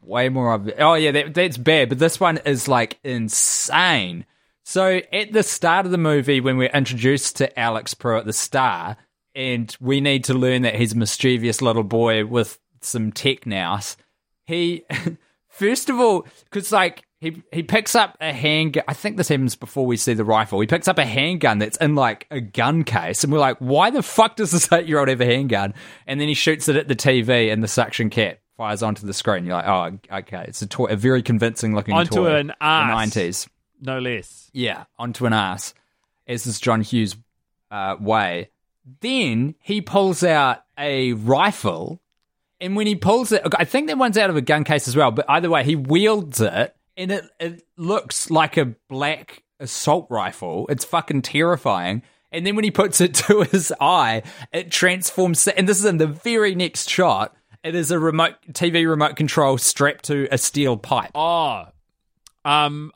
way 0.01 0.29
more 0.29 0.51
obvious. 0.51 0.77
Oh 0.79 0.93
yeah, 0.93 1.11
that, 1.11 1.33
that's 1.33 1.57
bad. 1.57 1.89
But 1.89 1.97
this 1.97 2.19
one 2.19 2.37
is 2.45 2.67
like 2.67 2.99
insane. 3.03 4.25
So 4.63 5.01
at 5.11 5.31
the 5.33 5.41
start 5.43 5.85
of 5.87 5.91
the 5.91 5.97
movie, 5.97 6.39
when 6.41 6.57
we're 6.57 6.69
introduced 6.69 7.37
to 7.37 7.59
Alex 7.59 7.93
Pruitt, 7.95 8.25
the 8.25 8.33
star, 8.33 8.97
and 9.33 9.75
we 9.79 10.01
need 10.01 10.23
to 10.25 10.33
learn 10.35 10.61
that 10.61 10.75
he's 10.75 10.93
a 10.93 10.97
mischievous 10.97 11.61
little 11.61 11.83
boy 11.83 12.25
with 12.25 12.59
some 12.81 13.11
tech 13.11 13.45
nous, 13.47 13.97
he 14.45 14.83
first 15.47 15.89
of 15.89 15.99
all, 15.99 16.27
because 16.45 16.71
like 16.71 17.03
he 17.21 17.41
he 17.51 17.63
picks 17.63 17.95
up 17.95 18.17
a 18.21 18.33
handgun. 18.33 18.83
I 18.87 18.93
think 18.93 19.17
this 19.17 19.29
happens 19.29 19.55
before 19.55 19.85
we 19.85 19.97
see 19.97 20.13
the 20.13 20.25
rifle. 20.25 20.59
He 20.59 20.67
picks 20.67 20.87
up 20.87 20.97
a 20.97 21.05
handgun 21.05 21.59
that's 21.59 21.77
in 21.77 21.95
like 21.95 22.27
a 22.29 22.41
gun 22.41 22.83
case, 22.83 23.23
and 23.23 23.31
we're 23.33 23.39
like, 23.39 23.57
why 23.59 23.89
the 23.89 24.03
fuck 24.03 24.35
does 24.35 24.51
this 24.51 24.71
eight 24.73 24.87
year 24.87 24.99
old 24.99 25.07
have 25.07 25.21
a 25.21 25.25
handgun? 25.25 25.73
And 26.07 26.19
then 26.19 26.27
he 26.27 26.33
shoots 26.33 26.67
it 26.67 26.75
at 26.75 26.87
the 26.87 26.95
TV, 26.95 27.51
and 27.51 27.63
the 27.63 27.67
suction 27.67 28.09
cap 28.09 28.39
fires 28.57 28.83
onto 28.83 29.05
the 29.07 29.13
screen. 29.13 29.45
You're 29.45 29.55
like, 29.55 29.67
oh, 30.11 30.17
okay, 30.19 30.45
it's 30.47 30.61
a 30.61 30.67
toy, 30.67 30.85
a 30.85 30.95
very 30.95 31.21
convincing 31.21 31.73
looking 31.75 31.93
Onto 31.95 32.15
toy. 32.15 32.35
an 32.35 32.53
arse. 32.61 32.89
nineties. 33.15 33.49
No 33.81 33.99
less. 33.99 34.49
Yeah, 34.53 34.85
onto 34.97 35.25
an 35.25 35.33
ass, 35.33 35.73
as 36.27 36.45
is 36.47 36.59
John 36.59 36.81
Hughes' 36.81 37.15
uh, 37.71 37.95
way. 37.99 38.49
Then 39.01 39.55
he 39.59 39.81
pulls 39.81 40.23
out 40.23 40.63
a 40.77 41.13
rifle, 41.13 42.01
and 42.61 42.75
when 42.75 42.87
he 42.87 42.95
pulls 42.95 43.31
it, 43.31 43.41
I 43.57 43.65
think 43.65 43.87
that 43.87 43.97
one's 43.97 44.17
out 44.17 44.29
of 44.29 44.35
a 44.35 44.41
gun 44.41 44.63
case 44.63 44.87
as 44.87 44.95
well. 44.95 45.11
But 45.11 45.25
either 45.29 45.49
way, 45.49 45.63
he 45.63 45.75
wields 45.75 46.39
it, 46.41 46.74
and 46.97 47.11
it 47.11 47.25
it 47.39 47.63
looks 47.77 48.29
like 48.29 48.57
a 48.57 48.75
black 48.89 49.43
assault 49.59 50.07
rifle. 50.09 50.65
It's 50.69 50.85
fucking 50.85 51.23
terrifying. 51.23 52.03
And 52.31 52.45
then 52.45 52.55
when 52.55 52.65
he 52.65 52.71
puts 52.71 52.99
it 53.01 53.13
to 53.27 53.43
his 53.43 53.73
eye, 53.79 54.23
it 54.51 54.71
transforms. 54.71 55.47
And 55.47 55.67
this 55.67 55.79
is 55.79 55.85
in 55.85 55.97
the 55.97 56.07
very 56.07 56.55
next 56.55 56.89
shot. 56.89 57.35
It 57.63 57.73
is 57.73 57.89
a 57.89 57.97
remote 57.97 58.35
TV 58.51 58.87
remote 58.87 59.15
control 59.15 59.57
strapped 59.57 60.05
to 60.05 60.27
a 60.31 60.37
steel 60.37 60.77
pipe. 60.77 61.11
Oh, 61.15 61.65
um, 62.43 62.91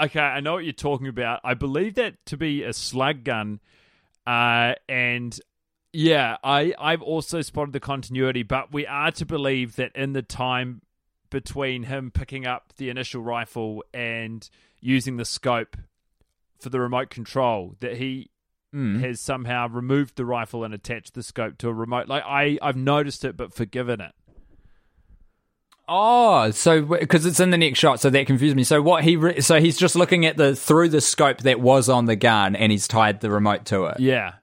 okay, 0.00 0.20
I 0.20 0.38
know 0.40 0.54
what 0.54 0.64
you're 0.64 0.72
talking 0.72 1.08
about. 1.08 1.40
I 1.42 1.54
believe 1.54 1.94
that 1.96 2.14
to 2.26 2.36
be 2.36 2.62
a 2.62 2.72
slug 2.72 3.24
gun, 3.24 3.58
uh, 4.24 4.74
and 4.88 5.36
yeah, 5.92 6.36
I 6.44 6.72
I've 6.78 7.02
also 7.02 7.40
spotted 7.40 7.72
the 7.72 7.80
continuity, 7.80 8.44
but 8.44 8.72
we 8.72 8.86
are 8.86 9.10
to 9.10 9.26
believe 9.26 9.74
that 9.76 9.90
in 9.96 10.12
the 10.12 10.22
time 10.22 10.82
between 11.32 11.84
him 11.84 12.10
picking 12.10 12.46
up 12.46 12.74
the 12.76 12.90
initial 12.90 13.22
rifle 13.22 13.82
and 13.92 14.48
using 14.80 15.16
the 15.16 15.24
scope 15.24 15.76
for 16.60 16.68
the 16.68 16.78
remote 16.78 17.08
control, 17.10 17.74
that 17.80 17.96
he 17.96 18.30
hmm. 18.70 19.00
has 19.00 19.18
somehow 19.20 19.66
removed 19.66 20.16
the 20.16 20.26
rifle 20.26 20.62
and 20.62 20.74
attached 20.74 21.14
the 21.14 21.22
scope 21.22 21.56
to 21.58 21.68
a 21.68 21.72
remote. 21.72 22.06
Like 22.06 22.22
I 22.24 22.58
I've 22.60 22.76
noticed 22.76 23.24
it, 23.24 23.36
but 23.36 23.52
forgiven 23.52 24.00
it. 24.00 24.12
Oh, 25.88 26.50
so 26.52 26.82
because 26.82 27.26
it's 27.26 27.40
in 27.40 27.50
the 27.50 27.58
next 27.58 27.78
shot, 27.78 27.98
so 27.98 28.10
that 28.10 28.26
confused 28.26 28.54
me. 28.54 28.62
So 28.62 28.80
what 28.80 29.02
he 29.02 29.16
re- 29.16 29.40
so 29.40 29.58
he's 29.58 29.78
just 29.78 29.96
looking 29.96 30.26
at 30.26 30.36
the 30.36 30.54
through 30.54 30.90
the 30.90 31.00
scope 31.00 31.38
that 31.38 31.60
was 31.60 31.88
on 31.88 32.04
the 32.04 32.14
gun, 32.14 32.54
and 32.54 32.70
he's 32.70 32.86
tied 32.86 33.20
the 33.20 33.30
remote 33.30 33.64
to 33.66 33.86
it. 33.86 34.00
Yeah, 34.00 34.34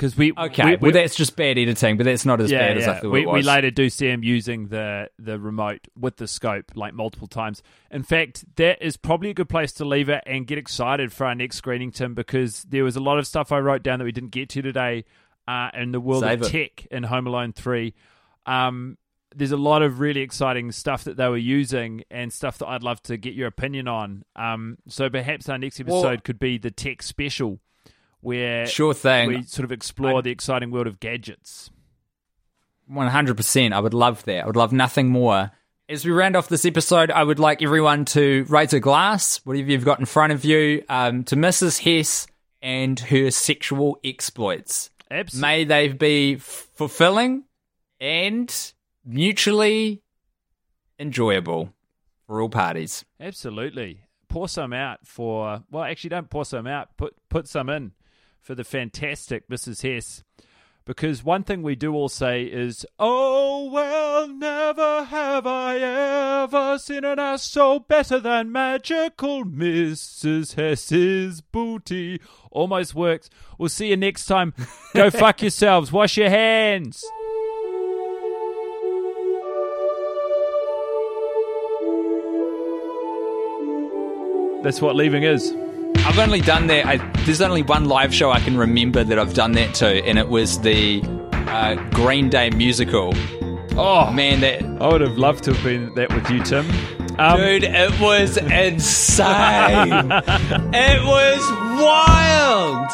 because 0.00 0.16
we 0.16 0.32
Okay, 0.36 0.64
we, 0.64 0.70
well 0.76 0.78
we- 0.80 0.92
that's 0.92 1.14
just 1.14 1.36
bad 1.36 1.58
editing, 1.58 1.98
but 1.98 2.04
that's 2.04 2.24
not 2.24 2.40
as 2.40 2.50
bad 2.50 2.78
as 2.78 2.88
I 2.88 3.00
thought 3.00 3.10
we, 3.10 3.22
it 3.22 3.26
was. 3.28 3.34
we 3.34 3.42
later 3.42 3.70
do 3.70 3.90
see 3.90 4.08
him 4.08 4.24
using 4.24 4.68
the 4.68 5.10
the 5.18 5.38
remote 5.38 5.88
with 5.94 6.16
the 6.16 6.26
scope 6.26 6.72
like 6.74 6.94
multiple 6.94 7.28
times. 7.28 7.62
In 7.90 8.02
fact, 8.02 8.44
that 8.56 8.82
is 8.84 8.96
probably 8.96 9.28
a 9.28 9.34
good 9.34 9.50
place 9.50 9.72
to 9.72 9.84
leave 9.84 10.08
it 10.08 10.22
and 10.24 10.46
get 10.46 10.56
excited 10.56 11.12
for 11.12 11.26
our 11.26 11.34
next 11.34 11.56
screening, 11.56 11.90
Tim, 11.92 12.14
because 12.14 12.62
there 12.62 12.82
was 12.82 12.96
a 12.96 13.00
lot 13.00 13.18
of 13.18 13.26
stuff 13.26 13.52
I 13.52 13.58
wrote 13.58 13.82
down 13.82 13.98
that 13.98 14.06
we 14.06 14.12
didn't 14.12 14.30
get 14.30 14.48
to 14.50 14.62
today 14.62 15.04
uh, 15.46 15.68
in 15.74 15.92
the 15.92 16.00
world 16.00 16.22
Save 16.22 16.40
of 16.40 16.46
it. 16.46 16.50
tech 16.50 16.86
in 16.90 17.02
Home 17.02 17.26
Alone 17.26 17.52
Three. 17.52 17.92
Um, 18.46 18.96
there's 19.36 19.52
a 19.52 19.56
lot 19.58 19.82
of 19.82 20.00
really 20.00 20.22
exciting 20.22 20.72
stuff 20.72 21.04
that 21.04 21.16
they 21.18 21.28
were 21.28 21.36
using 21.36 22.04
and 22.10 22.32
stuff 22.32 22.56
that 22.58 22.66
I'd 22.68 22.82
love 22.82 23.02
to 23.04 23.16
get 23.18 23.34
your 23.34 23.48
opinion 23.48 23.86
on. 23.86 24.24
Um, 24.34 24.78
so 24.88 25.08
perhaps 25.10 25.48
our 25.50 25.58
next 25.58 25.78
episode 25.78 26.02
Well- 26.02 26.16
could 26.24 26.38
be 26.38 26.56
the 26.56 26.70
tech 26.70 27.02
special, 27.02 27.60
where 28.20 28.66
Sure 28.66 28.94
thing. 28.94 29.28
we 29.28 29.42
sort 29.42 29.64
of 29.64 29.72
explore 29.72 30.22
the 30.22 30.30
exciting 30.30 30.70
world 30.70 30.86
of 30.86 31.00
gadgets. 31.00 31.70
100%. 32.90 33.72
I 33.72 33.80
would 33.80 33.94
love 33.94 34.24
that. 34.24 34.44
I 34.44 34.46
would 34.46 34.56
love 34.56 34.72
nothing 34.72 35.08
more. 35.08 35.50
As 35.88 36.04
we 36.04 36.12
round 36.12 36.36
off 36.36 36.48
this 36.48 36.64
episode, 36.64 37.10
I 37.10 37.22
would 37.24 37.38
like 37.38 37.62
everyone 37.62 38.04
to 38.06 38.44
raise 38.48 38.72
a 38.72 38.80
glass, 38.80 39.38
whatever 39.44 39.70
you've 39.70 39.84
got 39.84 39.98
in 39.98 40.06
front 40.06 40.32
of 40.32 40.44
you, 40.44 40.84
um, 40.88 41.24
to 41.24 41.36
Mrs. 41.36 41.80
Hess 41.80 42.26
and 42.62 42.98
her 42.98 43.30
sexual 43.30 43.98
exploits. 44.04 44.90
Absolutely. 45.10 45.48
May 45.48 45.64
they 45.64 45.88
be 45.88 46.36
fulfilling 46.36 47.44
and 48.00 48.72
mutually 49.04 50.02
enjoyable 50.98 51.72
for 52.26 52.40
all 52.40 52.48
parties. 52.48 53.04
Absolutely. 53.18 54.02
Pour 54.28 54.48
some 54.48 54.72
out 54.72 55.00
for 55.04 55.64
well, 55.72 55.82
actually 55.82 56.10
don't 56.10 56.30
pour 56.30 56.44
some 56.44 56.68
out. 56.68 56.96
Put 56.96 57.14
put 57.28 57.48
some 57.48 57.68
in 57.68 57.90
for 58.40 58.54
the 58.54 58.64
fantastic 58.64 59.48
Mrs. 59.48 59.82
Hess. 59.82 60.24
Because 60.86 61.22
one 61.22 61.44
thing 61.44 61.62
we 61.62 61.76
do 61.76 61.94
all 61.94 62.08
say 62.08 62.44
is, 62.44 62.84
Oh 62.98 63.70
well, 63.70 64.26
never 64.26 65.04
have 65.04 65.46
I 65.46 65.76
ever 65.78 66.78
seen 66.78 67.04
an 67.04 67.18
ass 67.18 67.44
so 67.44 67.78
better 67.78 68.18
than 68.18 68.50
magical 68.50 69.44
Mrs. 69.44 70.54
Hess's 70.54 71.42
booty. 71.42 72.20
Almost 72.50 72.94
works. 72.94 73.30
We'll 73.58 73.68
see 73.68 73.90
you 73.90 73.96
next 73.96 74.24
time. 74.26 74.54
Go 74.94 75.10
fuck 75.10 75.42
yourselves. 75.42 75.92
Wash 75.92 76.16
your 76.16 76.30
hands. 76.30 77.04
That's 84.62 84.82
what 84.82 84.94
leaving 84.96 85.22
is. 85.22 85.54
I've 86.06 86.18
only 86.18 86.40
done 86.40 86.66
that. 86.68 86.86
I, 86.86 86.96
there's 87.24 87.40
only 87.40 87.62
one 87.62 87.84
live 87.84 88.14
show 88.14 88.30
I 88.30 88.40
can 88.40 88.56
remember 88.56 89.04
that 89.04 89.18
I've 89.18 89.34
done 89.34 89.52
that 89.52 89.74
to, 89.76 89.86
and 90.04 90.18
it 90.18 90.28
was 90.28 90.60
the 90.60 91.02
uh, 91.32 91.74
Green 91.90 92.28
Day 92.28 92.50
musical. 92.50 93.12
Oh 93.76 94.10
Man, 94.12 94.40
that 94.40 94.62
I 94.82 94.88
would 94.88 95.00
have 95.00 95.18
loved 95.18 95.44
to 95.44 95.52
have 95.52 95.62
been 95.62 95.94
that 95.94 96.12
with 96.12 96.28
you, 96.30 96.42
Tim. 96.42 96.68
Um, 97.18 97.38
dude, 97.38 97.64
it 97.64 98.00
was 98.00 98.36
insane. 98.36 99.92
it 100.72 101.04
was 101.04 101.40
wild. 101.80 102.90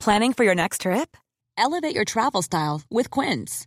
Planning 0.00 0.32
for 0.34 0.44
your 0.44 0.54
next 0.54 0.82
trip? 0.82 1.16
Elevate 1.56 1.94
your 1.94 2.04
travel 2.04 2.42
style 2.42 2.82
with 2.90 3.10
Quince. 3.10 3.66